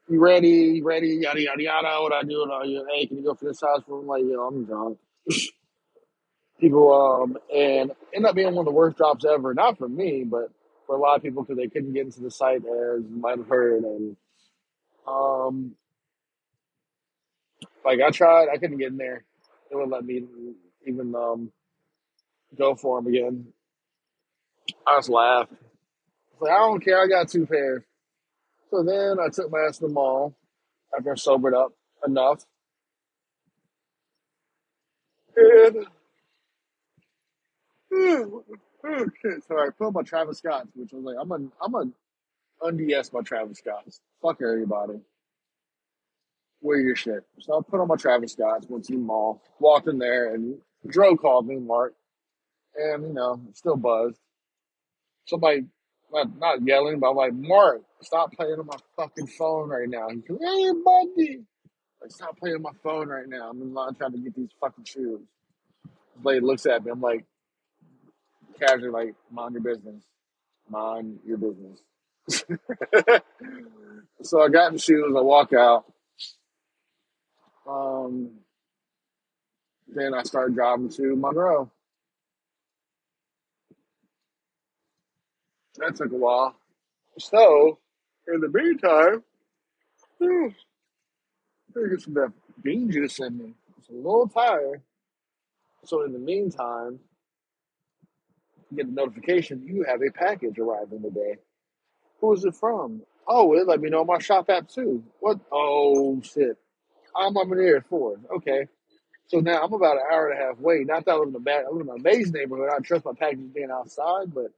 You 0.08 0.20
ready? 0.20 0.48
You 0.50 0.86
ready? 0.86 1.08
Yada 1.22 1.42
yada 1.42 1.64
yada. 1.64 2.02
What 2.04 2.14
I 2.14 2.22
do? 2.22 2.44
And 2.44 2.52
all 2.52 2.66
you, 2.68 2.86
hey, 2.94 3.08
can 3.08 3.18
you 3.18 3.24
go 3.24 3.34
for 3.34 3.46
this 3.46 3.62
house? 3.62 3.82
I'm 3.90 4.06
like, 4.06 4.22
yo, 4.28 4.40
I'm 4.46 4.66
drunk. 4.66 5.00
People 6.60 6.94
um 6.94 7.38
and 7.52 7.94
end 8.14 8.28
up 8.28 8.36
being 8.36 8.54
one 8.54 8.60
of 8.60 8.66
the 8.66 8.72
worst 8.72 8.98
drops 8.98 9.26
ever. 9.26 9.56
Not 9.56 9.80
for 9.80 9.90
me, 9.90 10.24
but 10.24 10.52
for 10.86 10.96
a 10.96 11.00
lot 11.00 11.16
of 11.16 11.24
people 11.24 11.42
because 11.42 11.58
they 11.58 11.68
couldn't 11.68 11.94
get 11.94 12.06
into 12.06 12.22
the 12.22 12.30
site 12.30 12.58
as 12.58 13.04
you 13.10 13.18
might 13.20 13.40
have 13.40 13.48
heard. 13.48 13.84
And 13.84 14.16
um, 15.08 15.76
like 17.86 18.00
I 18.02 18.10
tried, 18.12 18.48
I 18.54 18.58
couldn't 18.58 18.78
get 18.78 18.92
in 18.92 18.98
there. 18.98 19.24
They 19.70 19.76
wouldn't 19.76 19.92
let 19.92 20.06
me 20.06 20.24
even 20.86 21.16
um 21.16 21.52
go 22.58 22.76
for 22.76 23.02
them 23.02 23.14
again. 23.14 23.48
I 24.86 24.98
just 24.98 25.10
laughed. 25.10 25.52
It's 26.32 26.42
like 26.42 26.52
I 26.52 26.58
don't 26.58 26.84
care. 26.84 27.02
I 27.02 27.08
got 27.08 27.30
two 27.30 27.46
pairs. 27.46 27.84
So 28.70 28.84
then 28.84 29.18
I 29.20 29.30
took 29.30 29.52
my 29.52 29.60
ass 29.68 29.78
to 29.80 29.88
the 29.88 29.94
mall 29.94 30.36
after 30.98 31.12
I 31.12 31.16
sobered 31.16 31.54
up 31.54 31.74
enough. 32.06 32.44
And 35.36 35.86
shit, 39.22 39.44
sorry, 39.48 39.70
I 39.70 39.72
put 39.78 39.94
my 39.94 40.02
Travis 40.04 40.40
Scotts, 40.40 40.70
which 40.76 40.94
I 40.94 40.98
was 40.98 41.06
like, 41.06 41.16
I'm 41.20 41.30
gonna 41.30 41.48
I'm 41.62 41.72
gonna 41.72 41.92
unds 42.62 43.14
my 43.14 43.22
Travis 43.22 43.60
Scotts. 43.60 44.02
Fuck 44.22 44.40
everybody. 44.42 45.00
Wear 46.64 46.80
your 46.80 46.96
shit. 46.96 47.26
So 47.42 47.60
I 47.60 47.62
put 47.70 47.82
on 47.82 47.90
my 47.90 47.98
Travis 47.98 48.32
Scotts, 48.32 48.68
went 48.70 48.86
to 48.86 48.94
the 48.94 49.00
mall, 49.00 49.44
walked 49.60 49.90
in 49.90 50.00
there, 50.00 50.34
and 50.34 50.58
Dro 50.88 51.18
called 51.18 51.46
me, 51.46 51.58
Mark, 51.58 51.94
and 52.76 53.04
you 53.04 53.14
know, 53.14 53.42
still 53.54 53.76
buzzed. 53.76 54.18
Somebody 55.28 55.66
not, 56.12 56.40
not 56.40 56.66
yelling, 56.66 57.00
but 57.00 57.10
I'm 57.12 57.18
like, 57.18 57.34
Mark, 57.34 57.82
stop 58.02 58.32
playing 58.34 58.60
on 58.60 58.66
my 58.66 58.78
fucking 58.96 59.28
phone 59.28 59.70
right 59.70 59.90
now. 59.90 60.08
He 60.10 60.18
goes, 60.18 60.40
Hey 60.42 60.72
buddy. 60.86 61.44
Like, 62.02 62.12
stop 62.12 62.38
playing 62.40 62.56
on 62.56 62.62
my 62.62 62.72
phone 62.82 63.10
right 63.10 63.28
now. 63.28 63.50
I'm 63.50 63.62
in 63.62 63.74
line 63.74 63.96
trying 63.96 64.14
to 64.14 64.20
get 64.20 64.36
these 64.36 64.52
fucking 64.62 64.86
shoes. 64.86 65.20
Blade 66.18 66.44
looks 66.44 66.66
at 66.66 66.86
me. 66.86 66.92
I'm 66.92 67.02
like, 67.02 67.26
casually, 68.60 68.90
like, 68.90 69.16
mind 69.32 69.54
your 69.54 69.64
business. 69.64 70.04
Mind 70.70 71.20
your 71.26 71.38
business. 71.38 71.82
so 74.22 74.42
I 74.42 74.50
got 74.50 74.72
in 74.72 74.78
shoes. 74.78 75.14
I 75.18 75.22
walk 75.22 75.52
out. 75.54 75.86
Um, 77.68 78.32
then 79.88 80.14
I 80.14 80.24
started 80.24 80.56
driving 80.56 80.90
to 80.90 81.16
Monroe. 81.16 81.72
That 85.78 85.96
took 85.96 86.12
a 86.12 86.16
while. 86.16 86.56
So, 87.20 87.80
in 88.28 88.42
the 88.42 88.50
meantime, 88.50 89.24
I 90.22 91.90
get 91.90 92.02
some 92.02 92.14
that 92.16 92.32
bean 92.64 92.92
juice 92.92 93.20
in 93.20 93.38
me. 93.38 93.54
It's 93.78 93.90
a 93.90 93.94
little 93.94 94.28
tired. 94.28 94.82
So, 95.86 96.04
in 96.04 96.14
the 96.14 96.20
meantime, 96.20 97.00
you 98.72 98.78
get 98.78 98.88
a 98.88 98.92
notification 98.94 99.64
you 99.64 99.84
have 99.88 100.02
a 100.02 100.12
package 100.12 100.60
arriving 100.60 101.02
today. 101.04 101.38
Who 102.22 102.34
is 102.34 102.46
it 102.46 102.56
from? 102.56 103.04
Oh, 103.28 103.54
it 103.54 103.68
let 103.68 103.82
me 103.82 103.90
know 103.90 104.04
my 104.04 104.20
shop 104.20 104.50
app 104.50 104.68
too. 104.70 105.04
What? 105.20 105.40
Oh, 105.52 106.22
shit. 106.22 106.58
I'm 107.16 107.38
up 107.38 107.48
in 107.52 107.60
air 107.60 107.86
for 107.90 108.14
it. 108.14 108.20
Okay. 108.38 108.68
So 109.28 109.40
now 109.40 109.64
I'm 109.64 109.74
about 109.74 109.98
an 109.98 110.04
hour 110.12 110.30
and 110.30 110.40
a 110.40 110.46
half 110.46 110.60
away. 110.60 110.84
Not 110.86 111.06
that 111.06 111.14
I 111.14 111.16
live 111.16 111.30
in 111.30 111.36
a 111.36 111.40
bad, 111.40 111.66
I 111.66 111.72
live 111.74 111.88
in 111.88 111.90
an 111.90 112.00
amazing 112.00 112.34
neighborhood. 112.34 112.70
I 112.76 112.80
trust 112.80 113.06
my 113.06 113.14
packages 113.14 113.50
being 113.54 113.72
outside, 113.72 114.34
but 114.34 114.52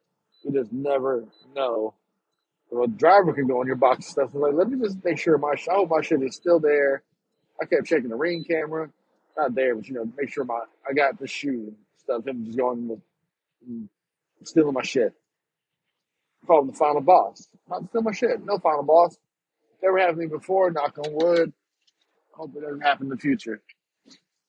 you 0.44 0.52
just 0.52 0.74
never 0.74 1.24
know. 1.56 1.94
A 2.72 2.88
driver 2.88 3.32
can 3.34 3.48
go 3.48 3.62
on 3.62 3.68
your 3.68 3.76
box 3.76 3.98
and 3.98 4.06
stuff. 4.06 4.32
So 4.34 4.40
like, 4.40 4.54
let 4.54 4.70
me 4.70 4.80
just 4.86 5.04
make 5.04 5.20
sure 5.20 5.38
my 5.38 5.54
I 5.54 5.74
hope 5.76 5.90
my 5.90 6.02
shit 6.02 6.22
is 6.24 6.36
still 6.36 6.60
there. 6.60 7.04
I 7.62 7.66
kept 7.66 7.86
checking 7.86 8.10
the 8.10 8.16
ring 8.16 8.44
camera, 8.44 8.90
not 9.38 9.56
there, 9.56 9.76
but 9.76 9.88
you 9.88 9.94
know, 9.94 10.12
make 10.18 10.34
sure 10.34 10.44
my 10.44 10.62
I 10.90 10.94
got 10.94 11.20
the 11.20 11.28
shoe 11.28 11.68
and 11.68 11.76
stuff. 11.98 12.28
Him 12.28 12.46
just 12.46 12.58
going 12.58 12.88
with 12.88 13.00
mm, 13.70 13.88
stealing 14.44 14.74
my 14.74 14.84
shit. 14.84 15.14
Call 16.48 16.62
him 16.62 16.68
the 16.68 16.74
final 16.74 17.02
boss. 17.02 17.48
Not 17.70 17.88
stealing 17.90 18.06
my 18.06 18.12
shit. 18.12 18.44
No 18.44 18.58
final 18.58 18.84
boss. 18.84 19.18
Never 19.82 20.00
happened 20.00 20.18
to 20.18 20.28
me 20.28 20.28
before. 20.28 20.72
Knock 20.72 20.98
on 20.98 21.14
wood. 21.14 21.54
Hope 22.36 22.52
it 22.56 22.62
doesn't 22.62 22.82
happen 22.82 23.06
in 23.06 23.10
the 23.10 23.18
future. 23.18 23.62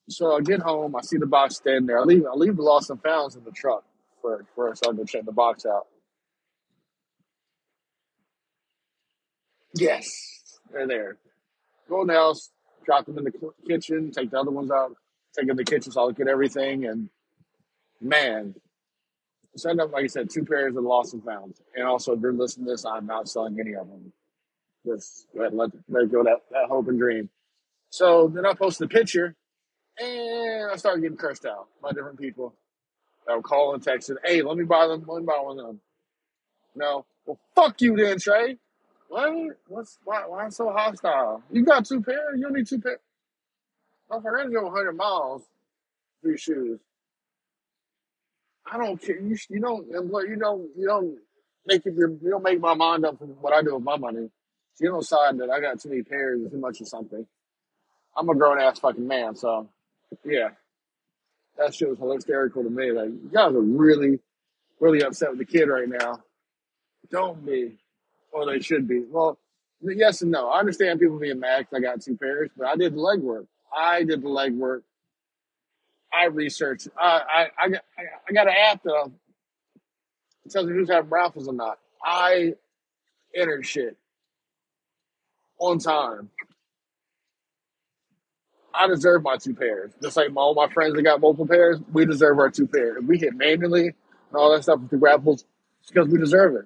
So 0.08 0.36
I 0.36 0.40
get 0.40 0.60
home, 0.60 0.94
I 0.96 1.02
see 1.02 1.18
the 1.18 1.26
box 1.26 1.56
standing 1.56 1.86
there. 1.86 1.98
I 1.98 2.02
leave 2.02 2.24
I 2.26 2.34
leave 2.34 2.56
the 2.56 2.62
lost 2.62 2.90
and 2.90 3.02
founds 3.02 3.36
in 3.36 3.44
the 3.44 3.50
truck 3.50 3.84
for 4.20 4.44
for 4.54 4.74
so 4.74 4.90
I 4.90 4.94
can 4.94 5.06
check 5.06 5.24
the 5.24 5.32
box 5.32 5.66
out. 5.66 5.86
Yes, 9.74 10.08
they're 10.72 10.86
there. 10.86 11.16
Go 11.88 12.02
in 12.02 12.08
the 12.08 12.14
house, 12.14 12.50
drop 12.84 13.06
them 13.06 13.18
in 13.18 13.24
the 13.24 13.32
kitchen, 13.68 14.10
take 14.10 14.30
the 14.30 14.38
other 14.38 14.50
ones 14.50 14.70
out, 14.70 14.96
take 15.36 15.46
them 15.46 15.50
in 15.50 15.56
the 15.56 15.64
kitchen 15.64 15.92
so 15.92 16.02
I 16.02 16.04
look 16.04 16.20
at 16.20 16.28
everything. 16.28 16.86
And 16.86 17.10
man, 18.00 18.54
so 19.56 19.70
up, 19.70 19.92
like 19.92 20.04
I 20.04 20.06
said, 20.06 20.30
two 20.30 20.44
pairs 20.44 20.76
of 20.76 20.84
lost 20.84 21.14
and 21.14 21.24
found. 21.24 21.54
And 21.74 21.86
also, 21.86 22.12
if 22.14 22.20
you're 22.20 22.32
listening 22.32 22.66
to 22.66 22.72
this, 22.72 22.84
I'm 22.84 23.06
not 23.06 23.28
selling 23.28 23.58
any 23.60 23.74
of 23.74 23.88
them. 23.88 24.12
Just 24.84 25.26
go 25.34 25.44
and 25.44 25.56
let, 25.56 25.70
let 25.88 26.12
go 26.12 26.22
that, 26.24 26.42
that 26.50 26.68
hope 26.68 26.88
and 26.88 26.98
dream. 26.98 27.28
So 27.96 28.28
then 28.28 28.44
I 28.44 28.52
posted 28.52 28.84
a 28.84 28.94
picture 28.94 29.34
and 29.98 30.70
I 30.70 30.76
started 30.76 31.00
getting 31.00 31.16
cursed 31.16 31.46
out 31.46 31.68
by 31.82 31.92
different 31.92 32.20
people 32.20 32.52
that 33.26 33.34
were 33.34 33.40
calling, 33.40 33.80
texting, 33.80 34.16
hey, 34.22 34.42
let 34.42 34.58
me 34.58 34.64
buy 34.64 34.86
them, 34.86 35.02
let 35.08 35.20
me 35.20 35.24
buy 35.24 35.40
one 35.40 35.58
of 35.58 35.66
them. 35.66 35.80
No. 36.74 37.06
Well, 37.24 37.38
fuck 37.54 37.80
you 37.80 37.96
then, 37.96 38.18
Trey. 38.18 38.58
What? 39.08 39.32
What's 39.68 39.96
why? 40.04 40.24
Why 40.26 40.46
so 40.50 40.70
hostile? 40.70 41.42
You 41.50 41.64
got 41.64 41.86
two 41.86 42.02
pairs. 42.02 42.34
You 42.36 42.42
don't 42.42 42.52
need 42.52 42.66
two 42.66 42.80
pairs. 42.80 42.98
If 44.10 44.18
I 44.18 44.20
gotta 44.20 44.50
go 44.50 44.64
100 44.64 44.92
miles 44.92 45.44
for 46.20 46.28
your 46.28 46.36
shoes, 46.36 46.80
I 48.70 48.76
don't 48.76 49.00
care. 49.00 49.18
You, 49.18 49.38
you 49.48 49.60
don't. 49.60 49.86
You 49.86 50.36
don't. 50.38 50.68
You 50.76 50.86
don't 50.86 51.18
make 51.66 51.86
it. 51.86 51.94
You 51.94 52.18
don't 52.28 52.42
make 52.42 52.60
my 52.60 52.74
mind 52.74 53.06
up 53.06 53.22
what 53.40 53.54
I 53.54 53.62
do 53.62 53.76
with 53.76 53.84
my 53.84 53.96
money. 53.96 54.28
You 54.80 54.90
don't 54.90 55.00
decide 55.00 55.38
that 55.38 55.48
I 55.48 55.60
got 55.60 55.80
too 55.80 55.88
many 55.88 56.02
pairs 56.02 56.42
or 56.44 56.50
too 56.50 56.58
much 56.58 56.82
of 56.82 56.88
something. 56.88 57.26
I'm 58.16 58.28
a 58.28 58.34
grown 58.34 58.60
ass 58.60 58.78
fucking 58.78 59.06
man, 59.06 59.36
so 59.36 59.68
yeah, 60.24 60.50
that 61.58 61.74
shit 61.74 61.88
was 61.88 62.14
hysterical 62.14 62.62
to 62.64 62.70
me. 62.70 62.92
Like 62.92 63.08
you 63.10 63.30
guys 63.32 63.52
are 63.54 63.60
really, 63.60 64.20
really 64.80 65.02
upset 65.02 65.30
with 65.30 65.38
the 65.38 65.44
kid 65.44 65.68
right 65.68 65.88
now. 65.88 66.22
Don't 67.10 67.44
be. 67.44 67.78
Or 68.32 68.46
they 68.46 68.60
should 68.60 68.88
be. 68.88 69.02
Well, 69.08 69.38
yes 69.80 70.22
and 70.22 70.30
no. 70.30 70.48
I 70.48 70.58
understand 70.60 71.00
people 71.00 71.18
being 71.18 71.40
mad 71.40 71.68
'cause 71.68 71.76
I 71.78 71.80
got 71.80 72.00
two 72.02 72.16
pairs, 72.16 72.50
but 72.56 72.66
I 72.66 72.76
did 72.76 72.94
the 72.94 72.98
legwork. 72.98 73.46
I 73.74 74.04
did 74.04 74.22
the 74.22 74.28
legwork. 74.28 74.82
I 76.12 76.24
researched. 76.26 76.88
I 76.98 77.48
I 77.58 77.64
I 77.64 77.68
got, 77.68 77.84
I 78.28 78.32
got 78.32 78.46
an 78.48 78.54
app 78.56 78.82
that 78.82 79.12
tells 80.50 80.66
me 80.66 80.72
who's 80.74 80.88
having 80.90 81.10
raffles 81.10 81.48
or 81.48 81.54
not. 81.54 81.78
I 82.02 82.54
entered 83.34 83.66
shit 83.66 83.96
on 85.58 85.78
time. 85.78 86.30
I 88.76 88.86
deserve 88.88 89.22
my 89.22 89.36
two 89.36 89.54
pairs. 89.54 89.92
Just 90.02 90.16
like 90.16 90.28
all 90.36 90.54
my 90.54 90.68
friends 90.68 90.94
that 90.94 91.02
got 91.02 91.20
multiple 91.20 91.46
pairs, 91.46 91.78
we 91.92 92.04
deserve 92.04 92.38
our 92.38 92.50
two 92.50 92.66
pairs. 92.66 93.02
We 93.06 93.18
hit 93.18 93.34
manually 93.34 93.86
and 93.86 93.94
all 94.34 94.52
that 94.52 94.62
stuff 94.62 94.80
with 94.80 94.90
the 94.90 94.96
grapples, 94.96 95.44
it's 95.80 95.90
because 95.90 96.08
we 96.08 96.18
deserve 96.18 96.56
it. 96.56 96.64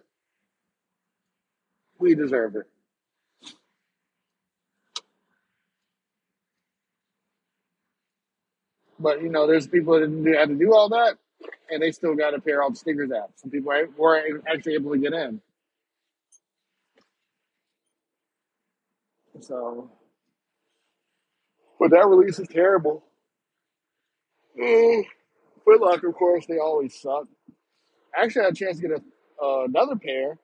We 1.99 2.15
deserve 2.15 2.57
it. 2.57 2.67
But 8.99 9.23
you 9.23 9.31
know, 9.31 9.47
there's 9.47 9.67
people 9.67 9.99
that 9.99 10.07
didn't 10.07 10.35
have 10.35 10.49
to 10.49 10.55
do 10.55 10.75
all 10.75 10.91
that, 10.91 11.17
and 11.71 11.83
they 11.83 11.91
still 11.93 12.15
got 12.15 12.35
a 12.35 12.41
pair 12.41 12.63
of 12.63 12.77
stickers 12.77 13.11
out. 13.11 13.31
Some 13.37 13.51
people 13.51 13.73
weren't 13.97 14.45
actually 14.47 14.75
able 14.75 14.93
to 14.93 14.99
get 14.99 15.13
in. 15.13 15.41
So 19.41 19.91
but 21.81 21.91
that 21.93 22.07
release 22.07 22.39
is 22.39 22.47
terrible. 22.47 23.03
Mm. 24.61 25.05
Foot 25.65 26.05
of 26.05 26.15
course, 26.15 26.45
they 26.47 26.59
always 26.59 27.01
suck. 27.01 27.25
Actually, 28.15 28.43
I 28.43 28.45
had 28.47 28.53
a 28.53 28.57
chance 28.57 28.77
to 28.77 28.89
get 28.89 28.99
a, 28.99 29.45
uh, 29.45 29.65
another 29.65 29.97
pair. 29.97 30.39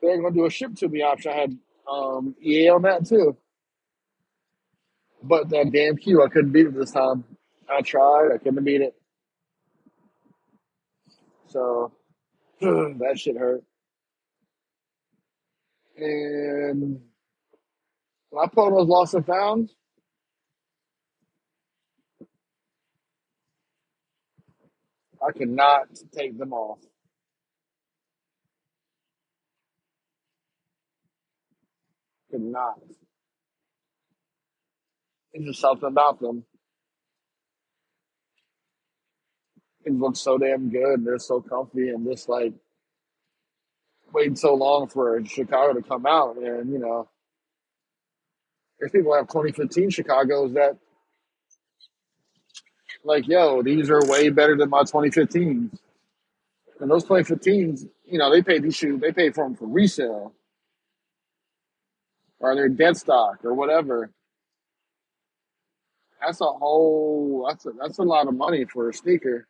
They're 0.00 0.20
going 0.20 0.32
to 0.32 0.38
do 0.38 0.46
a 0.46 0.50
ship 0.50 0.74
to 0.76 0.88
me 0.88 1.02
option. 1.02 1.30
I 1.30 1.36
had 1.36 1.58
um, 1.90 2.34
EA 2.42 2.70
on 2.70 2.82
that 2.82 3.06
too. 3.06 3.36
But 5.22 5.50
that 5.50 5.70
damn 5.72 5.96
Q, 5.96 6.22
I 6.24 6.28
couldn't 6.28 6.52
beat 6.52 6.66
it 6.66 6.74
this 6.74 6.90
time. 6.90 7.24
I 7.70 7.82
tried, 7.82 8.30
I 8.34 8.38
couldn't 8.38 8.64
beat 8.64 8.80
it. 8.80 8.94
So 11.46 11.92
that 12.60 13.14
shit 13.16 13.36
hurt. 13.36 13.62
And 15.96 17.00
when 18.30 18.44
I 18.44 18.48
put 18.48 18.66
on 18.66 18.74
those 18.74 18.88
lost 18.88 19.14
and 19.14 19.24
found, 19.24 19.70
I 25.26 25.32
cannot 25.32 25.88
take 26.16 26.38
them 26.38 26.52
off. 26.52 26.78
Could 32.30 32.42
not. 32.42 32.80
It's 35.32 35.44
just 35.44 35.60
something 35.60 35.88
about 35.88 36.20
them. 36.20 36.44
It 39.84 39.94
looks 39.94 40.20
so 40.20 40.38
damn 40.38 40.70
good. 40.70 41.04
They're 41.04 41.18
so 41.18 41.40
comfy 41.40 41.88
and 41.88 42.06
just 42.06 42.28
like 42.28 42.54
waiting 44.12 44.36
so 44.36 44.54
long 44.54 44.88
for 44.88 45.24
Chicago 45.24 45.74
to 45.74 45.82
come 45.82 46.06
out. 46.06 46.36
And, 46.36 46.72
you 46.72 46.78
know, 46.78 47.08
there's 48.78 48.92
people 48.92 49.14
have 49.14 49.28
2015 49.28 49.90
Chicago's 49.90 50.54
that, 50.54 50.78
like, 53.04 53.28
yo, 53.28 53.62
these 53.62 53.90
are 53.90 54.04
way 54.06 54.30
better 54.30 54.56
than 54.56 54.70
my 54.70 54.82
2015s. 54.82 55.78
And 56.80 56.90
those 56.90 57.04
2015s, 57.04 57.88
you 58.06 58.18
know, 58.18 58.30
they 58.30 58.42
paid 58.42 58.62
these 58.62 58.76
shoes, 58.76 59.00
they 59.00 59.12
paid 59.12 59.34
for 59.34 59.44
them 59.44 59.54
for 59.54 59.66
resale 59.66 60.32
or 62.40 62.54
they're 62.54 62.68
dead 62.68 62.96
stock 62.96 63.44
or 63.44 63.54
whatever. 63.54 64.10
That's 66.20 66.40
a 66.40 66.46
whole, 66.46 67.46
that's 67.48 67.66
a, 67.66 67.70
that's 67.80 67.98
a 67.98 68.02
lot 68.02 68.28
of 68.28 68.34
money 68.34 68.64
for 68.64 68.88
a 68.88 68.94
sneaker. 68.94 69.46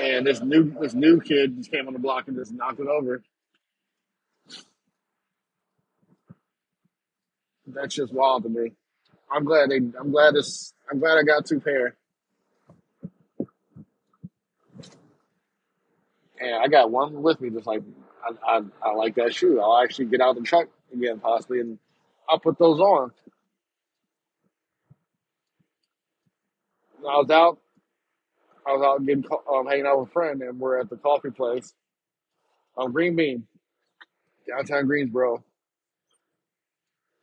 And 0.00 0.26
this 0.26 0.40
new, 0.40 0.74
this 0.80 0.94
new 0.94 1.20
kid 1.20 1.56
just 1.58 1.70
came 1.70 1.86
on 1.86 1.92
the 1.92 1.98
block 1.98 2.28
and 2.28 2.36
just 2.36 2.52
knocked 2.52 2.80
it 2.80 2.86
over. 2.88 3.22
That's 7.66 7.94
just 7.94 8.12
wild 8.12 8.42
to 8.44 8.48
me. 8.48 8.72
I'm 9.32 9.44
glad 9.44 9.70
they, 9.70 9.76
I'm 9.76 10.10
glad 10.10 10.34
this, 10.34 10.74
I'm 10.90 10.98
glad 10.98 11.16
I 11.18 11.22
got 11.22 11.46
two 11.46 11.60
pair. 11.60 11.96
And 16.38 16.54
I 16.56 16.68
got 16.68 16.90
one 16.90 17.22
with 17.22 17.40
me, 17.40 17.50
just 17.50 17.66
like 17.66 17.82
I, 18.22 18.58
I, 18.58 18.60
I 18.82 18.94
like 18.94 19.14
that 19.14 19.34
shoe. 19.34 19.60
I'll 19.60 19.78
actually 19.78 20.06
get 20.06 20.20
out 20.20 20.34
the 20.34 20.42
truck 20.42 20.68
again, 20.92 21.20
possibly, 21.20 21.60
and 21.60 21.78
I'll 22.28 22.40
put 22.40 22.58
those 22.58 22.80
on. 22.80 23.12
I 27.00 27.16
was 27.16 27.30
out, 27.30 27.58
I 28.66 28.72
was 28.72 28.82
out 28.82 29.04
getting 29.04 29.24
um, 29.52 29.66
hanging 29.66 29.86
out 29.86 30.00
with 30.00 30.08
a 30.08 30.12
friend, 30.12 30.42
and 30.42 30.58
we're 30.58 30.78
at 30.78 30.90
the 30.90 30.96
coffee 30.96 31.30
place 31.30 31.72
on 32.76 32.92
Green 32.92 33.16
Bean, 33.16 33.46
downtown 34.48 34.86
Greensboro. 34.86 35.42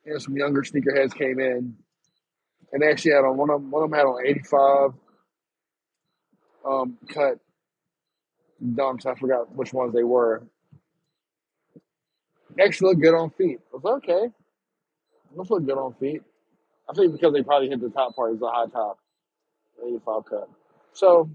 And 0.06 0.22
some 0.22 0.36
younger 0.36 0.64
sneakerheads 0.64 1.14
came 1.14 1.40
in, 1.40 1.76
and 2.72 2.82
they 2.82 2.90
actually 2.90 3.12
had 3.12 3.26
on 3.26 3.38
one 3.38 3.50
of 3.50 3.62
them, 3.62 3.72
one 3.72 3.84
of 3.84 3.90
them 3.90 4.00
had 4.00 4.06
on 4.06 4.26
85 4.26 4.92
um, 6.66 6.98
cut 7.08 7.40
dunks. 8.64 9.06
I 9.06 9.16
forgot 9.16 9.54
which 9.56 9.74
ones 9.74 9.94
they 9.94 10.04
were. 10.04 10.44
They 12.56 12.64
actually 12.64 12.90
looked 12.90 13.02
good 13.02 13.16
on 13.16 13.30
feet. 13.32 13.60
I 13.74 13.78
was 13.78 13.86
okay, 13.98 14.30
those 15.36 15.50
look 15.50 15.66
good 15.66 15.78
on 15.78 15.94
feet. 15.94 16.22
I 16.90 16.94
think 16.94 17.12
because 17.14 17.34
they 17.34 17.44
probably 17.44 17.70
hit 17.70 17.82
the 17.82 17.90
top 17.90 18.16
part, 18.16 18.34
it's 18.34 18.42
a 18.42 18.48
high 18.48 18.66
top, 18.68 18.98
85 19.86 20.26
cut. 20.26 20.50
So, 20.94 21.30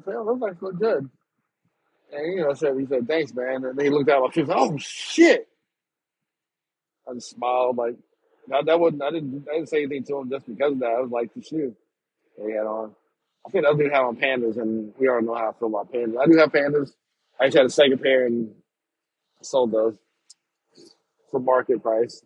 I 0.00 0.04
said, 0.04 0.14
oh, 0.16 0.24
those 0.24 0.50
actually 0.50 0.70
look 0.72 0.80
good. 0.80 1.10
And, 2.12 2.32
you 2.32 2.40
know, 2.40 2.50
I 2.50 2.54
said, 2.54 2.78
he 2.78 2.86
said, 2.86 3.06
thanks, 3.06 3.34
man. 3.34 3.64
And 3.64 3.78
then 3.78 3.84
he 3.84 3.90
looked 3.90 4.08
at 4.08 4.20
my 4.20 4.30
feet, 4.30 4.46
oh, 4.48 4.76
shit. 4.78 5.46
I 7.06 7.14
just 7.14 7.30
smiled, 7.30 7.76
like, 7.76 7.96
that, 8.48 8.66
that 8.66 8.80
wasn't, 8.80 9.02
I 9.02 9.10
didn't, 9.12 9.46
I 9.50 9.56
didn't 9.56 9.70
say 9.70 9.78
anything 9.84 10.04
to 10.04 10.18
him 10.18 10.30
just 10.30 10.46
because 10.46 10.72
of 10.74 10.80
that. 10.80 10.96
I 10.98 11.00
was 11.00 11.10
like, 11.10 11.34
the 11.34 11.42
shoe 11.42 11.76
he 12.38 12.52
had 12.52 12.66
on. 12.66 12.94
I 13.46 13.50
think 13.50 13.66
I 13.66 13.72
do 13.74 13.88
have 13.90 14.06
on 14.06 14.16
pandas, 14.16 14.58
and 14.58 14.92
we 14.98 15.08
all 15.08 15.22
know 15.22 15.34
how 15.34 15.50
I 15.50 15.52
feel 15.58 15.68
about 15.68 15.92
pandas. 15.92 16.20
I 16.20 16.26
do 16.26 16.38
have 16.38 16.52
pandas. 16.52 16.92
I 17.40 17.46
just 17.46 17.56
had 17.56 17.66
a 17.66 17.70
second 17.70 18.02
pair 18.02 18.26
and 18.26 18.52
sold 19.42 19.72
those 19.72 19.96
for 21.30 21.40
market 21.40 21.82
price, 21.82 22.22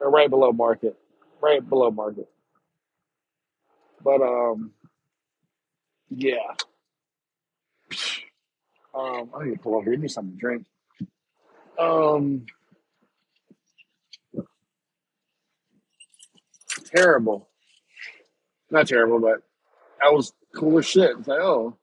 or 0.00 0.10
right 0.10 0.30
below 0.30 0.52
market, 0.52 0.96
right 1.42 1.66
below 1.68 1.90
market. 1.90 2.28
But 4.04 4.22
um, 4.22 4.72
yeah, 6.10 6.36
um, 8.94 9.30
I 9.36 9.44
need 9.44 9.52
to 9.56 9.60
pull 9.60 9.76
over. 9.76 9.90
Give 9.90 10.00
me 10.00 10.08
something 10.08 10.34
to 10.34 10.38
drink. 10.40 10.66
Um, 11.78 12.46
terrible, 16.94 17.48
not 18.70 18.86
terrible, 18.86 19.20
but 19.20 19.42
I 20.02 20.10
was 20.10 20.32
cool 20.54 20.78
as 20.78 20.86
shit. 20.86 21.16
It's 21.18 21.28
like, 21.28 21.40
oh, 21.40 21.76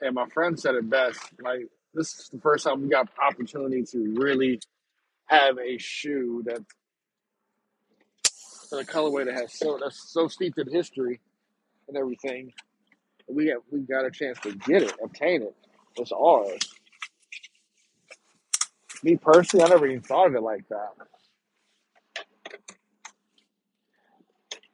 and 0.00 0.14
my 0.14 0.26
friend 0.28 0.58
said 0.58 0.74
it 0.74 0.88
best. 0.88 1.20
Like, 1.40 1.68
this 1.94 2.14
is 2.18 2.28
the 2.32 2.40
first 2.40 2.64
time 2.64 2.82
we 2.82 2.88
got 2.88 3.08
opportunity 3.22 3.84
to 3.92 4.14
really 4.16 4.60
have 5.26 5.58
a 5.58 5.78
shoe 5.78 6.42
that 6.46 6.60
a 8.72 8.84
colorway 8.84 9.26
that 9.26 9.34
has 9.34 9.52
so 9.52 9.78
that's 9.82 10.12
so 10.12 10.28
steeped 10.28 10.58
in 10.58 10.70
history 10.70 11.20
and 11.88 11.96
everything. 11.96 12.52
We 13.28 13.46
got 13.46 13.62
we 13.70 13.80
got 13.80 14.06
a 14.06 14.10
chance 14.10 14.38
to 14.40 14.54
get 14.54 14.82
it, 14.82 14.94
obtain 15.04 15.42
it. 15.42 15.54
It's 15.96 16.12
ours. 16.12 16.58
Me 19.02 19.16
personally, 19.16 19.64
I 19.64 19.68
never 19.68 19.86
even 19.86 20.02
thought 20.02 20.28
of 20.28 20.34
it 20.34 20.42
like 20.42 20.68
that. 20.68 20.90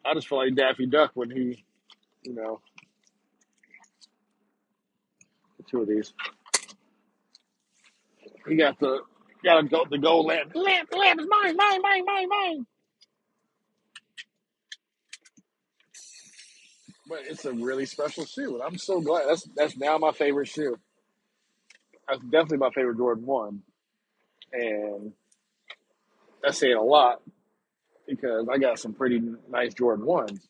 I 0.04 0.14
just 0.14 0.28
feel 0.28 0.38
like 0.38 0.54
Daffy 0.54 0.86
Duck 0.86 1.12
when 1.14 1.30
he, 1.30 1.64
you 2.22 2.34
know, 2.34 2.60
two 5.70 5.82
of 5.82 5.88
these. 5.88 6.12
He 8.48 8.56
got 8.56 8.78
the 8.80 9.00
got 9.44 9.90
the 9.90 9.98
gold 9.98 10.26
lamp. 10.26 10.52
Lamp, 10.54 10.88
lamp 10.92 11.20
is 11.20 11.26
mine, 11.28 11.56
mine, 11.56 11.82
mine, 11.82 12.04
mine, 12.06 12.28
mine. 12.28 12.66
But 17.08 17.20
it's 17.28 17.44
a 17.44 17.52
really 17.52 17.86
special 17.86 18.24
shoe, 18.26 18.54
and 18.54 18.62
I'm 18.62 18.78
so 18.78 19.00
glad. 19.00 19.26
That's 19.28 19.48
that's 19.56 19.76
now 19.76 19.98
my 19.98 20.12
favorite 20.12 20.48
shoe. 20.48 20.76
That's 22.08 22.22
definitely 22.24 22.58
my 22.58 22.70
favorite 22.70 22.96
Jordan 22.98 23.26
One, 23.26 23.62
and 24.52 25.12
that's 26.42 26.58
saying 26.58 26.76
a 26.76 26.82
lot 26.82 27.20
because 28.06 28.48
I 28.50 28.58
got 28.58 28.78
some 28.78 28.94
pretty 28.94 29.20
nice 29.50 29.74
Jordan 29.74 30.06
Ones. 30.06 30.46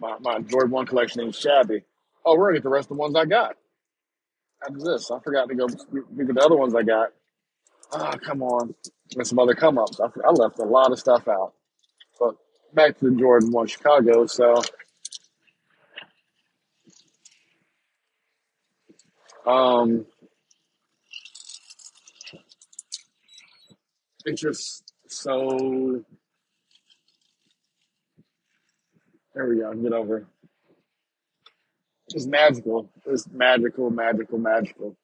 My 0.00 0.16
my 0.20 0.40
Jordan 0.40 0.70
One 0.70 0.86
collection 0.86 1.22
ain't 1.22 1.34
shabby. 1.34 1.82
Oh, 2.24 2.36
we're 2.36 2.48
gonna 2.48 2.58
get 2.58 2.62
the 2.64 2.68
rest 2.70 2.86
of 2.86 2.96
the 2.96 3.00
ones 3.00 3.16
I 3.16 3.24
got. 3.24 3.56
After 4.62 4.78
this, 4.80 5.10
I 5.10 5.20
forgot 5.20 5.48
to 5.48 5.54
go 5.54 5.66
look 5.66 6.28
at 6.28 6.34
the 6.34 6.42
other 6.44 6.56
ones 6.56 6.74
I 6.74 6.82
got. 6.82 7.10
Ah, 7.92 8.16
come 8.16 8.42
on, 8.42 8.74
and 9.16 9.26
some 9.26 9.38
other 9.38 9.54
come 9.54 9.78
ups. 9.78 10.00
I, 10.00 10.06
I 10.26 10.30
left 10.30 10.58
a 10.58 10.64
lot 10.64 10.92
of 10.92 10.98
stuff 10.98 11.28
out. 11.28 11.54
But 12.20 12.34
back 12.74 12.98
to 12.98 13.10
the 13.10 13.16
Jordan 13.16 13.52
One 13.52 13.66
Chicago. 13.66 14.26
So 14.26 14.62
um, 19.46 20.06
it's 24.28 24.40
just 24.42 24.92
so. 25.06 26.04
There 29.34 29.48
we 29.48 29.56
go. 29.60 29.72
Get 29.74 29.92
over. 29.92 30.26
It's 32.08 32.26
magical. 32.26 32.90
It's 33.06 33.26
magical, 33.30 33.90
magical, 33.90 34.38
magical. 34.38 34.96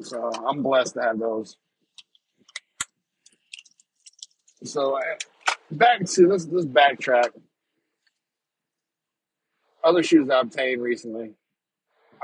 So 0.00 0.30
I'm 0.46 0.62
blessed 0.62 0.94
to 0.94 1.02
have 1.02 1.18
those. 1.18 1.56
So 4.64 4.96
I- 4.96 5.18
back 5.70 6.04
to 6.04 6.28
let's 6.28 6.46
let's 6.46 6.66
backtrack. 6.66 7.30
Other 9.84 10.02
shoes 10.02 10.30
I 10.30 10.40
obtained 10.40 10.82
recently. 10.82 11.34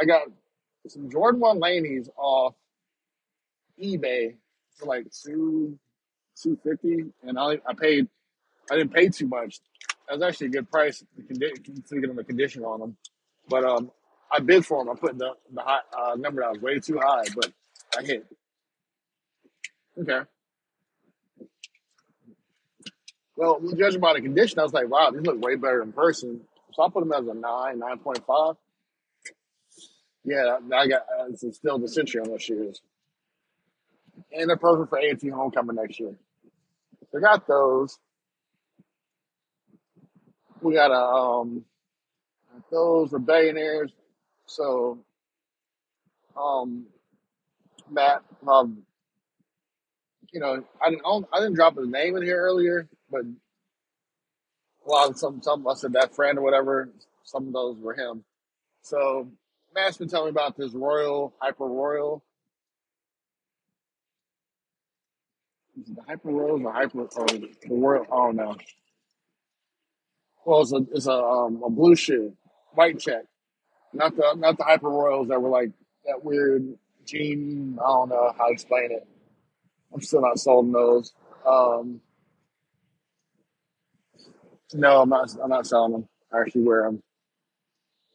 I 0.01 0.05
got 0.05 0.23
some 0.91 1.11
Jordan 1.11 1.41
One 1.41 1.61
Laneys 1.61 2.09
off 2.17 2.55
eBay 3.83 4.35
for 4.77 4.87
like 4.87 5.07
two 5.25 5.79
two 6.41 6.59
fifty, 6.63 7.05
and 7.23 7.39
I 7.39 7.59
I 7.67 7.75
paid 7.79 8.09
I 8.71 8.77
didn't 8.77 8.93
pay 8.93 9.09
too 9.09 9.29
much. 9.29 9.61
That 10.09 10.19
was 10.19 10.23
actually 10.23 10.49
a 10.49 10.51
good 10.51 10.71
price 10.71 11.05
considering 11.27 12.17
the 12.17 12.25
condition 12.25 12.65
on 12.65 12.81
them. 12.81 12.97
But 13.49 13.65
um, 13.65 13.91
I 14.31 14.41
bid 14.41 14.65
for 14.65 14.85
them. 14.85 14.95
I 14.95 14.99
put 14.99 15.19
the 15.19 15.33
the 15.53 15.63
high, 15.63 15.81
uh, 15.97 16.17
number 16.17 16.43
that 16.43 16.53
was 16.53 16.61
way 16.61 16.79
too 16.79 16.99
high, 16.99 17.25
but 17.35 17.53
I 17.99 18.03
hit. 18.03 18.27
Okay. 20.01 20.21
Well, 23.37 23.61
judging 23.77 24.01
by 24.01 24.15
the 24.15 24.21
condition, 24.21 24.59
I 24.59 24.65
was 24.65 24.73
like, 24.73 24.89
wow, 24.89 25.11
these 25.11 25.23
look 25.23 25.41
way 25.41 25.55
better 25.55 25.83
in 25.83 25.93
person. 25.93 26.41
So 26.73 26.83
I 26.83 26.89
put 26.91 27.01
them 27.01 27.13
as 27.13 27.27
a 27.27 27.35
nine, 27.35 27.79
nine 27.79 27.99
point 27.99 28.25
five. 28.27 28.57
Yeah, 30.29 30.59
I 30.75 30.87
got 30.89 31.03
uh, 31.03 31.27
it's 31.31 31.57
still 31.57 31.79
the 31.79 31.89
century 31.89 32.21
on 32.21 32.29
those 32.29 32.43
shoes, 32.43 32.83
and 34.33 34.49
they're 34.49 34.59
perfect 34.59 34.91
for 34.91 34.99
A&T 34.99 35.29
homecoming 35.31 35.77
next 35.77 35.99
year. 35.99 36.15
So 37.11 37.19
I 37.19 37.21
got 37.23 37.47
those. 37.47 37.99
We 40.61 40.75
got 40.75 40.91
a 40.91 41.01
um 41.17 41.65
those 42.71 43.15
are 43.15 43.19
billionaires. 43.19 43.93
So 44.47 44.99
um 46.37 46.87
Matt, 47.91 48.23
um, 48.47 48.83
you 50.33 50.41
know, 50.41 50.63
I 50.85 50.91
didn't 50.91 51.03
own, 51.05 51.25
I 51.33 51.39
didn't 51.41 51.55
drop 51.55 51.77
his 51.79 51.89
name 51.89 52.17
in 52.17 52.23
here 52.23 52.39
earlier, 52.39 52.87
but 53.11 53.23
a 53.23 54.89
lot 54.91 55.11
of 55.11 55.19
some 55.19 55.43
some 55.43 55.67
I 55.67 55.75
said 55.75 55.95
that 55.95 56.15
friend 56.15 56.39
or 56.39 56.43
whatever. 56.43 56.91
Some 57.25 57.47
of 57.49 57.53
those 57.53 57.79
were 57.79 57.95
him. 57.95 58.25
So 58.83 59.29
Matt's 59.75 59.99
been 59.99 60.09
telling 60.09 60.27
me 60.27 60.31
about 60.31 60.57
this 60.57 60.73
Royal 60.75 61.35
Hyper 61.41 61.67
Royal. 61.67 62.25
Is 65.81 65.91
it 65.91 65.97
the 65.97 66.03
Hyper 66.07 66.31
Royals 66.31 66.63
or 66.65 66.73
Hyper 66.73 67.03
or 67.03 67.27
the 67.27 67.51
Royal? 67.71 68.07
Oh 68.11 68.31
no. 68.33 68.57
Well, 70.47 70.63
it's 70.63 70.73
a 70.73 70.87
it's 70.93 71.07
a 71.07 71.13
um, 71.13 71.63
a 71.65 71.71
blue 71.71 71.97
shoe, 71.97 72.35
white 72.75 72.99
check, 72.99 73.25
not 73.93 74.17
the 74.17 74.35
not 74.37 74.59
the 74.59 74.65
Hyper 74.65 74.89
Royals 74.91 75.29
that 75.29 75.41
were 75.41 75.51
like 75.51 75.71
that 76.07 76.25
weird 76.25 76.75
jean. 77.07 77.79
I 77.81 77.87
don't 77.87 78.09
know 78.11 78.33
how 78.37 78.47
to 78.49 78.53
explain 78.53 78.93
it. 78.93 79.07
I'm 79.95 80.01
still 80.03 80.23
not 80.23 80.39
sold 80.39 80.67
on 80.67 80.73
those. 80.73 81.13
Um, 81.47 82.01
no, 84.75 85.03
I'm 85.03 85.09
not. 85.09 85.31
I'm 85.43 85.51
not 85.51 85.67
selling 85.67 85.93
them. 85.93 86.09
I 86.33 86.41
actually 86.41 86.63
wear 86.65 86.85
them. 86.85 87.03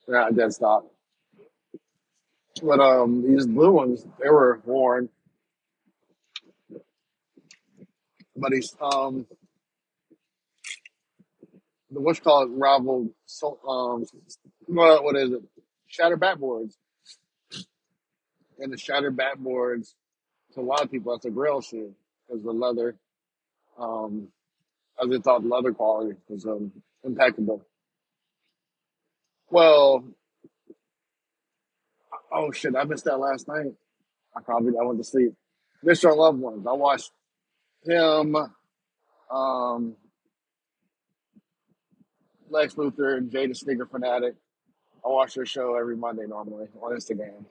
They're 0.08 0.20
not 0.20 0.36
dead 0.36 0.54
stock. 0.54 0.86
But 2.62 2.80
um, 2.80 3.24
these 3.28 3.48
blue 3.48 3.72
ones, 3.72 4.06
they 4.22 4.30
were 4.30 4.62
worn. 4.66 5.10
But 8.36 8.54
he's 8.54 8.76
um, 8.82 9.26
the 11.92 12.02
what's 12.02 12.20
called 12.20 12.52
rival. 12.52 13.10
So 13.26 13.60
um, 13.68 14.06
what 14.68 15.04
what 15.04 15.16
is 15.16 15.32
it? 15.32 15.44
Shattered 15.88 16.20
backboards, 16.20 16.74
and 18.60 18.74
the 18.74 18.78
shattered 18.78 19.18
backboards 19.18 19.94
to 20.54 20.62
a 20.62 20.64
lot 20.64 20.82
of 20.82 20.92
people 20.92 21.14
that's 21.14 21.26
a 21.26 21.32
grail 21.32 21.62
shoe 21.62 21.94
because 22.28 22.44
the 22.44 22.52
leather. 22.52 22.96
Um, 23.80 24.30
I 25.02 25.08
just 25.08 25.24
thought 25.24 25.42
the 25.42 25.50
leather 25.50 25.74
quality 25.74 26.16
was 26.30 26.46
um 26.46 26.72
impeccable. 27.04 27.64
Well, 29.50 30.04
oh 32.34 32.52
shit, 32.52 32.76
I 32.76 32.84
missed 32.84 33.06
that 33.06 33.20
last 33.20 33.48
night. 33.48 33.74
I 34.36 34.42
probably 34.42 34.74
I 34.80 34.84
went 34.84 35.00
to 35.00 35.04
sleep. 35.04 35.34
Missed 35.84 36.06
our 36.06 36.16
Loved 36.16 36.40
Ones. 36.40 36.66
I 36.66 36.74
watched 36.74 37.12
him, 37.86 38.36
um, 39.30 39.96
Lex 42.50 42.76
Luthor, 42.76 43.18
and 43.18 43.30
Jada 43.32 43.56
Sneaker 43.56 43.86
Fanatic. 43.86 44.36
I 45.06 45.10
watch 45.10 45.36
their 45.36 45.46
show 45.46 45.76
every 45.76 45.98
Monday 45.98 46.26
normally 46.26 46.68
on 46.82 46.94
Instagram 46.94 47.46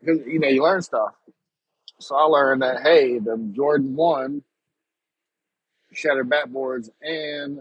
because 0.00 0.26
you 0.26 0.38
know 0.38 0.48
you 0.48 0.62
learn 0.62 0.82
stuff. 0.82 1.14
So 2.00 2.16
I 2.16 2.24
learned 2.24 2.62
that 2.62 2.82
hey, 2.82 3.18
the 3.18 3.36
Jordan 3.54 3.94
One 3.94 4.42
shattered 5.92 6.30
backboards 6.30 6.88
and 7.02 7.60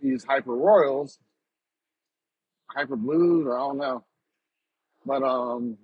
these 0.00 0.24
Hyper 0.24 0.54
Royals, 0.54 1.18
Hyper 2.68 2.96
Blues, 2.96 3.46
or 3.46 3.56
I 3.56 3.60
don't 3.60 3.78
know, 3.78 4.04
but 5.04 5.22
um, 5.22 5.76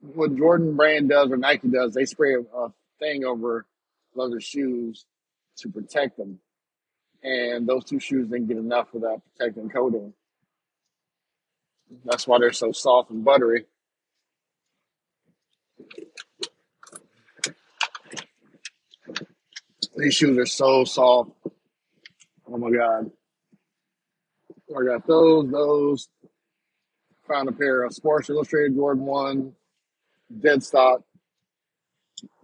what 0.00 0.36
Jordan 0.36 0.76
brand 0.76 1.08
does 1.08 1.30
or 1.30 1.36
Nike 1.36 1.68
does, 1.68 1.94
they 1.94 2.04
spray 2.04 2.34
a, 2.34 2.68
thing 3.00 3.24
over 3.24 3.66
leather 4.14 4.40
shoes 4.40 5.04
to 5.58 5.68
protect 5.68 6.16
them, 6.16 6.38
and 7.24 7.66
those 7.66 7.84
two 7.84 7.98
shoes 7.98 8.28
didn't 8.28 8.46
get 8.46 8.56
enough 8.56 8.92
that 8.92 9.20
protecting 9.36 9.68
coating. 9.68 10.14
That's 12.04 12.26
why 12.26 12.38
they're 12.38 12.52
so 12.52 12.72
soft 12.72 13.10
and 13.10 13.24
buttery. 13.24 13.64
These 19.96 20.14
shoes 20.14 20.38
are 20.38 20.46
so 20.46 20.84
soft. 20.84 21.32
Oh 22.48 22.58
my 22.58 22.70
god! 22.70 23.10
I 24.70 24.84
got 24.84 25.06
those. 25.06 25.50
Those 25.50 26.08
found 27.34 27.48
a 27.48 27.52
pair 27.52 27.82
of 27.82 27.92
Sports 27.92 28.30
Illustrated 28.30 28.76
Jordan 28.76 29.04
One 29.04 29.52
dead 30.40 30.62
stock 30.62 31.00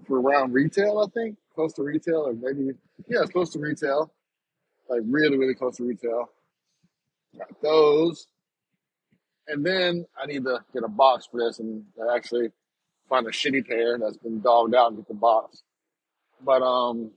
for 0.06 0.20
around 0.20 0.52
retail. 0.52 0.98
I 0.98 1.10
think 1.10 1.36
close 1.54 1.72
to 1.74 1.82
retail, 1.82 2.26
or 2.26 2.32
maybe 2.32 2.72
yeah, 3.08 3.22
close 3.30 3.50
to 3.50 3.60
retail. 3.60 4.12
Like 4.88 5.02
really, 5.04 5.38
really 5.38 5.54
close 5.54 5.76
to 5.76 5.84
retail. 5.84 6.30
Got 7.38 7.62
those, 7.62 8.26
and 9.46 9.64
then 9.64 10.06
I 10.20 10.26
need 10.26 10.42
to 10.44 10.58
get 10.74 10.82
a 10.82 10.88
box 10.88 11.28
for 11.30 11.38
this 11.38 11.60
and 11.60 11.84
actually 12.12 12.48
find 13.08 13.26
a 13.28 13.30
shitty 13.30 13.68
pair 13.68 13.96
that's 13.96 14.16
been 14.16 14.40
dogged 14.40 14.74
out 14.74 14.88
and 14.88 14.96
get 14.96 15.06
the 15.06 15.14
box. 15.14 15.62
But 16.44 16.62
um, 16.62 17.12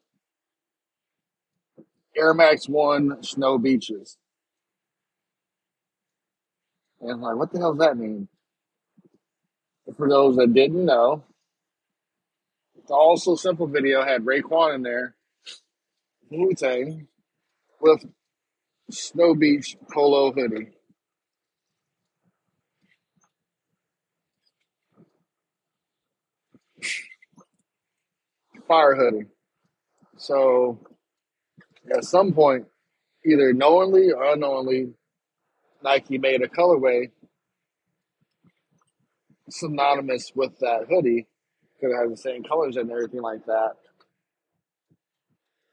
Air 2.16 2.36
Max 2.36 2.70
One 2.70 3.24
Snow 3.24 3.58
Beaches, 3.58 4.18
and 7.04 7.22
like, 7.22 7.36
what 7.36 7.52
the 7.52 7.60
hell 7.60 7.74
does 7.74 7.86
that 7.86 7.98
mean? 7.98 8.28
For 9.98 10.08
those 10.08 10.38
that 10.38 10.54
didn't 10.54 10.86
know, 10.86 11.24
the 12.88 12.94
All 12.94 13.18
So 13.18 13.36
Simple 13.36 13.68
video 13.68 14.04
had 14.04 14.26
Raekwon 14.26 14.76
in 14.76 14.82
there, 14.84 15.16
Wu 16.30 16.54
Tang, 16.54 17.08
with 17.82 18.06
Snow 18.90 19.36
Beach 19.36 19.76
polo 19.94 20.32
hoodie, 20.32 20.70
fire 28.68 28.96
hoodie. 28.96 29.28
So 30.18 30.80
at 31.94 32.06
some 32.06 32.32
point, 32.32 32.66
either 33.26 33.54
knowingly 33.54 34.12
or 34.12 34.34
unknowingly, 34.34 34.94
Nike 35.84 36.18
made 36.18 36.42
a 36.42 36.48
colorway 36.48 37.12
synonymous 39.50 40.32
with 40.36 40.58
that 40.60 40.86
hoodie 40.90 41.28
because 41.76 41.94
it 41.94 42.00
had 42.00 42.12
the 42.12 42.18
same 42.18 42.44
colors 42.44 42.78
and 42.78 42.90
everything 42.92 43.22
like 43.22 43.46
that. 43.46 43.74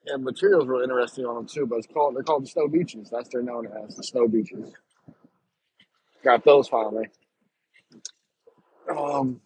And 0.06 0.24
materials 0.24 0.66
were 0.66 0.82
interesting 0.82 1.26
on 1.26 1.34
them 1.36 1.46
too, 1.46 1.66
but 1.66 1.76
it's 1.76 1.86
called 1.86 2.16
they're 2.16 2.22
called 2.22 2.44
the 2.44 2.48
snow 2.48 2.68
beaches. 2.68 3.10
That's 3.10 3.28
they're 3.28 3.42
known 3.42 3.66
as 3.66 3.96
the 3.96 4.02
snow 4.02 4.26
beaches. 4.26 4.72
Got 6.24 6.44
those 6.44 6.68
finally. 6.68 7.08
Um, 8.90 9.40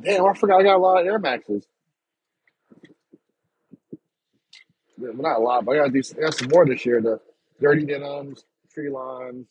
damn, 0.00 0.24
I 0.24 0.34
forgot 0.34 0.60
I 0.60 0.64
got 0.64 0.76
a 0.76 0.78
lot 0.78 1.00
of 1.00 1.06
Air 1.06 1.18
Maxes. 1.18 1.66
Well, 4.98 5.12
not 5.14 5.38
a 5.38 5.42
lot, 5.42 5.64
but 5.64 5.76
I 5.76 5.84
got 5.84 5.92
these. 5.92 6.14
I 6.16 6.22
got 6.22 6.34
some 6.34 6.48
more 6.48 6.66
this 6.66 6.84
year. 6.86 7.00
The 7.00 7.20
dirty 7.60 7.84
denims, 7.84 8.44
tree 8.74 8.90
lines. 8.90 9.48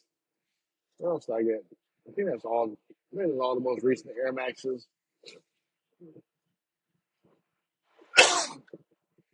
What 1.00 1.12
else 1.12 1.26
did 1.28 1.34
I 1.36 1.44
get? 1.44 1.66
I 2.10 2.14
think 2.14 2.30
that's 2.32 2.46
all. 2.46 2.76
I 3.14 3.18
think 3.18 3.30
that's 3.30 3.42
all 3.42 3.56
the 3.56 3.62
most 3.62 3.84
recent 3.84 4.14
Air 4.18 4.34
Maxes. 4.34 4.88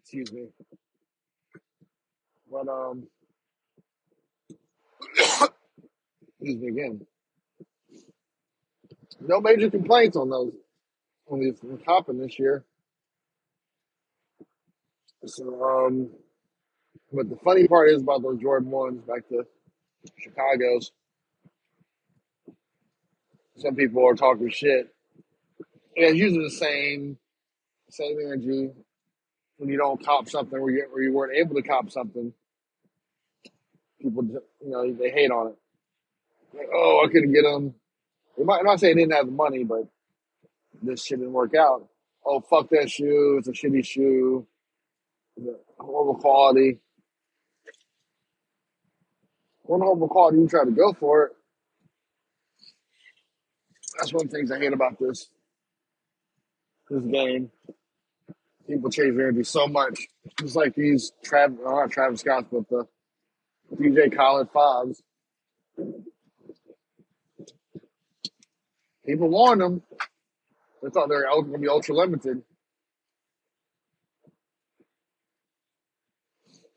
Excuse 0.02 0.32
me. 0.34 0.48
But 2.52 2.68
um, 2.70 3.08
excuse 6.40 6.62
me 6.62 6.68
again. 6.70 7.06
No 9.22 9.42
major 9.42 9.70
complaints 9.72 10.18
on 10.18 10.30
those. 10.30 10.54
only 11.30 11.52
from 11.54 11.80
copping 11.80 12.20
this 12.20 12.40
year. 12.40 12.66
So, 15.26 15.64
um, 15.64 16.10
but 17.14 17.30
the 17.30 17.38
funny 17.38 17.68
part 17.68 17.92
is 17.92 18.02
about 18.02 18.24
those 18.24 18.40
Jordan 18.42 18.72
ones 18.72 19.02
back 19.04 19.28
to 19.30 19.46
Chicago's. 20.18 20.92
Some 23.58 23.76
people 23.76 24.08
are 24.08 24.16
talking 24.16 24.50
shit. 24.50 24.94
And 25.96 26.06
it's 26.06 26.18
usually 26.18 26.46
the 26.46 26.52
same, 26.52 27.18
same 27.90 28.18
energy 28.24 28.72
when 29.58 29.70
you 29.70 29.78
don't 29.78 30.04
cop 30.04 30.30
something 30.30 30.58
or 30.58 30.72
you, 30.72 30.86
you 30.98 31.12
weren't 31.12 31.36
able 31.36 31.56
to 31.56 31.62
cop 31.62 31.92
something. 31.92 32.34
People, 34.02 34.24
you 34.24 34.70
know, 34.70 34.94
they 34.94 35.10
hate 35.10 35.32
on 35.32 35.48
it. 35.48 35.56
Like, 36.58 36.70
oh, 36.74 37.06
I 37.06 37.12
couldn't 37.12 37.34
get 37.34 37.44
them. 37.44 37.76
They 38.38 38.46
might 38.46 38.64
not 38.64 38.80
say 38.80 38.94
they 38.94 39.02
didn't 39.02 39.14
have 39.14 39.26
the 39.26 39.34
money, 39.34 39.66
but 39.66 39.88
this 40.82 41.04
shit 41.04 41.20
didn't 41.20 41.34
work 41.34 41.54
out. 41.56 41.88
Oh, 42.26 42.40
fuck 42.40 42.70
that 42.70 42.90
shoe. 42.90 43.36
It's 43.40 43.50
a 43.50 43.52
shitty 43.52 43.86
shoe. 43.86 44.48
It's 45.36 45.48
horrible 45.78 46.16
quality. 46.16 46.80
One 49.70 49.82
horrible 49.82 50.08
quality, 50.08 50.40
you 50.40 50.48
try 50.48 50.66
to 50.66 50.72
go 50.72 50.94
for 50.94 51.26
it. 51.26 51.32
That's 54.00 54.12
one 54.12 54.26
of 54.26 54.32
the 54.32 54.36
things 54.36 54.52
I 54.52 54.58
hate 54.58 54.74
about 54.74 54.98
this 55.00 55.30
this 56.90 57.04
game. 57.04 57.52
People 58.68 58.90
chase 58.90 59.14
energy 59.14 59.44
so 59.44 59.68
much. 59.68 60.08
Just 60.40 60.56
like 60.56 60.74
these 60.74 61.12
Travis, 61.24 61.60
not 61.64 61.92
Travis 61.92 62.22
Scott, 62.22 62.48
but 62.52 62.68
the 62.68 62.88
DJ 63.76 64.12
Khaled 64.16 64.50
Fobs. 64.52 65.04
People 69.06 69.30
warned 69.30 69.62
them. 69.62 69.84
They 70.82 70.90
thought 70.90 71.10
they 71.10 71.16
were 71.16 71.28
going 71.30 71.52
to 71.52 71.60
be 71.60 71.70
ultra 71.70 71.94
limited. 71.94 72.42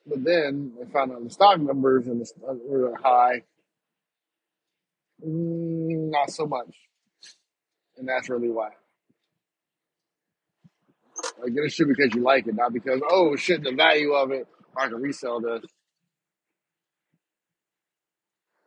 But 0.06 0.24
then 0.24 0.72
I 0.80 0.90
found 0.92 1.12
out 1.12 1.22
the 1.24 1.30
stock 1.30 1.60
numbers 1.60 2.06
and 2.06 2.20
the 2.20 2.26
stock 2.26 2.56
were 2.64 2.96
high. 3.02 3.42
Mm, 5.24 6.10
not 6.10 6.30
so 6.30 6.46
much. 6.46 6.76
And 7.96 8.08
that's 8.08 8.28
really 8.28 8.50
why. 8.50 8.70
Like, 11.40 11.54
get 11.54 11.64
a 11.64 11.84
because 11.86 12.14
you 12.14 12.22
like 12.22 12.46
it, 12.46 12.56
not 12.56 12.72
because, 12.72 13.00
oh 13.08 13.36
shit, 13.36 13.62
the 13.62 13.72
value 13.72 14.12
of 14.12 14.32
it, 14.32 14.48
I 14.76 14.88
can 14.88 15.00
resell 15.00 15.40
this. 15.40 15.62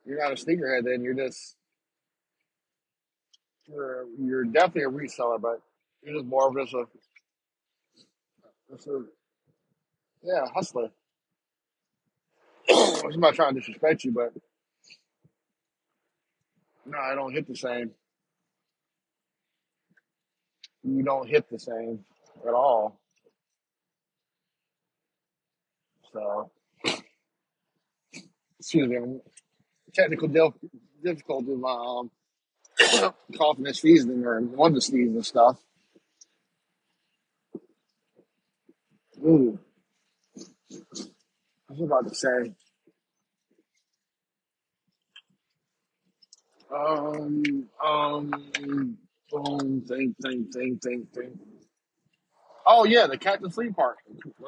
You're 0.06 0.20
not 0.20 0.32
a 0.32 0.36
sneakerhead 0.36 0.86
then. 0.86 1.02
You're 1.04 1.16
just, 1.16 1.56
you're, 3.68 4.06
you're 4.20 4.46
definitely 4.46 4.84
a 4.84 4.90
reseller, 4.90 5.42
but 5.42 5.62
you're 6.04 6.14
just 6.16 6.28
more 6.28 6.48
of 6.48 6.56
just 6.56 6.74
a, 6.74 6.86
just 8.72 8.88
a 8.88 9.04
yeah, 10.24 10.46
hustler. 10.54 10.90
I'm 13.14 13.20
not 13.20 13.36
trying 13.36 13.53
to 13.53 13.60
disrespect 13.60 14.03
you, 14.03 14.12
but 14.12 14.34
no, 16.86 16.97
I 16.97 17.16
don't 17.16 17.34
hit 17.34 17.47
the 17.47 17.56
same. 17.56 17.91
You 20.84 21.03
don't 21.03 21.28
hit 21.28 21.49
the 21.49 21.60
same 21.60 22.06
at 22.47 22.53
all. 22.53 22.99
So, 26.14 26.51
excuse 28.60 28.88
me, 28.88 29.20
technical 29.93 30.28
dif- 30.28 30.72
difficulty 31.03 31.56
my 31.56 31.72
um, 31.72 32.12
coughing 33.38 33.66
and 33.68 33.76
sneezing 33.76 34.24
or 34.24 34.39
one 34.41 34.74
to 34.74 34.82
sneeze 34.82 35.10
and 35.10 35.26
stuff. 35.26 35.58
Ooh, 39.26 39.60
I 41.70 41.74
was 41.74 41.82
about 41.82 42.08
to 42.08 42.16
say, 42.16 42.53
um, 46.74 47.68
um, 47.84 48.97
boom, 49.32 49.84
think, 49.88 50.16
think, 50.22 50.53
think, 50.53 50.82
think, 50.82 51.13
think. 51.13 51.39
Oh 52.66 52.86
yeah, 52.86 53.07
the 53.07 53.18
Cactus 53.18 53.53
Flea 53.53 53.70
Park, 53.70 53.97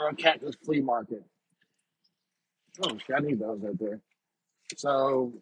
uh, 0.02 0.14
Cactus 0.14 0.56
Flea 0.64 0.82
Market. 0.82 1.24
Oh 2.84 2.98
I 3.16 3.20
need 3.20 3.40
those 3.40 3.60
right 3.62 3.78
there. 3.80 4.00
So 4.76 5.34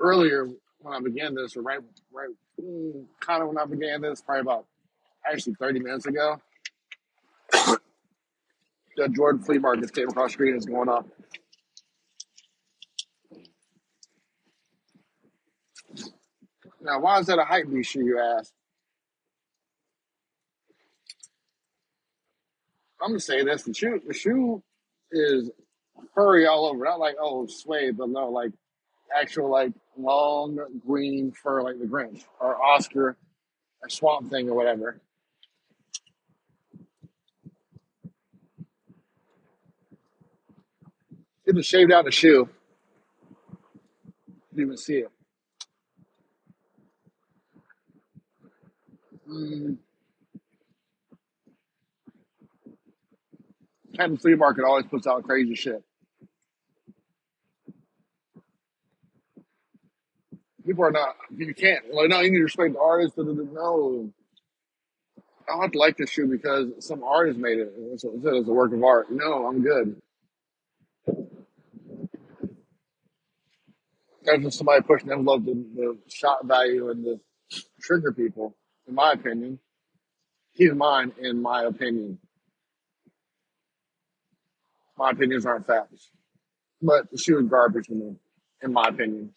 earlier 0.00 0.48
when 0.80 0.94
I 0.94 1.00
began 1.00 1.34
this, 1.34 1.56
or 1.56 1.62
right, 1.62 1.80
right, 2.12 2.28
mm, 2.62 3.04
kind 3.20 3.42
of 3.42 3.48
when 3.48 3.58
I 3.58 3.64
began 3.64 4.02
this, 4.02 4.20
probably 4.20 4.42
about 4.42 4.66
actually 5.30 5.54
30 5.54 5.80
minutes 5.80 6.06
ago, 6.06 6.40
the 7.52 9.08
Jordan 9.08 9.42
Flea 9.42 9.58
Market 9.58 9.92
came 9.94 10.08
across 10.08 10.30
the 10.30 10.34
street 10.34 10.56
is 10.56 10.66
going 10.66 10.88
up. 10.88 11.06
Now, 16.84 17.00
why 17.00 17.18
is 17.18 17.26
that 17.26 17.38
a 17.38 17.44
hype 17.44 17.70
beast 17.72 17.92
shoe, 17.92 18.04
you 18.04 18.20
ask? 18.20 18.52
I'm 23.00 23.10
gonna 23.10 23.20
say 23.20 23.42
this: 23.42 23.62
the 23.62 23.72
shoe, 23.74 24.00
the 24.06 24.14
shoe 24.14 24.62
is 25.10 25.50
furry 26.14 26.46
all 26.46 26.66
over. 26.66 26.84
Not 26.84 27.00
like 27.00 27.16
oh 27.20 27.46
suede, 27.46 27.96
but 27.96 28.10
no, 28.10 28.28
like 28.30 28.52
actual 29.18 29.50
like 29.50 29.72
long 29.98 30.58
green 30.86 31.32
fur, 31.32 31.62
like 31.62 31.78
the 31.78 31.86
Grinch 31.86 32.24
or 32.40 32.62
Oscar, 32.62 33.16
or 33.82 33.88
Swamp 33.88 34.30
Thing 34.30 34.48
or 34.50 34.54
whatever. 34.54 35.00
It 41.46 41.56
just 41.56 41.70
shaved 41.70 41.92
out 41.92 42.06
the 42.06 42.10
shoe. 42.10 42.48
Didn't 44.50 44.66
even 44.66 44.76
see 44.76 44.98
it. 44.98 45.10
Mm, 49.34 49.78
Flea 54.20 54.34
Market 54.36 54.64
always 54.64 54.86
puts 54.86 55.06
out 55.06 55.24
crazy 55.24 55.54
shit. 55.54 55.82
People 60.66 60.84
are 60.84 60.92
not. 60.92 61.16
You 61.36 61.54
can't. 61.54 61.92
Like, 61.92 62.08
no, 62.08 62.20
you 62.20 62.30
need 62.30 62.38
to 62.38 62.44
respect 62.44 62.74
the 62.74 62.80
artist. 62.80 63.14
No, 63.18 64.10
I 65.48 65.60
don't 65.60 65.74
like 65.76 65.96
this 65.96 66.10
shoe 66.10 66.26
because 66.26 66.86
some 66.86 67.02
artist 67.04 67.38
made 67.38 67.58
it. 67.58 67.72
It's 67.92 68.04
a, 68.04 68.08
a 68.08 68.42
work 68.42 68.72
of 68.72 68.82
art. 68.82 69.10
No, 69.10 69.46
I'm 69.46 69.62
good. 69.62 70.00
That's 74.24 74.42
just 74.42 74.58
somebody 74.58 74.82
pushing 74.82 75.12
envelope, 75.12 75.44
the, 75.44 75.54
the 75.74 75.98
shot 76.08 76.46
value 76.46 76.90
and 76.90 77.04
the 77.04 77.20
trigger 77.80 78.12
people, 78.12 78.56
in 78.86 78.94
my 78.94 79.12
opinion. 79.12 79.58
He's 80.52 80.72
mine, 80.72 81.12
in 81.18 81.42
my 81.42 81.64
opinion. 81.64 82.18
My 84.96 85.10
opinions 85.10 85.44
aren't 85.46 85.66
facts. 85.66 86.10
But 86.80 87.10
the 87.10 87.18
shoe 87.18 87.38
is 87.38 87.48
garbage 87.48 87.86
to 87.86 87.94
me, 87.94 88.16
in 88.62 88.72
my 88.72 88.88
opinion. 88.88 89.32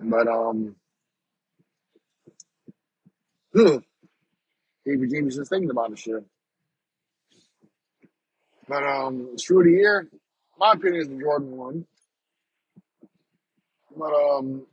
But, 0.00 0.28
um, 0.28 0.76
ugh, 3.56 3.82
Stevie 4.82 5.08
Genius 5.08 5.38
is 5.38 5.48
thinking 5.48 5.70
about 5.70 5.90
the 5.90 5.96
shoe. 5.96 6.24
But, 8.68 8.82
um, 8.82 9.38
shoe 9.38 9.60
of 9.60 9.64
the 9.64 9.70
year, 9.72 10.08
my 10.58 10.72
opinion 10.72 11.00
is 11.00 11.08
the 11.08 11.18
Jordan 11.18 11.56
one. 11.56 11.86
But, 13.96 14.12
um, 14.12 14.66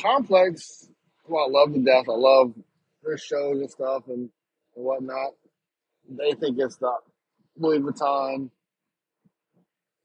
Complex, 0.00 0.88
well, 1.28 1.46
I 1.46 1.50
love 1.50 1.72
to 1.72 1.80
death. 1.80 2.06
I 2.08 2.12
love 2.12 2.54
their 3.02 3.18
shows 3.18 3.58
and 3.60 3.70
stuff 3.70 4.04
and, 4.08 4.28
and 4.76 4.84
whatnot. 4.84 5.32
They 6.08 6.32
think 6.32 6.58
it's 6.58 6.76
the 6.76 6.92
Louis 7.56 7.80
Vuitton 7.80 8.50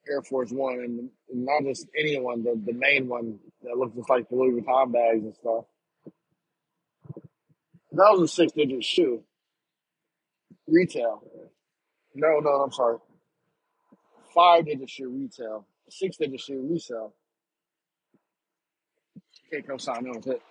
Air 0.10 0.22
Force 0.24 0.52
One, 0.52 0.76
and, 0.76 1.10
and 1.32 1.46
not 1.46 1.64
just 1.64 1.88
any 1.98 2.20
one, 2.20 2.44
the, 2.44 2.60
the 2.66 2.74
main 2.74 3.08
one 3.08 3.39
that 3.64 3.78
looks 3.78 3.96
just 3.96 4.10
like 4.10 4.30
the 4.30 4.36
Louis 4.36 4.62
Vuitton 4.62 4.92
bags 4.92 5.24
and 5.24 5.36
stuff. 5.36 5.66
That 7.92 8.12
was 8.12 8.22
a 8.22 8.28
six 8.28 8.54
digit 8.54 8.84
shoe, 8.84 9.24
retail. 10.68 11.24
No, 12.16 12.39
no, 12.39 12.50
I'm 12.50 12.72
sorry. 12.72 12.98
Five 14.34 14.66
digit 14.66 14.89
shoe, 14.89 15.10
retail. 15.10 15.68
Six 15.89 16.18
digit 16.18 16.39
shoe, 16.39 16.66
resale. 16.70 17.14
Can't 19.52 19.68
co 19.68 19.78
with 20.16 20.28
it. 20.28 20.51